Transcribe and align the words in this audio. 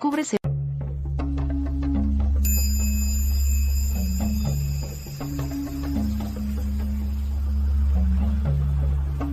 Descubre 0.00 0.22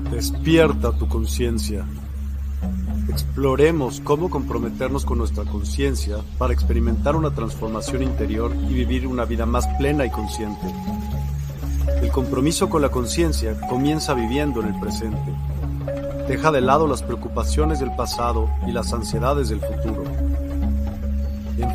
Despierta 0.09 0.91
tu 0.97 1.07
conciencia. 1.07 1.85
Exploremos 3.09 3.99
cómo 3.99 4.31
comprometernos 4.31 5.05
con 5.05 5.19
nuestra 5.19 5.43
conciencia 5.43 6.17
para 6.39 6.53
experimentar 6.53 7.15
una 7.15 7.29
transformación 7.29 8.01
interior 8.01 8.51
y 8.67 8.73
vivir 8.73 9.05
una 9.05 9.25
vida 9.25 9.45
más 9.45 9.67
plena 9.77 10.03
y 10.03 10.09
consciente. 10.09 10.65
El 12.01 12.11
compromiso 12.11 12.71
con 12.71 12.81
la 12.81 12.89
conciencia 12.89 13.55
comienza 13.69 14.15
viviendo 14.15 14.61
en 14.61 14.73
el 14.73 14.79
presente. 14.79 15.31
Deja 16.27 16.51
de 16.51 16.61
lado 16.61 16.87
las 16.87 17.03
preocupaciones 17.03 17.79
del 17.79 17.95
pasado 17.95 18.49
y 18.65 18.71
las 18.71 18.91
ansiedades 18.93 19.49
del 19.49 19.59
futuro. 19.59 20.04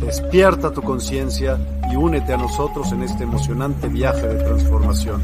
Despierta 0.00 0.70
tu 0.70 0.82
conciencia 0.82 1.58
y 1.90 1.96
únete 1.96 2.32
a 2.32 2.36
nosotros 2.36 2.92
en 2.92 3.02
este 3.02 3.24
emocionante 3.24 3.88
viaje 3.88 4.26
de 4.26 4.44
transformación. 4.44 5.22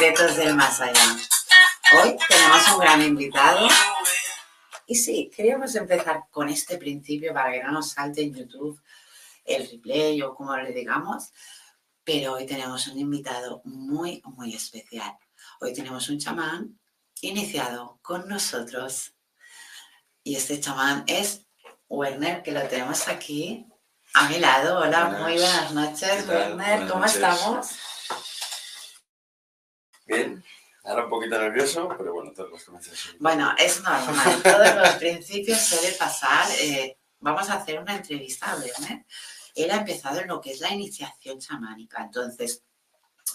Del 0.00 0.54
más 0.54 0.80
allá. 0.80 1.16
Hoy 1.92 2.16
tenemos 2.28 2.68
un 2.68 2.78
gran 2.78 3.02
invitado. 3.02 3.68
Y 4.86 4.94
sí, 4.94 5.28
queríamos 5.34 5.74
empezar 5.74 6.22
con 6.30 6.48
este 6.48 6.78
principio 6.78 7.34
para 7.34 7.50
que 7.50 7.64
no 7.64 7.72
nos 7.72 7.90
salte 7.90 8.22
en 8.22 8.32
YouTube 8.32 8.80
el 9.44 9.68
replay 9.68 10.22
o 10.22 10.36
como 10.36 10.56
le 10.56 10.70
digamos. 10.70 11.32
Pero 12.04 12.34
hoy 12.34 12.46
tenemos 12.46 12.86
un 12.86 12.96
invitado 12.96 13.60
muy, 13.64 14.22
muy 14.24 14.54
especial. 14.54 15.16
Hoy 15.60 15.72
tenemos 15.72 16.08
un 16.08 16.20
chamán 16.20 16.78
iniciado 17.20 17.98
con 18.00 18.28
nosotros. 18.28 19.14
Y 20.22 20.36
este 20.36 20.60
chamán 20.60 21.02
es 21.08 21.44
Werner, 21.88 22.44
que 22.44 22.52
lo 22.52 22.62
tenemos 22.68 23.08
aquí 23.08 23.66
a 24.14 24.28
mi 24.28 24.38
lado. 24.38 24.78
Hola, 24.78 25.06
muy 25.06 25.32
buenas 25.32 25.72
noches, 25.72 26.28
Werner. 26.28 26.86
¿Cómo 26.88 27.04
estamos? 27.04 27.97
Ahora 30.88 31.04
un 31.04 31.10
poquito 31.10 31.38
nervioso, 31.38 31.86
pero 31.98 32.14
bueno, 32.14 32.32
todos 32.32 32.50
los 32.50 32.64
comienzos. 32.64 33.14
Bueno, 33.18 33.54
es 33.58 33.82
normal, 33.82 34.42
todos 34.42 34.74
los 34.74 34.94
principios 34.94 35.60
suele 35.60 35.92
pasar. 35.92 36.46
Eh, 36.60 36.96
vamos 37.20 37.50
a 37.50 37.54
hacer 37.54 37.78
una 37.78 37.94
entrevista 37.94 38.50
a 38.50 38.56
Werner. 38.56 39.04
Él 39.54 39.70
ha 39.70 39.76
empezado 39.76 40.20
en 40.20 40.28
lo 40.28 40.40
que 40.40 40.52
es 40.52 40.60
la 40.60 40.72
iniciación 40.72 41.40
chamánica, 41.40 42.02
entonces 42.02 42.62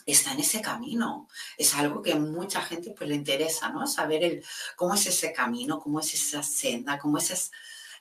está 0.08 0.34
en 0.34 0.40
ese 0.40 0.62
camino. 0.62 1.28
Es 1.56 1.76
algo 1.76 2.02
que 2.02 2.16
mucha 2.16 2.60
gente 2.62 2.90
pues 2.98 3.08
le 3.08 3.16
interesa, 3.16 3.70
¿no? 3.70 3.86
Saber 3.86 4.24
el, 4.24 4.46
cómo 4.76 4.96
es 4.96 5.06
ese 5.06 5.32
camino, 5.32 5.80
cómo 5.80 6.00
es 6.00 6.12
esa 6.12 6.42
senda, 6.42 6.98
cómo 6.98 7.20
es 7.20 7.52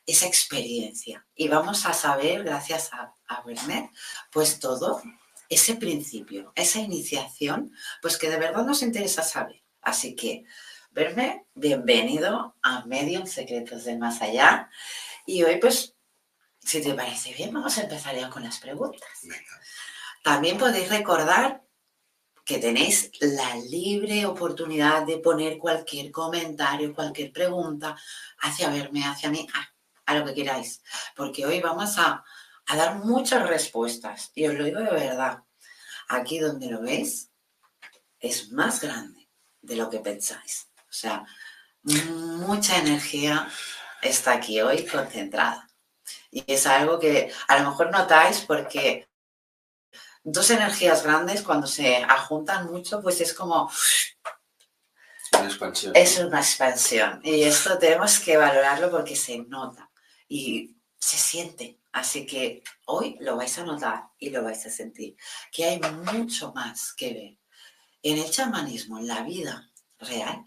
esa, 0.07 0.27
experiencia. 0.27 1.27
Y 1.35 1.49
vamos 1.49 1.85
a 1.85 1.93
saber, 1.93 2.43
gracias 2.43 2.91
a, 2.95 3.13
a 3.27 3.43
Werner, 3.43 3.91
pues 4.31 4.59
todo 4.59 5.03
ese 5.55 5.75
principio, 5.75 6.51
esa 6.55 6.79
iniciación, 6.79 7.73
pues 8.01 8.17
que 8.17 8.31
de 8.31 8.39
verdad 8.39 8.65
nos 8.65 8.83
interesa 8.83 9.23
saber. 9.23 9.63
Así 9.83 10.17
que, 10.17 10.45
verme, 10.91 11.47
bienvenido 11.55 12.57
a 12.63 12.87
Medium 12.87 13.27
Secretos 13.27 13.85
del 13.85 13.99
Más 13.99 14.23
Allá. 14.23 14.71
Y 15.27 15.43
hoy, 15.43 15.57
pues, 15.57 15.95
si 16.59 16.81
te 16.81 16.95
parece 16.95 17.35
bien, 17.35 17.53
vamos 17.53 17.77
a 17.77 17.83
empezar 17.83 18.17
ya 18.17 18.31
con 18.31 18.45
las 18.45 18.61
preguntas. 18.61 19.11
También 20.23 20.57
podéis 20.57 20.89
recordar 20.89 21.63
que 22.47 22.59
tenéis 22.59 23.11
la 23.21 23.55
libre 23.57 24.25
oportunidad 24.25 25.05
de 25.05 25.19
poner 25.19 25.59
cualquier 25.59 26.11
comentario, 26.11 26.95
cualquier 26.95 27.31
pregunta 27.31 27.95
hacia 28.39 28.71
verme, 28.71 29.05
hacia 29.05 29.31
mí, 29.31 29.47
a, 30.07 30.15
lo 30.15 30.25
que 30.25 30.35
queráis. 30.35 30.83
Porque 31.15 31.45
hoy 31.45 31.61
vamos 31.61 31.99
a, 31.99 32.25
a 32.67 32.77
dar 32.77 32.97
muchas 32.97 33.49
respuestas. 33.49 34.31
Y 34.35 34.47
os 34.47 34.55
lo 34.55 34.65
digo 34.65 34.81
de 34.81 34.91
verdad. 34.91 35.43
Aquí 36.09 36.39
donde 36.39 36.71
lo 36.71 36.81
veis 36.81 37.31
es 38.19 38.53
más 38.53 38.81
grande 38.81 39.29
de 39.61 39.77
lo 39.77 39.91
que 39.91 40.01
pensáis. 40.01 40.69
O 40.79 40.93
sea, 40.93 41.25
mucha 41.83 42.79
energía 42.79 43.49
está 44.03 44.33
aquí 44.33 44.61
hoy 44.61 44.87
concentrada. 44.87 45.69
Y 46.31 46.45
es 46.47 46.67
algo 46.67 46.99
que 46.99 47.33
a 47.49 47.59
lo 47.59 47.71
mejor 47.71 47.91
notáis 47.91 48.41
porque 48.41 49.09
dos 50.23 50.51
energías 50.51 51.03
grandes 51.03 51.43
cuando 51.43 51.67
se 51.67 51.97
ajuntan 51.97 52.71
mucho, 52.71 53.01
pues 53.03 53.21
es 53.21 53.35
como... 53.35 53.71
Una 55.33 55.47
expansión. 55.47 55.93
Es 55.97 56.19
una 56.19 56.41
expansión. 56.41 57.21
Y 57.25 57.43
esto 57.43 57.79
tenemos 57.79 58.19
que 58.21 58.37
valorarlo 58.37 58.91
porque 58.91 59.17
se 59.17 59.39
nota 59.39 59.91
y 60.29 60.77
se 60.99 61.17
siente. 61.17 61.82
Así 61.93 62.25
que 62.27 62.63
hoy 62.87 63.17
lo 63.21 63.37
vais 63.37 63.59
a 63.59 63.65
notar 63.65 64.05
y 64.19 64.31
lo 64.31 64.43
vais 64.43 64.65
a 64.65 64.71
sentir, 64.71 65.17
que 65.51 65.65
hay 65.65 65.81
mucho 65.81 66.53
más 66.55 66.95
que 66.95 67.13
ver 67.13 67.39
en 68.03 68.19
el 68.19 68.31
chamanismo, 68.31 68.99
en 68.99 69.07
la 69.07 69.23
vida 69.23 69.71
real, 69.99 70.47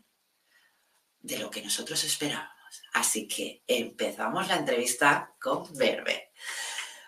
de 1.19 1.37
lo 1.37 1.49
que 1.49 1.61
nosotros 1.61 2.03
esperábamos. 2.03 2.51
Así 2.93 3.27
que 3.27 3.63
empezamos 3.67 4.47
la 4.47 4.57
entrevista 4.57 5.35
con 5.39 5.65
Werner. 5.77 6.31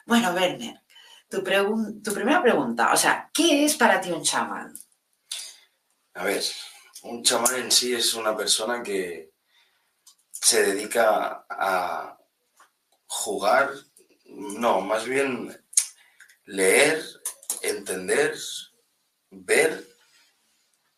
Bueno, 0.06 0.32
Werner, 0.32 0.82
tu, 1.28 1.44
tu 2.04 2.14
primera 2.14 2.42
pregunta, 2.42 2.94
o 2.94 2.98
sea, 2.98 3.30
¿qué 3.34 3.66
es 3.66 3.76
para 3.76 4.00
ti 4.00 4.12
un 4.12 4.24
chamán? 4.24 4.74
A 6.14 6.24
ver, 6.24 6.44
un 7.04 7.24
chamán 7.24 7.56
en 7.56 7.72
sí 7.72 7.94
es 7.94 8.14
una 8.14 8.36
persona 8.38 8.82
que 8.82 9.34
se 10.32 10.64
dedica 10.64 11.46
a 11.50 12.18
jugar 13.08 13.72
no, 14.38 14.82
más 14.82 15.06
bien 15.06 15.60
leer, 16.46 17.04
entender, 17.64 18.38
ver 19.32 19.84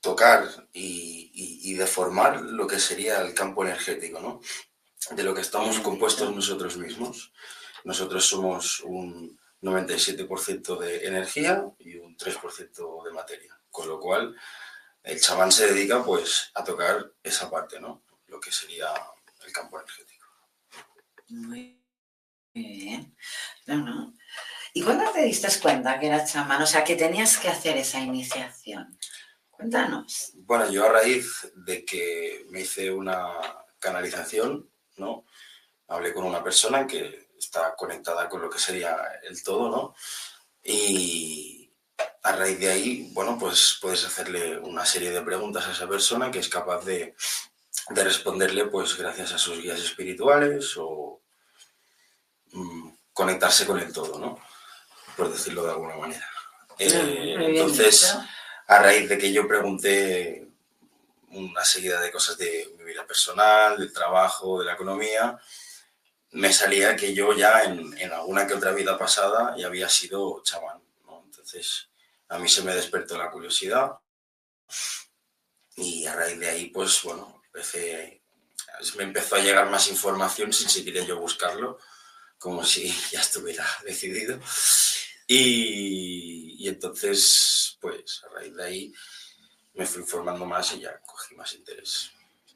tocar 0.01 0.67
y, 0.73 1.31
y, 1.33 1.73
deformar 1.73 2.41
lo 2.41 2.67
que 2.67 2.79
sería 2.79 3.21
el 3.21 3.33
campo 3.33 3.63
energético, 3.63 4.19
¿no? 4.19 4.41
De 5.15 5.23
lo 5.23 5.33
que 5.33 5.41
estamos 5.41 5.79
compuestos 5.79 6.33
nosotros 6.33 6.77
mismos. 6.77 7.31
Nosotros 7.83 8.25
somos 8.25 8.81
un 8.81 9.39
97% 9.61 10.77
de 10.77 11.07
energía 11.07 11.65
y 11.79 11.95
un 11.95 12.17
3% 12.17 13.03
de 13.05 13.11
materia. 13.11 13.59
Con 13.69 13.87
lo 13.87 13.99
cual, 13.99 14.35
el 15.03 15.19
chamán 15.19 15.51
se 15.51 15.73
dedica 15.73 16.03
pues 16.03 16.51
a 16.53 16.63
tocar 16.63 17.13
esa 17.23 17.49
parte, 17.49 17.79
¿no? 17.79 18.03
Lo 18.27 18.39
que 18.39 18.51
sería 18.51 18.89
el 19.45 19.51
campo 19.51 19.79
energético. 19.79 20.27
Muy 21.29 21.78
bien. 22.53 23.15
No, 23.65 23.77
no. 23.77 24.13
¿Y 24.73 24.83
cuándo 24.83 25.11
te 25.11 25.23
diste 25.23 25.47
cuenta 25.59 25.99
que 25.99 26.07
era 26.07 26.25
chamán? 26.25 26.61
O 26.61 26.67
sea, 26.67 26.83
que 26.83 26.95
tenías 26.95 27.37
que 27.37 27.49
hacer 27.49 27.77
esa 27.77 27.99
iniciación. 27.99 28.97
Cuéntanos. 29.49 30.31
Bueno, 30.35 30.69
yo 30.69 30.85
a 30.85 30.91
raíz 30.91 31.51
de 31.55 31.83
que 31.83 32.45
me 32.49 32.61
hice 32.61 32.91
una 32.91 33.27
canalización, 33.79 34.69
¿no? 34.97 35.25
Hablé 35.87 36.13
con 36.13 36.25
una 36.25 36.43
persona 36.43 36.85
que 36.85 37.29
está 37.37 37.75
conectada 37.75 38.29
con 38.29 38.41
lo 38.41 38.49
que 38.49 38.59
sería 38.59 38.95
el 39.23 39.41
todo, 39.43 39.69
¿no? 39.69 39.95
Y 40.63 41.73
a 42.23 42.35
raíz 42.35 42.59
de 42.59 42.69
ahí, 42.69 43.09
bueno, 43.13 43.37
pues 43.39 43.79
puedes 43.81 44.05
hacerle 44.05 44.59
una 44.59 44.85
serie 44.85 45.11
de 45.11 45.21
preguntas 45.21 45.65
a 45.65 45.71
esa 45.71 45.87
persona 45.87 46.29
que 46.29 46.39
es 46.39 46.49
capaz 46.49 46.85
de, 46.85 47.15
de 47.89 48.03
responderle, 48.03 48.67
pues 48.67 48.97
gracias 48.97 49.33
a 49.33 49.37
sus 49.37 49.61
guías 49.61 49.79
espirituales 49.79 50.75
o 50.77 51.18
conectarse 53.13 53.65
con 53.65 53.79
el 53.79 53.91
todo, 53.91 54.19
¿no? 54.19 54.39
Por 55.15 55.31
decirlo 55.31 55.63
de 55.63 55.71
alguna 55.71 55.95
manera. 55.95 56.27
Eh, 56.77 57.35
entonces, 57.37 58.15
a 58.67 58.79
raíz 58.79 59.09
de 59.09 59.17
que 59.17 59.33
yo 59.33 59.47
pregunté 59.47 60.47
una 61.31 61.63
serie 61.63 61.97
de 61.97 62.11
cosas 62.11 62.37
de 62.37 62.73
mi 62.77 62.85
vida 62.85 63.05
personal, 63.05 63.77
del 63.77 63.93
trabajo, 63.93 64.59
de 64.59 64.65
la 64.65 64.73
economía, 64.73 65.37
me 66.31 66.53
salía 66.53 66.95
que 66.95 67.13
yo 67.13 67.33
ya 67.33 67.63
en, 67.63 68.11
alguna 68.11 68.47
que 68.47 68.53
otra 68.53 68.71
vida 68.71 68.97
pasada 68.97 69.55
ya 69.57 69.67
había 69.67 69.89
sido 69.89 70.41
chamán. 70.43 70.81
Entonces, 71.25 71.89
a 72.29 72.37
mí 72.37 72.47
se 72.47 72.61
me 72.61 72.73
despertó 72.73 73.17
la 73.17 73.31
curiosidad 73.31 73.91
y 75.75 76.05
a 76.05 76.15
raíz 76.15 76.39
de 76.39 76.49
ahí, 76.49 76.65
pues 76.67 77.01
bueno, 77.03 77.41
empecé, 77.45 78.21
me 78.97 79.03
empezó 79.03 79.35
a 79.35 79.39
llegar 79.39 79.69
más 79.69 79.87
información 79.87 80.53
sin 80.53 80.69
siquiera 80.69 81.03
yo 81.05 81.19
buscarlo, 81.19 81.79
como 82.39 82.63
si 82.63 82.91
ya 83.11 83.21
estuviera 83.21 83.65
decidido. 83.85 84.39
Y, 85.27 86.55
y 86.57 86.67
entonces, 86.67 87.77
pues 87.79 88.23
a 88.25 88.33
raíz 88.33 88.55
de 88.55 88.65
ahí 88.65 88.93
me 89.73 89.85
fui 89.85 90.01
informando 90.01 90.45
más 90.45 90.73
y 90.73 90.79
ya 90.79 90.99
cogí 91.01 91.35
más 91.35 91.53
interés. 91.53 92.11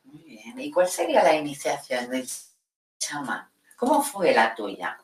Muy 0.05 0.23
bien. 0.23 0.59
¿Y 0.59 0.71
cuál 0.71 0.87
sería 0.87 1.23
la 1.23 1.35
iniciación 1.35 2.09
del 2.09 2.27
chamán? 2.97 3.49
¿Cómo 3.77 4.03
fue 4.03 4.33
la 4.33 4.55
tuya? 4.55 4.97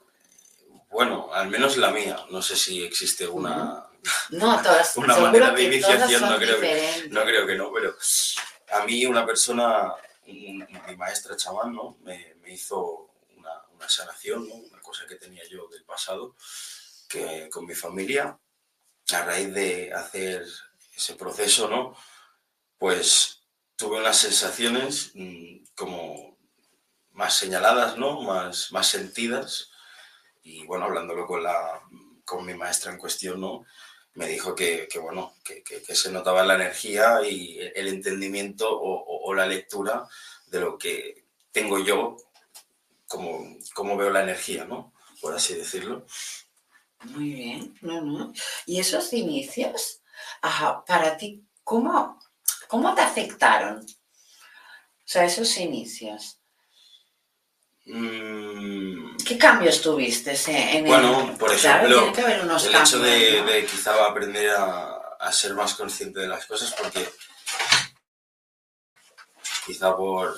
Bueno, 0.89 1.31
al 1.33 1.49
menos 1.49 1.77
la 1.77 1.91
mía. 1.91 2.25
No 2.31 2.41
sé 2.41 2.55
si 2.55 2.83
existe 2.83 3.27
una, 3.27 3.89
no, 4.31 4.61
todas, 4.61 4.97
una 4.97 5.17
manera 5.17 5.51
de 5.51 5.63
iniciación, 5.63 6.21
no 6.21 6.37
creo, 6.37 6.59
que, 6.59 7.07
no 7.09 7.21
creo 7.23 7.45
que 7.45 7.55
no, 7.55 7.71
pero 7.71 7.95
a 8.71 8.85
mí 8.85 9.05
una 9.05 9.25
persona, 9.25 9.93
mi 10.25 10.65
maestra 10.97 11.35
chamán, 11.35 11.73
¿no? 11.73 11.97
me, 12.01 12.35
hizo 12.47 13.08
una, 13.79 13.89
sanación, 13.89 14.47
¿no? 14.47 14.55
una 14.55 14.81
cosa 14.81 15.05
que 15.07 15.15
tenía 15.15 15.43
yo 15.47 15.67
del 15.69 15.83
pasado, 15.85 16.35
que 17.07 17.49
con 17.49 17.65
mi 17.65 17.73
familia, 17.73 18.37
a 19.11 19.23
raíz 19.23 19.53
de 19.53 19.91
hacer 19.93 20.45
ese 20.95 21.15
proceso, 21.15 21.67
¿no? 21.67 21.95
pues 22.79 23.43
tuve 23.75 23.99
unas 23.99 24.17
sensaciones 24.17 25.11
mm, 25.13 25.65
como 25.75 26.39
más 27.11 27.35
señaladas, 27.35 27.97
¿no? 27.97 28.21
Más, 28.21 28.71
más 28.71 28.87
sentidas. 28.87 29.69
Y 30.41 30.65
bueno, 30.65 30.85
hablándolo 30.85 31.27
con, 31.27 31.43
la, 31.43 31.81
con 32.25 32.45
mi 32.45 32.55
maestra 32.55 32.91
en 32.91 32.97
cuestión, 32.97 33.41
¿no? 33.41 33.65
Me 34.13 34.27
dijo 34.27 34.55
que, 34.55 34.87
que 34.89 34.97
bueno, 34.97 35.35
que, 35.43 35.61
que, 35.61 35.95
se 35.95 36.11
notaba 36.11 36.43
la 36.43 36.55
energía 36.55 37.19
y 37.23 37.59
el 37.75 37.87
entendimiento 37.87 38.67
o, 38.71 39.33
la 39.33 39.45
lectura 39.45 40.07
de 40.47 40.59
lo 40.59 40.77
que 40.77 41.25
tengo 41.51 41.77
yo, 41.77 42.17
como, 43.09 43.57
como 43.73 43.97
veo 43.97 44.11
la 44.11 44.23
energía, 44.23 44.63
¿no? 44.63 44.93
Por 45.19 45.35
así 45.35 45.55
decirlo. 45.55 46.05
Muy 47.05 47.33
bien, 47.33 47.75
no, 47.81 48.01
no. 48.01 48.33
¿Y 48.65 48.79
esos 48.79 49.11
inicios, 49.13 50.01
para 50.85 51.17
ti, 51.17 51.43
cómo, 51.63 52.19
cómo 52.67 52.93
te 52.93 53.01
afectaron? 53.01 53.79
O 53.79 55.11
sea, 55.11 55.25
esos 55.25 55.57
inicios. 55.57 56.37
Mm. 57.85 59.17
¿Qué 59.25 59.37
cambios 59.37 59.81
tuviste 59.81 60.35
en 60.77 60.85
Bueno, 60.85 61.35
por 61.39 61.51
ejemplo, 61.51 62.13
el 62.15 62.75
hecho 62.75 62.99
de, 62.99 63.67
quizá 63.69 64.05
aprender 64.05 64.51
a, 64.51 65.31
ser 65.31 65.53
más 65.53 65.73
consciente 65.73 66.19
de 66.19 66.27
las 66.27 66.45
cosas 66.45 66.73
porque 66.73 67.07
quizá 69.65 69.95
por, 69.95 70.35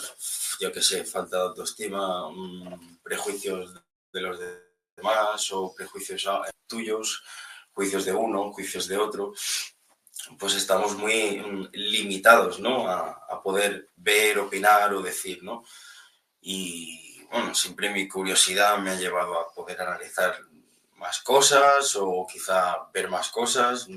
yo 0.62 0.72
qué 0.72 0.82
sé, 0.84 1.04
falta 1.04 1.38
de 1.38 1.44
autoestima, 1.44 2.30
mm, 2.30 3.00
prejuicios 3.02 3.74
de 4.14 4.22
los 4.22 4.40
demás 4.96 5.52
o 5.52 5.74
prejuicios 5.74 6.28
tuyos, 6.68 7.24
juicios 7.74 8.06
de 8.06 8.14
uno, 8.14 8.52
juicios 8.54 8.88
de 8.88 8.98
otro, 8.98 9.34
pues 10.38 10.54
estamos 10.54 10.96
muy 10.96 11.40
mm, 11.40 11.70
limitados, 11.74 12.60
¿no? 12.60 12.88
A, 12.88 13.26
a 13.28 13.42
poder 13.42 13.90
ver, 13.96 14.38
opinar 14.38 14.94
o 14.94 15.02
decir, 15.02 15.42
¿no? 15.42 15.64
Y 16.42 17.24
bueno, 17.32 17.56
siempre 17.56 17.90
mi 17.90 18.08
curiosidad 18.08 18.78
me 18.78 18.92
ha 18.92 18.96
llevado 18.96 19.40
a 19.40 19.52
poder 19.52 19.82
analizar 19.82 20.38
más 20.98 21.22
cosas 21.22 21.96
o 21.96 22.28
quizá 22.32 22.88
ver 22.94 23.10
más 23.10 23.30
cosas. 23.30 23.88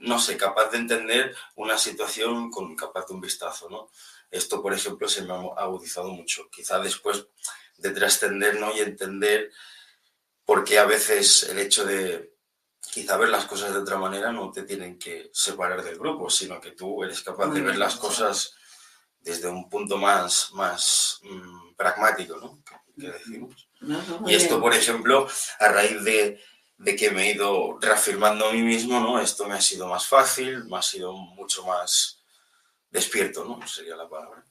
No 0.00 0.18
sé, 0.18 0.36
capaz 0.36 0.70
de 0.70 0.78
entender 0.78 1.34
una 1.56 1.78
situación 1.78 2.50
con 2.50 2.76
capaz 2.76 3.06
de 3.06 3.14
un 3.14 3.20
vistazo, 3.22 3.70
¿no? 3.70 3.90
Esto, 4.30 4.62
por 4.62 4.74
ejemplo, 4.74 5.08
se 5.08 5.22
me 5.22 5.32
ha 5.32 5.36
agudizado 5.36 6.08
mucho. 6.08 6.48
Quizá 6.50 6.78
después 6.78 7.26
de 7.78 7.90
trascender 7.90 8.60
¿no? 8.60 8.74
y 8.76 8.80
entender 8.80 9.50
por 10.44 10.64
qué 10.64 10.78
a 10.78 10.84
veces 10.84 11.44
el 11.44 11.58
hecho 11.58 11.84
de 11.84 12.34
quizá 12.90 13.16
ver 13.16 13.28
las 13.28 13.44
cosas 13.44 13.72
de 13.72 13.80
otra 13.80 13.98
manera 13.98 14.32
no 14.32 14.50
te 14.50 14.62
tienen 14.62 14.98
que 14.98 15.30
separar 15.32 15.82
del 15.82 15.98
grupo, 15.98 16.30
sino 16.30 16.60
que 16.60 16.72
tú 16.72 17.04
eres 17.04 17.22
capaz 17.22 17.48
de 17.48 17.60
ver 17.60 17.76
las 17.76 17.96
cosas 17.96 18.54
desde 19.20 19.48
un 19.48 19.68
punto 19.68 19.98
más, 19.98 20.50
más 20.52 21.20
mm, 21.22 21.74
pragmático, 21.76 22.36
¿no? 22.36 22.62
Que, 22.96 23.10
decimos. 23.10 23.68
y 24.26 24.34
esto, 24.34 24.60
por 24.60 24.74
ejemplo, 24.74 25.28
a 25.60 25.68
raíz 25.68 26.02
de, 26.02 26.40
de, 26.78 26.96
que 26.96 27.10
me 27.10 27.28
he 27.28 27.34
ido 27.34 27.78
reafirmando 27.80 28.48
a 28.48 28.52
mí 28.52 28.62
mismo, 28.62 28.98
¿no? 28.98 29.20
Esto 29.20 29.46
me 29.46 29.54
ha 29.54 29.60
sido 29.60 29.86
más 29.86 30.06
fácil, 30.06 30.64
me 30.64 30.78
ha 30.78 30.82
sido 30.82 31.12
mucho 31.12 31.64
más 31.64 32.17
despierto, 32.90 33.44
¿no? 33.44 33.66
Sería 33.66 33.96
la 33.96 34.08
palabra. 34.08 34.44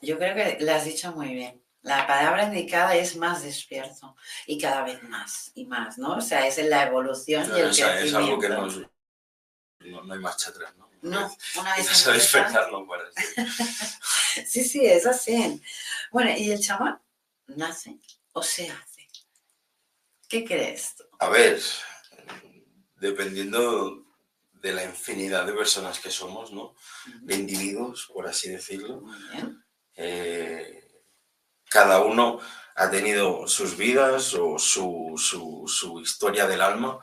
Yo 0.00 0.18
creo 0.18 0.34
que 0.34 0.64
lo 0.64 0.72
has 0.72 0.84
dicho 0.84 1.12
muy 1.12 1.34
bien. 1.34 1.62
La 1.82 2.06
palabra 2.06 2.44
indicada 2.44 2.96
es 2.96 3.16
más 3.16 3.42
despierto 3.42 4.16
y 4.46 4.58
cada 4.58 4.84
vez 4.84 5.02
más 5.02 5.52
y 5.54 5.66
más, 5.66 5.98
¿no? 5.98 6.16
O 6.16 6.20
sea, 6.20 6.46
es 6.46 6.56
la 6.64 6.84
evolución 6.84 7.46
y 7.54 7.60
el 7.60 7.66
crecimiento. 7.66 8.04
Es 8.04 8.14
algo 8.14 8.38
que 8.38 8.48
no, 8.48 8.66
no 10.02 10.14
hay 10.14 10.20
marcha 10.20 10.50
atrás, 10.50 10.74
¿no? 10.76 10.88
No, 11.02 11.36
una 11.60 11.76
vez 11.76 11.86
sí, 14.46 14.64
sí, 14.64 14.86
es 14.86 15.04
así. 15.04 15.62
Bueno, 16.10 16.30
¿y 16.34 16.50
el 16.50 16.58
chamán 16.58 16.98
nace 17.48 17.98
o 18.32 18.42
se 18.42 18.70
hace? 18.70 19.06
¿Qué 20.26 20.46
crees 20.46 20.96
tú? 20.96 21.04
A 21.18 21.28
ver, 21.28 21.60
dependiendo 22.96 24.03
de 24.64 24.72
la 24.72 24.82
infinidad 24.82 25.44
de 25.44 25.52
personas 25.52 26.00
que 26.00 26.10
somos, 26.10 26.50
¿no? 26.50 26.74
De 27.20 27.34
individuos, 27.34 28.08
por 28.10 28.26
así 28.26 28.48
decirlo. 28.48 29.02
Eh, 29.94 30.88
cada 31.68 32.00
uno 32.00 32.40
ha 32.76 32.90
tenido 32.90 33.46
sus 33.46 33.76
vidas 33.76 34.32
o 34.32 34.58
su, 34.58 35.16
su, 35.18 35.64
su 35.66 36.00
historia 36.00 36.46
del 36.46 36.62
alma 36.62 36.98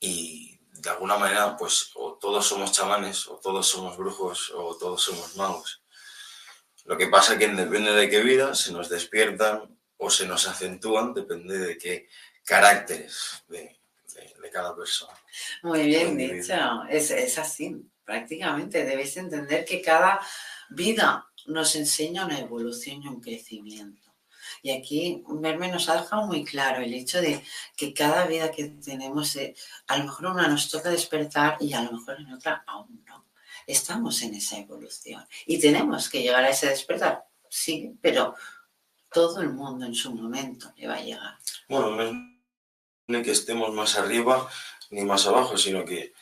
y 0.00 0.58
de 0.72 0.90
alguna 0.90 1.16
manera, 1.16 1.56
pues 1.56 1.92
o 1.94 2.18
todos 2.20 2.44
somos 2.44 2.72
chamanes, 2.72 3.28
o 3.28 3.38
todos 3.38 3.68
somos 3.68 3.96
brujos, 3.96 4.50
o 4.50 4.76
todos 4.76 5.00
somos 5.00 5.36
magos. 5.36 5.80
Lo 6.86 6.98
que 6.98 7.06
pasa 7.06 7.34
es 7.34 7.38
que 7.38 7.46
depende 7.46 7.92
de 7.92 8.10
qué 8.10 8.20
vida 8.20 8.56
se 8.56 8.72
nos 8.72 8.88
despiertan 8.88 9.78
o 9.96 10.10
se 10.10 10.26
nos 10.26 10.48
acentúan, 10.48 11.14
depende 11.14 11.56
de 11.56 11.78
qué 11.78 12.08
caracteres 12.44 13.44
de, 13.46 13.78
cada 14.52 14.74
persona. 14.74 15.12
Muy 15.62 15.86
bien 15.86 16.16
dicho, 16.16 16.54
es, 16.88 17.10
es 17.10 17.38
así, 17.38 17.76
prácticamente. 18.04 18.84
Debéis 18.84 19.16
entender 19.16 19.64
que 19.64 19.82
cada 19.82 20.20
vida 20.70 21.28
nos 21.46 21.74
enseña 21.74 22.24
una 22.24 22.38
evolución 22.38 23.02
y 23.02 23.08
un 23.08 23.20
crecimiento. 23.20 24.14
Y 24.62 24.70
aquí 24.70 25.22
Verme 25.26 25.70
nos 25.70 25.88
ha 25.88 26.00
dejado 26.00 26.26
muy 26.26 26.44
claro 26.44 26.82
el 26.82 26.94
hecho 26.94 27.20
de 27.20 27.42
que 27.76 27.92
cada 27.92 28.26
vida 28.26 28.50
que 28.50 28.64
tenemos, 28.68 29.36
eh, 29.36 29.54
a 29.88 29.98
lo 29.98 30.04
mejor 30.04 30.26
una 30.26 30.48
nos 30.48 30.70
toca 30.70 30.90
despertar 30.90 31.56
y 31.60 31.72
a 31.72 31.82
lo 31.82 31.92
mejor 31.92 32.20
en 32.20 32.32
otra 32.32 32.64
aún 32.66 33.04
no. 33.06 33.26
Estamos 33.66 34.22
en 34.22 34.34
esa 34.34 34.58
evolución 34.58 35.26
y 35.46 35.58
tenemos 35.58 36.08
que 36.08 36.22
llegar 36.22 36.44
a 36.44 36.50
ese 36.50 36.68
despertar, 36.68 37.24
sí, 37.48 37.96
pero 38.00 38.34
todo 39.12 39.40
el 39.40 39.50
mundo 39.50 39.86
en 39.86 39.94
su 39.94 40.14
momento 40.14 40.72
le 40.76 40.86
va 40.86 40.94
a 40.94 41.02
llegar. 41.02 41.38
Bueno, 41.68 42.33
no 43.06 43.22
que 43.22 43.30
estemos 43.30 43.72
más 43.72 43.96
arriba 43.96 44.48
ni 44.90 45.04
más 45.04 45.26
abajo, 45.26 45.56
sino 45.58 45.84
que 45.84 46.12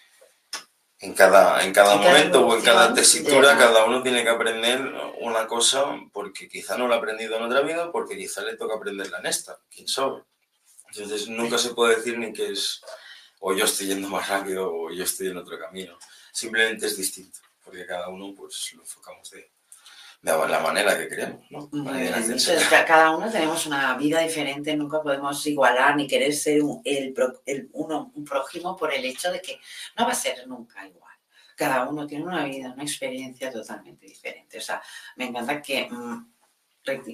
en 0.98 1.14
cada, 1.14 1.64
en 1.64 1.72
cada 1.72 1.96
momento 1.96 2.46
o 2.46 2.56
en 2.56 2.62
cada 2.62 2.94
tesitura, 2.94 3.58
cada 3.58 3.84
uno 3.84 4.02
tiene 4.02 4.22
que 4.22 4.28
aprender 4.28 4.80
una 5.20 5.46
cosa 5.46 5.98
porque 6.12 6.48
quizá 6.48 6.76
no 6.76 6.86
lo 6.86 6.94
ha 6.94 6.98
aprendido 6.98 7.36
en 7.36 7.42
otra 7.42 7.60
vida, 7.62 7.90
porque 7.90 8.16
quizá 8.16 8.42
le 8.42 8.56
toca 8.56 8.76
aprenderla 8.76 9.18
en 9.18 9.26
esta, 9.26 9.58
quién 9.68 9.88
sabe. 9.88 10.22
Entonces 10.88 11.28
nunca 11.28 11.58
se 11.58 11.74
puede 11.74 11.96
decir 11.96 12.18
ni 12.18 12.32
que 12.32 12.52
es 12.52 12.82
o 13.40 13.52
yo 13.52 13.64
estoy 13.64 13.88
yendo 13.88 14.08
más 14.08 14.28
rápido 14.28 14.72
o 14.72 14.90
yo 14.90 15.02
estoy 15.02 15.28
en 15.28 15.36
otro 15.36 15.58
camino. 15.58 15.98
Simplemente 16.32 16.86
es 16.86 16.96
distinto, 16.96 17.40
porque 17.64 17.84
cada 17.84 18.08
uno 18.08 18.32
pues 18.36 18.72
lo 18.74 18.82
enfocamos 18.82 19.28
de, 19.30 19.50
de 20.22 20.48
la 20.48 20.60
manera 20.60 20.96
que 20.96 21.08
queremos. 21.08 21.44
¿no? 21.50 21.98
Entonces, 21.98 22.64
cada 22.86 23.10
uno 23.10 23.30
tenemos 23.30 23.66
una 23.66 23.96
vida 23.96 24.20
diferente, 24.20 24.76
nunca 24.76 25.02
podemos 25.02 25.44
igualar 25.46 25.96
ni 25.96 26.06
querer 26.06 26.32
ser 26.32 26.62
un, 26.62 26.80
el, 26.84 27.68
uno, 27.72 28.12
un 28.14 28.24
prójimo 28.24 28.76
por 28.76 28.94
el 28.94 29.04
hecho 29.04 29.32
de 29.32 29.40
que 29.42 29.58
no 29.98 30.04
va 30.04 30.12
a 30.12 30.14
ser 30.14 30.46
nunca 30.46 30.86
igual. 30.86 31.12
Cada 31.56 31.88
uno 31.88 32.06
tiene 32.06 32.24
una 32.24 32.44
vida, 32.44 32.72
una 32.72 32.84
experiencia 32.84 33.50
totalmente 33.50 34.06
diferente. 34.06 34.58
O 34.58 34.60
sea, 34.60 34.80
me 35.16 35.26
encanta 35.26 35.60
que, 35.60 35.88
mm, 35.90 36.32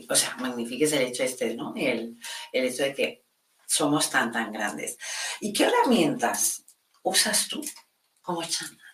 o 0.08 0.14
sea, 0.14 0.36
magnifiques 0.36 0.92
el 0.92 1.02
hecho 1.02 1.22
este, 1.22 1.54
¿no? 1.54 1.72
El, 1.76 2.18
el 2.52 2.64
hecho 2.64 2.82
de 2.82 2.94
que 2.94 3.24
somos 3.66 4.10
tan, 4.10 4.30
tan 4.30 4.52
grandes. 4.52 4.98
¿Y 5.40 5.52
qué 5.52 5.64
herramientas 5.64 6.64
usas 7.02 7.48
tú 7.48 7.64
como 8.20 8.42
chana? 8.44 8.87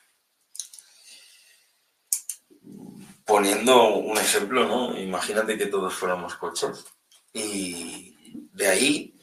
Poniendo 3.24 3.94
un 3.94 4.18
ejemplo, 4.18 4.66
¿no? 4.66 4.98
Imagínate 4.98 5.56
que 5.56 5.66
todos 5.66 5.94
fuéramos 5.94 6.34
coches 6.36 6.84
y 7.32 8.14
de 8.52 8.68
ahí 8.68 9.18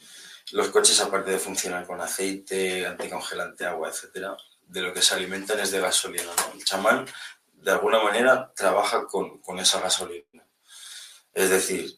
los 0.52 0.68
coches, 0.70 1.00
aparte 1.00 1.32
de 1.32 1.40
funcionar 1.40 1.86
con 1.88 2.02
aceite, 2.02 2.86
anticongelante, 2.86 3.66
agua, 3.66 3.90
etcétera, 3.90 4.36
de 4.68 4.82
lo 4.82 4.94
que 4.94 5.02
se 5.02 5.16
alimentan 5.16 5.60
es 5.60 5.72
de 5.72 5.80
gasolina. 5.80 6.30
El 6.54 6.66
chamán, 6.66 7.06
de 7.54 7.72
alguna 7.72 8.04
manera, 8.04 8.52
trabaja 8.54 9.06
con, 9.08 9.40
con 9.40 9.60
esa 9.60 9.80
gasolina. 9.80 10.46
Es 11.34 11.50
decir, 11.50 11.98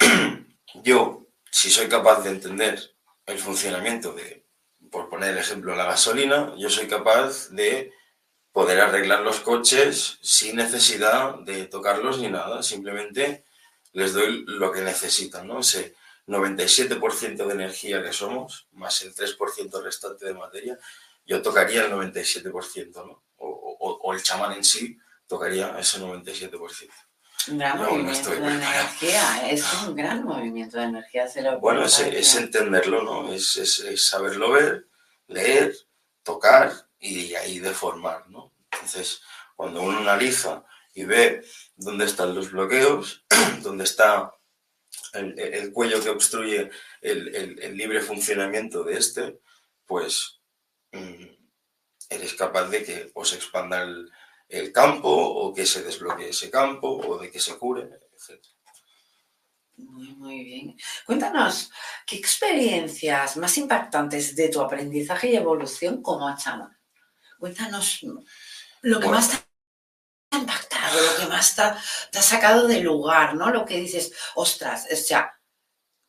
yo, 0.82 1.28
si 1.50 1.70
soy 1.70 1.88
capaz 1.88 2.22
de 2.22 2.30
entender 2.30 2.96
el 3.26 3.38
funcionamiento 3.38 4.12
de, 4.12 4.44
por 4.90 5.08
poner 5.08 5.30
el 5.30 5.38
ejemplo, 5.38 5.76
la 5.76 5.84
gasolina, 5.84 6.52
yo 6.58 6.68
soy 6.68 6.88
capaz 6.88 7.50
de 7.50 7.92
poder 8.58 8.80
arreglar 8.80 9.20
los 9.20 9.38
coches 9.38 10.18
sin 10.20 10.56
necesidad 10.56 11.36
de 11.44 11.66
tocarlos 11.66 12.18
ni 12.18 12.26
nada, 12.26 12.60
simplemente 12.64 13.44
les 13.92 14.14
doy 14.14 14.44
lo 14.48 14.72
que 14.72 14.80
necesitan, 14.80 15.46
¿no? 15.46 15.60
Ese 15.60 15.94
97% 16.26 17.36
de 17.36 17.54
energía 17.54 18.02
que 18.02 18.12
somos, 18.12 18.66
más 18.72 19.00
el 19.02 19.14
3% 19.14 19.80
restante 19.80 20.26
de 20.26 20.34
materia, 20.34 20.76
yo 21.24 21.40
tocaría 21.40 21.84
el 21.84 21.92
97%, 21.92 22.94
¿no? 23.06 23.22
O, 23.36 24.12
el 24.12 24.24
chamán 24.24 24.54
en 24.54 24.64
sí 24.64 24.98
tocaría 25.28 25.78
ese 25.78 26.00
97%. 26.00 26.90
Un 27.46 27.58
gran 27.58 27.78
movimiento 27.78 28.30
de 28.30 28.36
energía, 28.38 29.50
es 29.52 29.72
un 29.86 29.94
gran 29.94 30.24
movimiento 30.24 30.78
de 30.78 30.82
energía. 30.82 31.28
Se 31.28 31.42
lo 31.42 31.60
bueno, 31.60 31.84
es, 31.84 32.00
es, 32.00 32.34
entenderlo, 32.34 33.04
¿no? 33.04 33.32
Es, 33.32 33.56
es 33.56 34.04
saberlo 34.04 34.50
ver, 34.50 34.88
leer, 35.28 35.76
tocar 36.24 36.87
y 36.98 37.34
ahí 37.34 37.58
deformar, 37.58 38.28
¿no? 38.28 38.54
Entonces, 38.72 39.20
cuando 39.56 39.82
uno 39.82 39.98
analiza 39.98 40.64
y 40.94 41.04
ve 41.04 41.44
dónde 41.76 42.04
están 42.04 42.34
los 42.34 42.50
bloqueos, 42.50 43.24
dónde 43.62 43.84
está 43.84 44.34
el, 45.12 45.72
cuello 45.72 46.02
que 46.02 46.10
obstruye 46.10 46.70
el, 47.00 47.76
libre 47.76 48.00
funcionamiento 48.00 48.84
de 48.84 48.98
este, 48.98 49.40
pues 49.86 50.40
mm, 50.92 51.24
eres 52.10 52.34
capaz 52.34 52.68
de 52.68 52.84
que 52.84 53.10
o 53.14 53.24
se 53.24 53.36
expanda 53.36 53.82
el, 53.82 54.72
campo 54.72 55.10
o 55.10 55.52
que 55.52 55.66
se 55.66 55.82
desbloquee 55.82 56.30
ese 56.30 56.50
campo 56.50 56.88
o 56.88 57.18
de 57.18 57.30
que 57.30 57.38
se 57.38 57.58
cure, 57.58 57.82
etc. 57.82 58.42
Muy, 59.76 60.14
muy 60.14 60.42
bien. 60.42 60.76
Cuéntanos, 61.04 61.70
¿qué 62.06 62.16
experiencias 62.16 63.36
más 63.36 63.58
impactantes 63.58 64.34
de 64.34 64.48
tu 64.48 64.60
aprendizaje 64.60 65.30
y 65.30 65.36
evolución 65.36 66.02
como 66.02 66.34
chama? 66.36 66.77
Cuéntanos 67.38 68.00
lo 68.82 69.00
que 69.00 69.08
más 69.08 69.30
te 69.30 69.36
ha 70.30 70.38
impactado, 70.38 71.00
lo 71.00 71.16
que 71.16 71.26
más 71.26 71.54
te 71.54 71.62
ha, 71.62 72.22
sacado 72.22 72.66
del 72.66 72.82
lugar, 72.82 73.34
¿no? 73.34 73.50
Lo 73.50 73.64
que 73.64 73.78
dices, 73.78 74.12
ostras, 74.34 74.86
o 74.92 74.96
sea, 74.96 75.32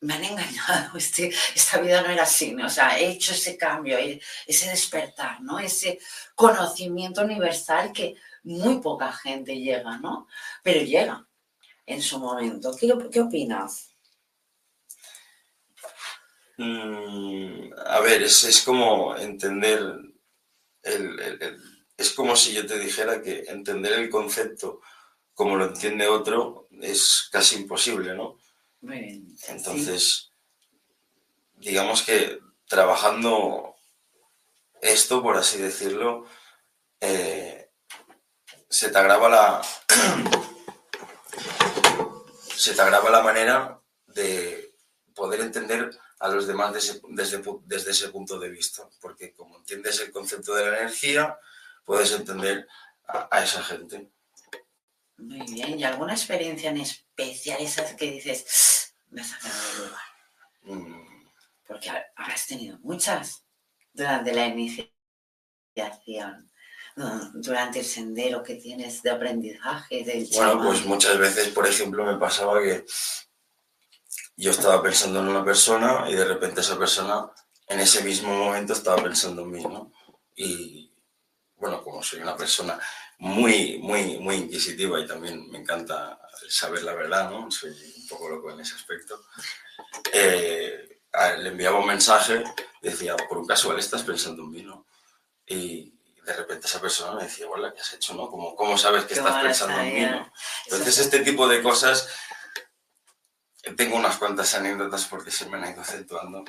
me 0.00 0.14
han 0.14 0.24
engañado, 0.24 0.96
este, 0.98 1.32
esta 1.54 1.78
vida 1.80 2.02
no 2.02 2.10
era 2.10 2.24
así, 2.24 2.52
¿no? 2.52 2.66
O 2.66 2.70
sea, 2.70 2.98
he 2.98 3.10
hecho 3.10 3.32
ese 3.32 3.56
cambio, 3.56 3.98
e, 3.98 4.20
ese 4.46 4.70
despertar, 4.70 5.40
¿no? 5.40 5.58
Ese 5.58 5.98
conocimiento 6.34 7.22
universal 7.22 7.92
que 7.92 8.16
muy 8.42 8.80
poca 8.80 9.12
gente 9.12 9.56
llega, 9.56 9.98
¿no? 9.98 10.26
Pero 10.62 10.80
llega 10.82 11.26
en 11.86 12.02
su 12.02 12.18
momento. 12.18 12.74
¿Qué, 12.76 12.92
qué 13.12 13.20
opinas? 13.20 13.90
Mm, 16.62 17.72
a 17.86 18.00
ver, 18.00 18.22
es, 18.22 18.62
como 18.64 19.16
entender 19.16 19.80
el 20.82 21.58
es 22.00 22.12
como 22.14 22.34
si 22.34 22.54
yo 22.54 22.66
te 22.66 22.78
dijera 22.78 23.20
que 23.20 23.44
entender 23.48 23.92
el 23.92 24.08
concepto 24.08 24.80
como 25.34 25.56
lo 25.56 25.66
entiende 25.66 26.08
otro 26.08 26.66
es 26.80 27.28
casi 27.30 27.56
imposible, 27.56 28.14
¿no? 28.14 28.38
Entonces, 29.48 30.30
digamos 31.56 32.02
que 32.02 32.38
trabajando 32.66 33.74
esto, 34.80 35.22
por 35.22 35.36
así 35.36 35.58
decirlo, 35.58 36.24
eh, 37.00 37.70
se 38.68 38.88
te 38.88 38.98
agrava 38.98 39.28
la. 39.28 39.62
se 42.56 42.74
te 42.74 42.80
agrava 42.80 43.10
la 43.10 43.22
manera 43.22 43.78
de 44.06 44.74
poder 45.14 45.40
entender 45.40 45.90
a 46.20 46.28
los 46.28 46.46
demás 46.46 46.72
desde, 46.72 47.00
desde 47.64 47.90
ese 47.90 48.08
punto 48.10 48.38
de 48.38 48.50
vista. 48.50 48.88
Porque 49.00 49.32
como 49.32 49.56
entiendes 49.56 50.00
el 50.00 50.12
concepto 50.12 50.54
de 50.54 50.70
la 50.70 50.78
energía, 50.78 51.38
puedes 51.84 52.12
entender 52.12 52.68
a, 53.08 53.42
esa 53.42 53.62
gente. 53.62 54.10
Muy 55.16 55.40
bien, 55.52 55.78
¿y 55.78 55.84
alguna 55.84 56.12
experiencia 56.12 56.70
en 56.70 56.78
especial 56.78 57.60
esas 57.60 57.94
que 57.94 58.10
dices, 58.10 58.94
me 59.08 59.22
has 59.22 59.28
sacado 59.28 59.54
del 59.68 59.78
lugar? 59.86 60.02
Mm. 60.62 61.30
Porque 61.66 61.90
has 62.16 62.46
tenido 62.46 62.78
muchas 62.80 63.44
durante 63.92 64.32
la 64.32 64.46
iniciación, 64.46 64.90
durante 67.34 67.80
el 67.80 67.84
sendero 67.84 68.42
que 68.42 68.56
tienes 68.56 69.02
de 69.02 69.10
aprendizaje 69.10 70.04
del 70.04 70.28
Bueno, 70.32 70.62
pues 70.64 70.84
muchas 70.84 71.18
veces, 71.18 71.48
por 71.48 71.66
ejemplo, 71.66 72.04
me 72.04 72.18
pasaba 72.18 72.60
que 72.60 72.84
yo 74.40 74.52
estaba 74.52 74.82
pensando 74.82 75.20
en 75.20 75.28
una 75.28 75.44
persona 75.44 76.06
y 76.08 76.14
de 76.14 76.24
repente 76.24 76.62
esa 76.62 76.78
persona 76.78 77.30
en 77.68 77.78
ese 77.78 78.02
mismo 78.02 78.34
momento 78.34 78.72
estaba 78.72 79.02
pensando 79.02 79.42
en 79.42 79.50
mí, 79.50 79.62
¿no? 79.62 79.92
Y, 80.34 80.90
bueno, 81.56 81.84
como 81.84 82.02
soy 82.02 82.20
una 82.20 82.34
persona 82.34 82.80
muy, 83.18 83.78
muy, 83.78 84.18
muy 84.18 84.36
inquisitiva 84.36 84.98
y 84.98 85.06
también 85.06 85.50
me 85.50 85.58
encanta 85.58 86.18
saber 86.48 86.82
la 86.84 86.94
verdad, 86.94 87.30
¿no? 87.30 87.50
Soy 87.50 87.70
un 87.70 88.08
poco 88.08 88.30
loco 88.30 88.50
en 88.50 88.60
ese 88.60 88.74
aspecto. 88.74 89.22
Eh, 90.10 91.02
le 91.38 91.48
enviaba 91.50 91.78
un 91.78 91.86
mensaje, 91.86 92.42
decía, 92.80 93.16
por 93.16 93.36
un 93.36 93.46
casual 93.46 93.78
estás 93.78 94.02
pensando 94.04 94.42
en 94.44 94.50
mí, 94.50 94.62
¿no? 94.62 94.86
Y 95.46 95.92
de 96.24 96.32
repente 96.32 96.66
esa 96.66 96.80
persona 96.80 97.14
me 97.14 97.24
decía, 97.24 97.46
bueno, 97.46 97.70
¿qué 97.74 97.80
has 97.82 97.92
hecho, 97.92 98.14
no? 98.14 98.30
¿Cómo, 98.30 98.56
cómo 98.56 98.78
sabes 98.78 99.04
que 99.04 99.14
estás 99.14 99.42
pensando 99.42 99.80
en 99.80 99.94
mí, 99.94 100.00
no? 100.00 100.32
Entonces, 100.64 100.96
este 100.96 101.20
tipo 101.20 101.46
de 101.46 101.62
cosas, 101.62 102.08
tengo 103.76 103.96
unas 103.96 104.16
cuantas 104.18 104.54
anécdotas 104.54 105.06
porque 105.06 105.30
se 105.30 105.46
me 105.48 105.56
han 105.58 105.72
ido 105.72 105.80
acentuando. 105.82 106.44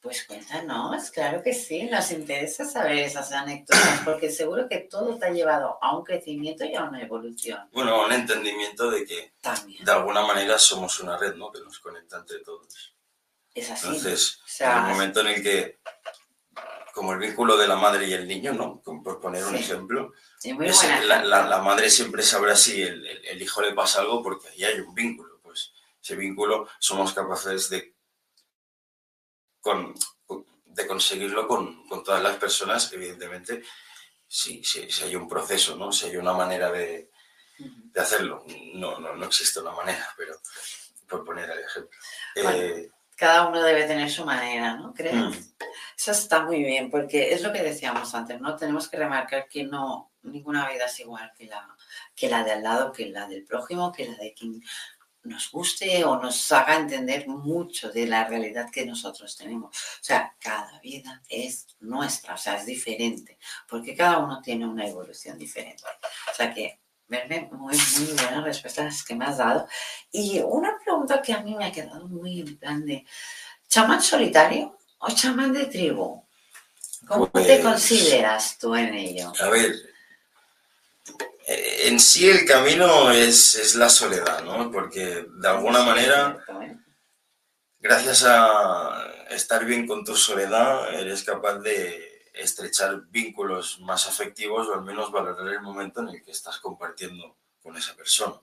Pues 0.00 0.24
cuéntanos, 0.24 1.10
claro 1.10 1.42
que 1.42 1.52
sí, 1.52 1.82
nos 1.84 2.12
interesa 2.12 2.64
saber 2.64 2.98
esas 2.98 3.32
anécdotas, 3.32 4.02
porque 4.04 4.30
seguro 4.30 4.68
que 4.68 4.78
todo 4.78 5.18
te 5.18 5.26
ha 5.26 5.30
llevado 5.30 5.78
a 5.82 5.96
un 5.96 6.04
crecimiento 6.04 6.64
y 6.64 6.76
a 6.76 6.84
una 6.84 7.02
evolución. 7.02 7.68
Bueno, 7.72 7.96
a 7.96 8.06
un 8.06 8.12
entendimiento 8.12 8.88
de 8.88 9.04
que 9.04 9.32
de 9.84 9.92
alguna 9.92 10.24
manera 10.24 10.58
somos 10.60 11.00
una 11.00 11.16
red, 11.16 11.34
¿no? 11.34 11.50
Que 11.50 11.60
nos 11.60 11.80
conecta 11.80 12.18
entre 12.18 12.38
todos. 12.40 12.94
Es 13.52 13.68
así. 13.70 13.86
Entonces, 13.86 14.40
en 14.60 14.70
el 14.70 14.82
momento 14.82 15.20
en 15.22 15.26
el 15.28 15.42
que 15.42 15.78
como 16.94 17.12
el 17.12 17.18
vínculo 17.18 17.56
de 17.58 17.66
la 17.66 17.76
madre 17.76 18.06
y 18.06 18.12
el 18.14 18.26
niño, 18.28 18.52
¿no? 18.52 18.80
Por 18.82 19.20
poner 19.20 19.44
un 19.44 19.50
Sí. 19.56 19.64
ejemplo. 19.64 20.12
Sí, 20.38 20.52
muy 20.54 20.68
Es- 20.68 20.76
buena. 20.76 21.00
la, 21.02 21.24
la- 21.24 21.46
la 21.48 21.58
madre 21.58 21.90
siempre 21.90 22.22
sabrá 22.22 22.54
si 22.56 22.80
el, 22.80 23.04
el- 23.06 23.26
el 23.26 23.42
hijo 23.42 23.60
le 23.60 23.72
pasa 23.74 24.00
algo 24.00 24.22
porque 24.22 24.48
ahí 24.48 24.64
hay 24.64 24.80
un 24.80 24.94
vínculo. 24.94 25.35
Ese 26.06 26.14
vínculo 26.14 26.68
somos 26.78 27.12
capaces 27.12 27.68
de, 27.68 27.96
con- 29.60 29.92
de 30.66 30.86
conseguirlo 30.86 31.48
con, 31.48 31.84
con 31.88 32.04
todas 32.04 32.22
las 32.22 32.36
personas, 32.36 32.92
evidentemente, 32.92 33.64
si, 34.28 34.62
si, 34.62 34.88
si 34.88 35.02
hay 35.02 35.16
un 35.16 35.28
proceso, 35.28 35.74
¿no? 35.74 35.90
Si 35.90 36.06
hay 36.06 36.16
una 36.16 36.32
manera 36.32 36.70
de, 36.70 37.10
de 37.58 38.00
hacerlo. 38.00 38.44
No, 38.74 39.00
no, 39.00 39.16
no 39.16 39.26
existe 39.26 39.58
una 39.58 39.72
manera, 39.72 40.06
pero 40.16 40.36
por 41.08 41.24
poner 41.24 41.50
el 41.50 41.58
ejemplo. 41.58 41.98
Bueno. 42.36 42.50
Eh, 42.52 42.90
Cada 43.16 43.48
uno 43.48 43.60
debe 43.60 43.84
tener 43.88 44.08
su 44.08 44.24
manera, 44.24 44.76
¿no? 44.76 44.94
¿Crees? 44.94 45.12
mm, 45.16 45.32
Eso 45.98 46.12
está 46.12 46.42
muy 46.44 46.62
bien, 46.62 46.88
porque 46.88 47.32
es 47.32 47.42
lo 47.42 47.52
que 47.52 47.64
decíamos 47.64 48.14
antes, 48.14 48.40
¿no? 48.40 48.54
Tenemos 48.54 48.88
que 48.88 48.96
remarcar 48.98 49.48
que 49.48 49.64
no, 49.64 50.12
ninguna 50.22 50.68
vida 50.70 50.84
es 50.84 51.00
igual 51.00 51.32
que 51.36 51.46
la, 51.46 51.66
que 52.14 52.28
la 52.28 52.44
de 52.44 52.52
al 52.52 52.62
lado, 52.62 52.92
que 52.92 53.06
la 53.06 53.26
del 53.26 53.44
prójimo, 53.44 53.90
que 53.90 54.06
la 54.06 54.16
de 54.18 54.34
quien 54.34 54.62
nos 55.26 55.50
guste 55.50 56.04
o 56.04 56.16
nos 56.20 56.50
haga 56.52 56.76
entender 56.76 57.26
mucho 57.28 57.90
de 57.90 58.06
la 58.06 58.24
realidad 58.24 58.70
que 58.70 58.86
nosotros 58.86 59.36
tenemos. 59.36 59.70
O 59.76 60.04
sea, 60.04 60.34
cada 60.40 60.78
vida 60.80 61.22
es 61.28 61.66
nuestra, 61.80 62.34
o 62.34 62.38
sea, 62.38 62.56
es 62.56 62.66
diferente, 62.66 63.38
porque 63.68 63.94
cada 63.94 64.18
uno 64.18 64.40
tiene 64.42 64.66
una 64.66 64.86
evolución 64.86 65.36
diferente. 65.38 65.82
O 66.30 66.34
sea 66.34 66.52
que, 66.54 66.80
verme, 67.08 67.48
muy, 67.52 67.76
muy 67.76 68.12
buenas 68.14 68.44
respuestas 68.44 69.04
que 69.04 69.14
me 69.14 69.24
has 69.26 69.38
dado. 69.38 69.68
Y 70.10 70.40
una 70.40 70.78
pregunta 70.82 71.22
que 71.22 71.32
a 71.32 71.40
mí 71.40 71.54
me 71.54 71.66
ha 71.66 71.72
quedado 71.72 72.08
muy 72.08 72.40
en 72.40 72.56
plan 72.58 72.84
de, 72.84 73.04
¿chamán 73.68 74.02
solitario 74.02 74.76
o 74.98 75.10
chamán 75.10 75.52
de 75.52 75.66
tribu? 75.66 76.24
¿Cómo 77.06 77.26
te 77.26 77.30
Pues- 77.30 77.60
consideras 77.62 78.58
tú 78.58 78.74
en 78.74 78.94
ello? 78.94 79.32
A 79.40 79.48
ver, 79.48 79.72
en 81.46 82.00
sí 82.00 82.28
el 82.28 82.44
camino 82.44 83.10
es, 83.12 83.54
es 83.54 83.76
la 83.76 83.88
soledad, 83.88 84.42
¿no? 84.42 84.70
Porque 84.72 85.26
de 85.28 85.48
alguna 85.48 85.84
manera, 85.84 86.44
¿eh? 86.62 86.76
gracias 87.78 88.24
a 88.24 89.12
estar 89.30 89.64
bien 89.64 89.86
con 89.86 90.04
tu 90.04 90.16
soledad, 90.16 90.92
eres 90.94 91.22
capaz 91.22 91.58
de 91.60 92.30
estrechar 92.34 93.00
vínculos 93.08 93.78
más 93.80 94.08
afectivos 94.08 94.68
o 94.68 94.74
al 94.74 94.82
menos 94.82 95.12
valorar 95.12 95.46
el 95.48 95.62
momento 95.62 96.00
en 96.00 96.08
el 96.08 96.22
que 96.22 96.32
estás 96.32 96.58
compartiendo 96.58 97.36
con 97.62 97.76
esa 97.76 97.94
persona. 97.94 98.40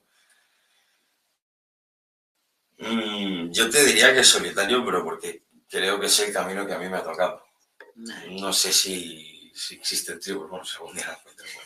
Mm, 2.78 3.52
yo 3.52 3.70
te 3.70 3.84
diría 3.84 4.14
que 4.14 4.24
solitario, 4.24 4.84
pero 4.84 5.04
porque 5.04 5.44
creo 5.68 6.00
que 6.00 6.06
es 6.06 6.18
el 6.20 6.32
camino 6.32 6.66
que 6.66 6.72
a 6.72 6.78
mí 6.78 6.88
me 6.88 6.96
ha 6.96 7.04
tocado. 7.04 7.44
No 8.30 8.52
sé 8.52 8.72
si, 8.72 9.52
si 9.54 9.76
existen 9.76 10.18
tribus, 10.18 10.48
bueno, 10.48 10.64
según 10.64 10.94
día 10.94 11.06
la 11.06 11.14
encuentro, 11.14 11.46
pues. 11.54 11.63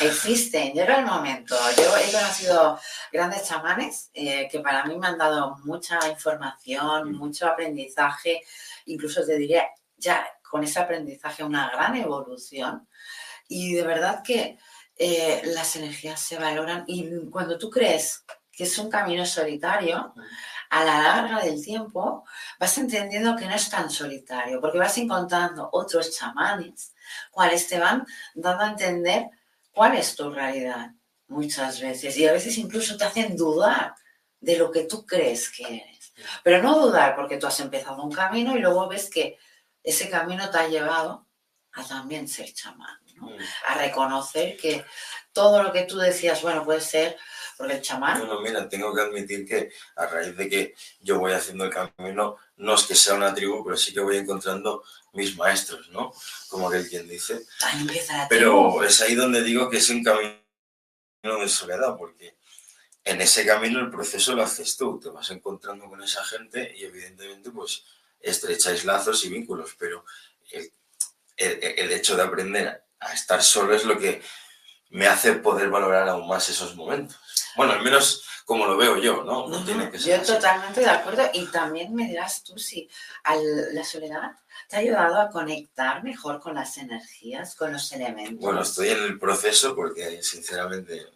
Existen, 0.00 0.72
llega 0.72 0.98
el 0.98 1.06
momento. 1.06 1.56
Yo 1.76 1.96
he 1.96 2.12
conocido 2.12 2.78
grandes 3.12 3.48
chamanes 3.48 4.10
eh, 4.12 4.48
que 4.50 4.60
para 4.60 4.84
mí 4.84 4.96
me 4.98 5.06
han 5.06 5.18
dado 5.18 5.56
mucha 5.64 5.98
información, 6.08 7.12
Mm. 7.12 7.16
mucho 7.16 7.46
aprendizaje, 7.46 8.42
incluso 8.86 9.24
te 9.24 9.36
diría 9.36 9.66
ya 9.96 10.26
con 10.42 10.62
ese 10.64 10.78
aprendizaje 10.80 11.42
una 11.44 11.70
gran 11.70 11.96
evolución. 11.96 12.88
Y 13.48 13.74
de 13.74 13.82
verdad 13.82 14.22
que 14.22 14.58
eh, 14.96 15.42
las 15.44 15.76
energías 15.76 16.20
se 16.20 16.38
valoran 16.38 16.84
y 16.86 17.28
cuando 17.30 17.58
tú 17.58 17.70
crees 17.70 18.24
que 18.52 18.64
es 18.64 18.78
un 18.78 18.90
camino 18.90 19.24
solitario, 19.26 20.14
a 20.70 20.84
la 20.84 21.00
larga 21.00 21.40
del 21.44 21.62
tiempo 21.62 22.24
vas 22.58 22.76
entendiendo 22.78 23.36
que 23.36 23.46
no 23.46 23.54
es 23.54 23.68
tan 23.70 23.90
solitario, 23.90 24.60
porque 24.60 24.78
vas 24.78 24.96
encontrando 24.98 25.68
otros 25.72 26.16
chamanes, 26.16 26.94
cuales 27.30 27.68
te 27.68 27.78
van 27.78 28.04
dando 28.34 28.64
a 28.64 28.68
entender 28.70 29.30
cuál 29.76 29.94
es 29.94 30.16
tu 30.16 30.30
realidad 30.30 30.90
muchas 31.28 31.82
veces 31.82 32.16
y 32.16 32.26
a 32.26 32.32
veces 32.32 32.56
incluso 32.56 32.96
te 32.96 33.04
hacen 33.04 33.36
dudar 33.36 33.94
de 34.40 34.56
lo 34.56 34.70
que 34.70 34.84
tú 34.84 35.04
crees 35.04 35.50
que 35.50 35.64
eres. 35.64 36.14
Pero 36.42 36.62
no 36.62 36.80
dudar 36.80 37.14
porque 37.14 37.36
tú 37.36 37.46
has 37.46 37.60
empezado 37.60 38.02
un 38.02 38.10
camino 38.10 38.56
y 38.56 38.60
luego 38.60 38.88
ves 38.88 39.10
que 39.10 39.38
ese 39.82 40.08
camino 40.08 40.48
te 40.48 40.56
ha 40.56 40.68
llevado 40.68 41.28
a 41.74 41.84
también 41.84 42.26
ser 42.26 42.54
chamán, 42.54 42.98
¿no? 43.16 43.26
Mm. 43.26 43.38
a 43.66 43.74
reconocer 43.74 44.56
que 44.56 44.82
todo 45.34 45.62
lo 45.62 45.70
que 45.74 45.82
tú 45.82 45.98
decías, 45.98 46.40
bueno, 46.40 46.64
puede 46.64 46.80
ser, 46.80 47.18
porque 47.56 47.74
el 47.74 47.82
chamán, 47.82 48.18
Bueno, 48.20 48.40
mira, 48.40 48.68
tengo 48.68 48.94
que 48.94 49.00
admitir 49.02 49.46
que 49.46 49.72
a 49.96 50.06
raíz 50.06 50.36
de 50.36 50.48
que 50.48 50.74
yo 51.00 51.18
voy 51.18 51.32
haciendo 51.32 51.64
el 51.64 51.70
camino, 51.72 52.36
no 52.56 52.74
es 52.74 52.82
que 52.84 52.94
sea 52.94 53.14
una 53.14 53.34
tribu, 53.34 53.64
pero 53.64 53.76
sí 53.76 53.92
que 53.94 54.00
voy 54.00 54.16
encontrando 54.18 54.84
mis 55.12 55.36
maestros, 55.36 55.88
¿no? 55.90 56.12
Como 56.48 56.68
aquel 56.68 56.88
quien 56.88 57.08
dice. 57.08 57.40
ahí 57.62 57.80
empieza 57.80 58.16
la 58.16 58.28
tribu. 58.28 58.42
Pero 58.78 58.84
es 58.84 59.00
ahí 59.00 59.14
donde 59.14 59.42
digo 59.42 59.70
que 59.70 59.78
es 59.78 59.88
un 59.90 60.02
camino 60.04 60.36
de 61.22 61.48
soledad, 61.48 61.96
porque 61.96 62.36
en 63.04 63.20
ese 63.20 63.46
camino 63.46 63.80
el 63.80 63.90
proceso 63.90 64.34
lo 64.34 64.42
haces 64.42 64.76
tú, 64.76 64.98
te 65.00 65.08
vas 65.10 65.30
encontrando 65.30 65.86
con 65.86 66.02
esa 66.02 66.24
gente 66.24 66.74
y 66.76 66.84
evidentemente 66.84 67.50
pues 67.50 67.84
estrecháis 68.20 68.84
lazos 68.84 69.24
y 69.24 69.28
vínculos, 69.28 69.76
pero 69.78 70.04
el, 70.50 70.72
el- 71.36 71.62
el 71.78 71.92
hecho 71.92 72.16
de 72.16 72.22
aprender 72.22 72.82
a 72.98 73.12
estar 73.12 73.42
solo 73.42 73.74
es 73.74 73.84
lo 73.84 73.98
que 73.98 74.22
me 74.90 75.06
hace 75.06 75.34
poder 75.34 75.68
valorar 75.68 76.08
aún 76.08 76.26
más 76.28 76.48
esos 76.48 76.74
momentos. 76.76 77.16
Bueno, 77.56 77.72
al 77.72 77.82
menos 77.82 78.22
como 78.44 78.66
lo 78.66 78.76
veo 78.76 78.96
yo, 78.98 79.24
¿no? 79.24 79.48
No 79.48 79.64
tiene 79.64 79.90
que 79.90 79.98
ser 79.98 80.16
Yo 80.16 80.22
así. 80.22 80.32
totalmente 80.34 80.80
de 80.80 80.88
acuerdo 80.90 81.22
y 81.32 81.46
también 81.46 81.94
me 81.94 82.06
dirás 82.06 82.44
tú 82.44 82.58
si 82.58 82.88
al- 83.24 83.74
la 83.74 83.82
soledad 83.82 84.32
te 84.68 84.76
ha 84.76 84.78
ayudado 84.80 85.20
a 85.20 85.30
conectar 85.30 86.02
mejor 86.04 86.40
con 86.40 86.54
las 86.54 86.76
energías, 86.78 87.56
con 87.56 87.72
los 87.72 87.90
elementos. 87.92 88.38
Bueno, 88.38 88.62
estoy 88.62 88.90
en 88.90 89.02
el 89.02 89.18
proceso 89.18 89.74
porque 89.74 90.22
sinceramente 90.22 91.06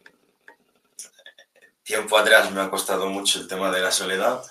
tiempo 1.82 2.16
atrás 2.18 2.50
me 2.52 2.60
ha 2.60 2.70
costado 2.70 3.08
mucho 3.08 3.40
el 3.40 3.48
tema 3.48 3.70
de 3.70 3.80
la 3.80 3.90
soledad 3.92 4.42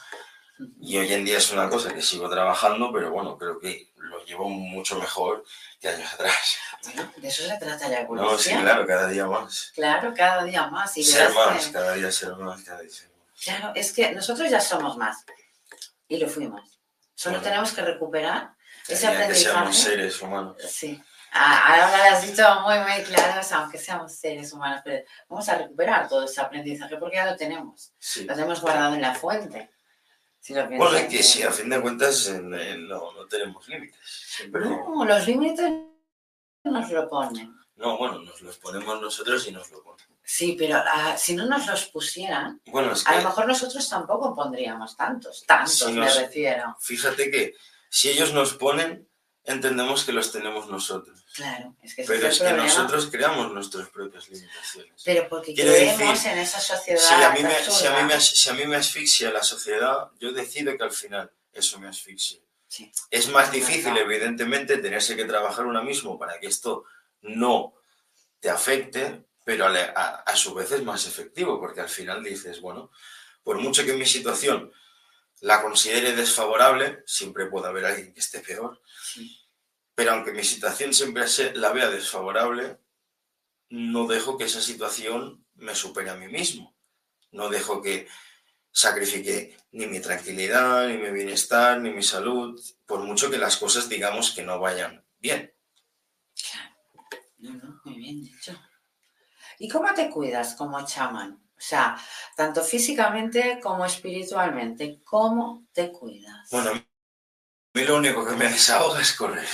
y 0.82 0.97
hoy 0.97 1.12
en 1.13 1.23
día 1.25 1.38
es 1.38 1.52
una 1.52 1.69
cosa 1.69 1.93
que 1.93 2.02
sigo 2.02 2.30
trabajando, 2.30 2.91
pero 2.91 3.12
bueno, 3.12 3.38
creo 3.38 3.60
que 3.60 3.91
lo 3.97 4.23
llevo 4.25 4.49
mucho 4.49 4.97
mejor 4.99 5.43
que 5.80 5.89
años 5.89 6.13
atrás. 6.13 6.58
Bueno, 6.84 7.12
de 7.18 7.28
eso 7.28 7.44
se 7.44 7.58
trata 7.58 7.88
la 7.89 8.02
No, 8.04 8.08
sí, 8.38 8.50
evolución. 8.52 8.62
claro, 8.62 8.88
cada 8.88 9.08
día 9.08 9.26
más. 9.26 9.72
Claro, 9.76 10.13
cada 10.15 10.44
día 10.44 10.68
más. 10.68 10.96
Y 10.98 11.04
Ser 11.04 11.32
más, 11.34 11.65
que- 11.68 11.72
cada 11.74 11.94
día 11.94 12.12
ser 12.12 12.36
más, 12.36 12.62
cada 12.63 12.82
día 12.82 12.89
ser 12.89 13.10
más. 13.10 13.44
Claro, 13.44 13.72
es 13.76 13.94
que 13.94 14.12
nosotros 14.13 14.50
ya 14.50 14.60
somos 14.62 14.98
más 14.98 15.26
y 16.08 16.18
lo 16.18 16.28
fuimos. 16.30 16.80
Solo 17.15 17.36
Bueno. 17.38 17.50
tenemos 17.50 17.72
que 17.74 17.82
recuperar 17.82 18.52
ese 18.88 19.10
día 19.12 19.28
que 19.28 19.36
seamos 19.36 19.58
aprendizaje. 19.62 19.89
seres 19.89 20.22
humanos. 20.22 20.56
Sí. 20.70 21.02
Ah, 21.32 21.84
Ahora 21.86 22.10
lo 22.10 22.15
has 22.15 22.24
dicho 22.26 22.44
muy, 22.62 22.80
muy 22.80 23.04
claro, 23.04 23.39
o 23.39 23.44
sea, 23.44 23.58
aunque 23.60 23.78
seamos 23.78 24.15
seres 24.15 24.52
humanos, 24.52 24.82
pero 24.84 25.06
vamos 25.28 25.48
a 25.48 25.56
recuperar 25.60 26.08
todo 26.10 26.24
ese 26.26 26.42
aprendizaje 26.42 26.98
porque 26.98 27.18
ya 27.18 27.26
lo 27.26 27.36
tenemos. 27.38 27.92
Sí. 28.00 28.24
Lo 28.24 28.34
tenemos 28.34 28.60
guardado 28.62 28.96
en 28.96 29.02
la 29.02 29.13
fuente. 29.13 29.70
Si 30.39 30.54
Bueno, 30.54 30.95
es 30.95 31.08
que 31.08 31.21
sí, 31.21 31.43
a 31.43 31.52
fin 31.52 31.69
de 31.69 31.82
cuentas 31.82 32.28
en- 32.28 32.54
en- 32.54 32.88
no, 32.88 33.12
no 33.13 33.25
tenemos 33.28 33.67
límites. 33.67 33.99
No, 34.52 35.04
los 35.06 35.28
límites 35.28 35.71
nos 36.63 36.89
lo 36.91 37.10
ponen. 37.10 37.56
No, 37.75 37.97
bueno, 37.97 38.19
nos 38.19 38.41
los 38.41 38.58
ponemos 38.58 39.02
nosotros 39.02 39.47
y 39.47 39.52
nos 39.52 39.69
lo 39.71 39.84
ponen. 39.84 40.06
Sí, 40.23 40.56
pero 40.58 40.78
ah, 40.86 41.17
si 41.17 41.36
no 41.36 41.45
nos 41.45 41.65
los 41.67 41.86
pusieran, 41.86 42.62
Bueno, 42.67 42.91
es 42.93 43.06
a 43.08 43.17
lo 43.17 43.23
mejor 43.23 43.47
nosotros 43.47 43.88
tampoco 43.89 44.36
pondríamos 44.36 44.95
tantos, 44.95 45.43
tantos 45.45 45.73
Si 45.80 45.91
me 45.91 46.10
refiero. 46.13 46.75
fíjate 46.80 47.32
que 47.32 47.56
si 47.89 48.10
ellos 48.10 48.34
nos 48.34 48.54
ponen, 48.54 49.09
entendemos 49.43 50.04
que 50.04 50.12
los 50.12 50.32
tenemos 50.32 50.67
nosotros. 50.67 51.25
Claro, 51.34 51.75
es 51.82 51.95
que 51.95 52.04
Pero 52.04 52.28
es 52.28 52.38
que 52.38 52.43
problema. 52.45 52.63
nosotros 52.65 53.08
creamos 53.12 53.52
nuestras 53.52 53.89
propias 53.89 54.30
limitaciones. 54.30 55.02
Pero 55.04 55.28
porque 55.30 55.54
Quiero 55.54 55.71
creemos 55.71 55.99
decir, 56.10 56.32
en 56.32 56.38
esa 56.39 56.60
sociedad. 56.60 56.99
Si 57.02 57.13
a, 57.13 57.30
mí 57.32 57.43
me, 57.43 57.56
si, 57.63 57.88
a 57.88 57.91
mí 57.97 58.04
me, 58.04 58.13
as- 58.13 58.28
si 58.30 58.49
a 58.49 58.54
mí 58.54 58.65
me 58.65 58.75
asfixia 58.75 59.32
la 59.32 59.43
sociedad, 59.43 60.10
yo 60.19 60.32
decido 60.32 60.75
que 60.78 60.84
al 60.84 60.91
final 60.91 61.32
eso 61.54 61.80
me 61.80 61.88
asfixie. 61.88 62.41
Sí. 62.67 62.91
Es 63.10 63.28
más 63.30 63.45
Es 63.47 63.52
difícil, 63.54 63.86
verdad. 63.93 64.02
evidentemente, 64.12 64.78
tenerse 64.78 65.15
que 65.15 65.25
trabajar 65.25 65.65
uno 65.65 65.84
mismo 65.84 66.19
para 66.19 66.39
que 66.39 66.47
esto 66.47 66.84
no 67.21 67.73
te 68.39 68.49
afecte, 68.49 69.23
pero 69.43 69.65
a, 69.65 69.69
a- 69.71 70.15
a 70.21 70.36
su 70.36 70.54
vez 70.54 70.71
es 70.71 70.84
más 70.84 71.08
efectivo, 71.08 71.60
porque 71.60 71.82
al 71.82 71.89
final 71.89 72.23
dices, 72.23 72.62
bueno, 72.62 72.91
por 73.43 73.58
mucho 73.58 73.84
que 73.86 73.93
mi 73.93 74.06
situación 74.06 74.71
la 75.41 75.62
considere 75.62 76.15
desfavorable, 76.15 77.04
siempre 77.06 77.45
puede 77.47 77.67
haber 77.67 77.86
alguien 77.86 78.13
que 78.13 78.19
esté 78.19 78.39
peor, 78.39 78.82
Sí. 79.13 79.39
pero 79.95 80.12
aunque 80.12 80.32
mi 80.34 80.43
situación 80.43 80.93
siempre 80.93 81.28
se- 81.28 81.54
la 81.56 81.71
vea 81.71 81.89
desfavorable, 81.89 82.80
no 83.69 84.08
dejo 84.08 84.38
que 84.38 84.45
esa 84.45 84.62
situación 84.62 85.45
me 85.56 85.75
supere 85.75 86.10
a 86.10 86.15
mí 86.15 86.28
mismo. 86.28 86.75
No 87.32 87.49
dejo 87.49 87.82
que 87.82 88.08
sacrifique 88.71 89.58
ni 89.71 89.88
mi 89.88 89.99
tranquilidad, 89.99 90.88
ni 90.88 90.97
mi 90.97 91.12
bienestar, 91.12 91.80
ni 91.80 91.91
mi 91.91 92.04
salud, 92.04 92.60
por 92.86 93.02
mucho 93.02 93.30
que 93.30 93.38
las 93.38 93.58
cosas 93.58 93.88
digamos 93.89 94.32
que 94.32 94.43
no 94.43 94.60
vayan 94.60 95.06
bien. 95.19 95.54
No, 97.38 97.54
no, 97.54 97.82
muy 97.86 97.95
bien 97.97 98.21
dicho. 98.21 98.60
¿Y 99.60 99.69
cómo 99.69 99.93
te 99.93 100.10
cuidas 100.10 100.56
como 100.56 100.86
chamán? 100.86 101.41
O 101.60 101.62
sea, 101.62 101.98
tanto 102.38 102.63
físicamente 102.63 103.60
como 103.62 103.86
espiritualmente, 103.86 105.02
¿cómo 105.04 105.67
te 105.74 105.91
cuidas? 105.91 106.50
Bueno, 106.52 106.72
a 106.72 106.74
mí 106.74 107.84
lo 107.84 107.98
único 107.98 108.26
que 108.26 108.36
me 108.38 108.48
desahoga 108.48 109.02
es 109.02 109.12
correr. 109.12 109.45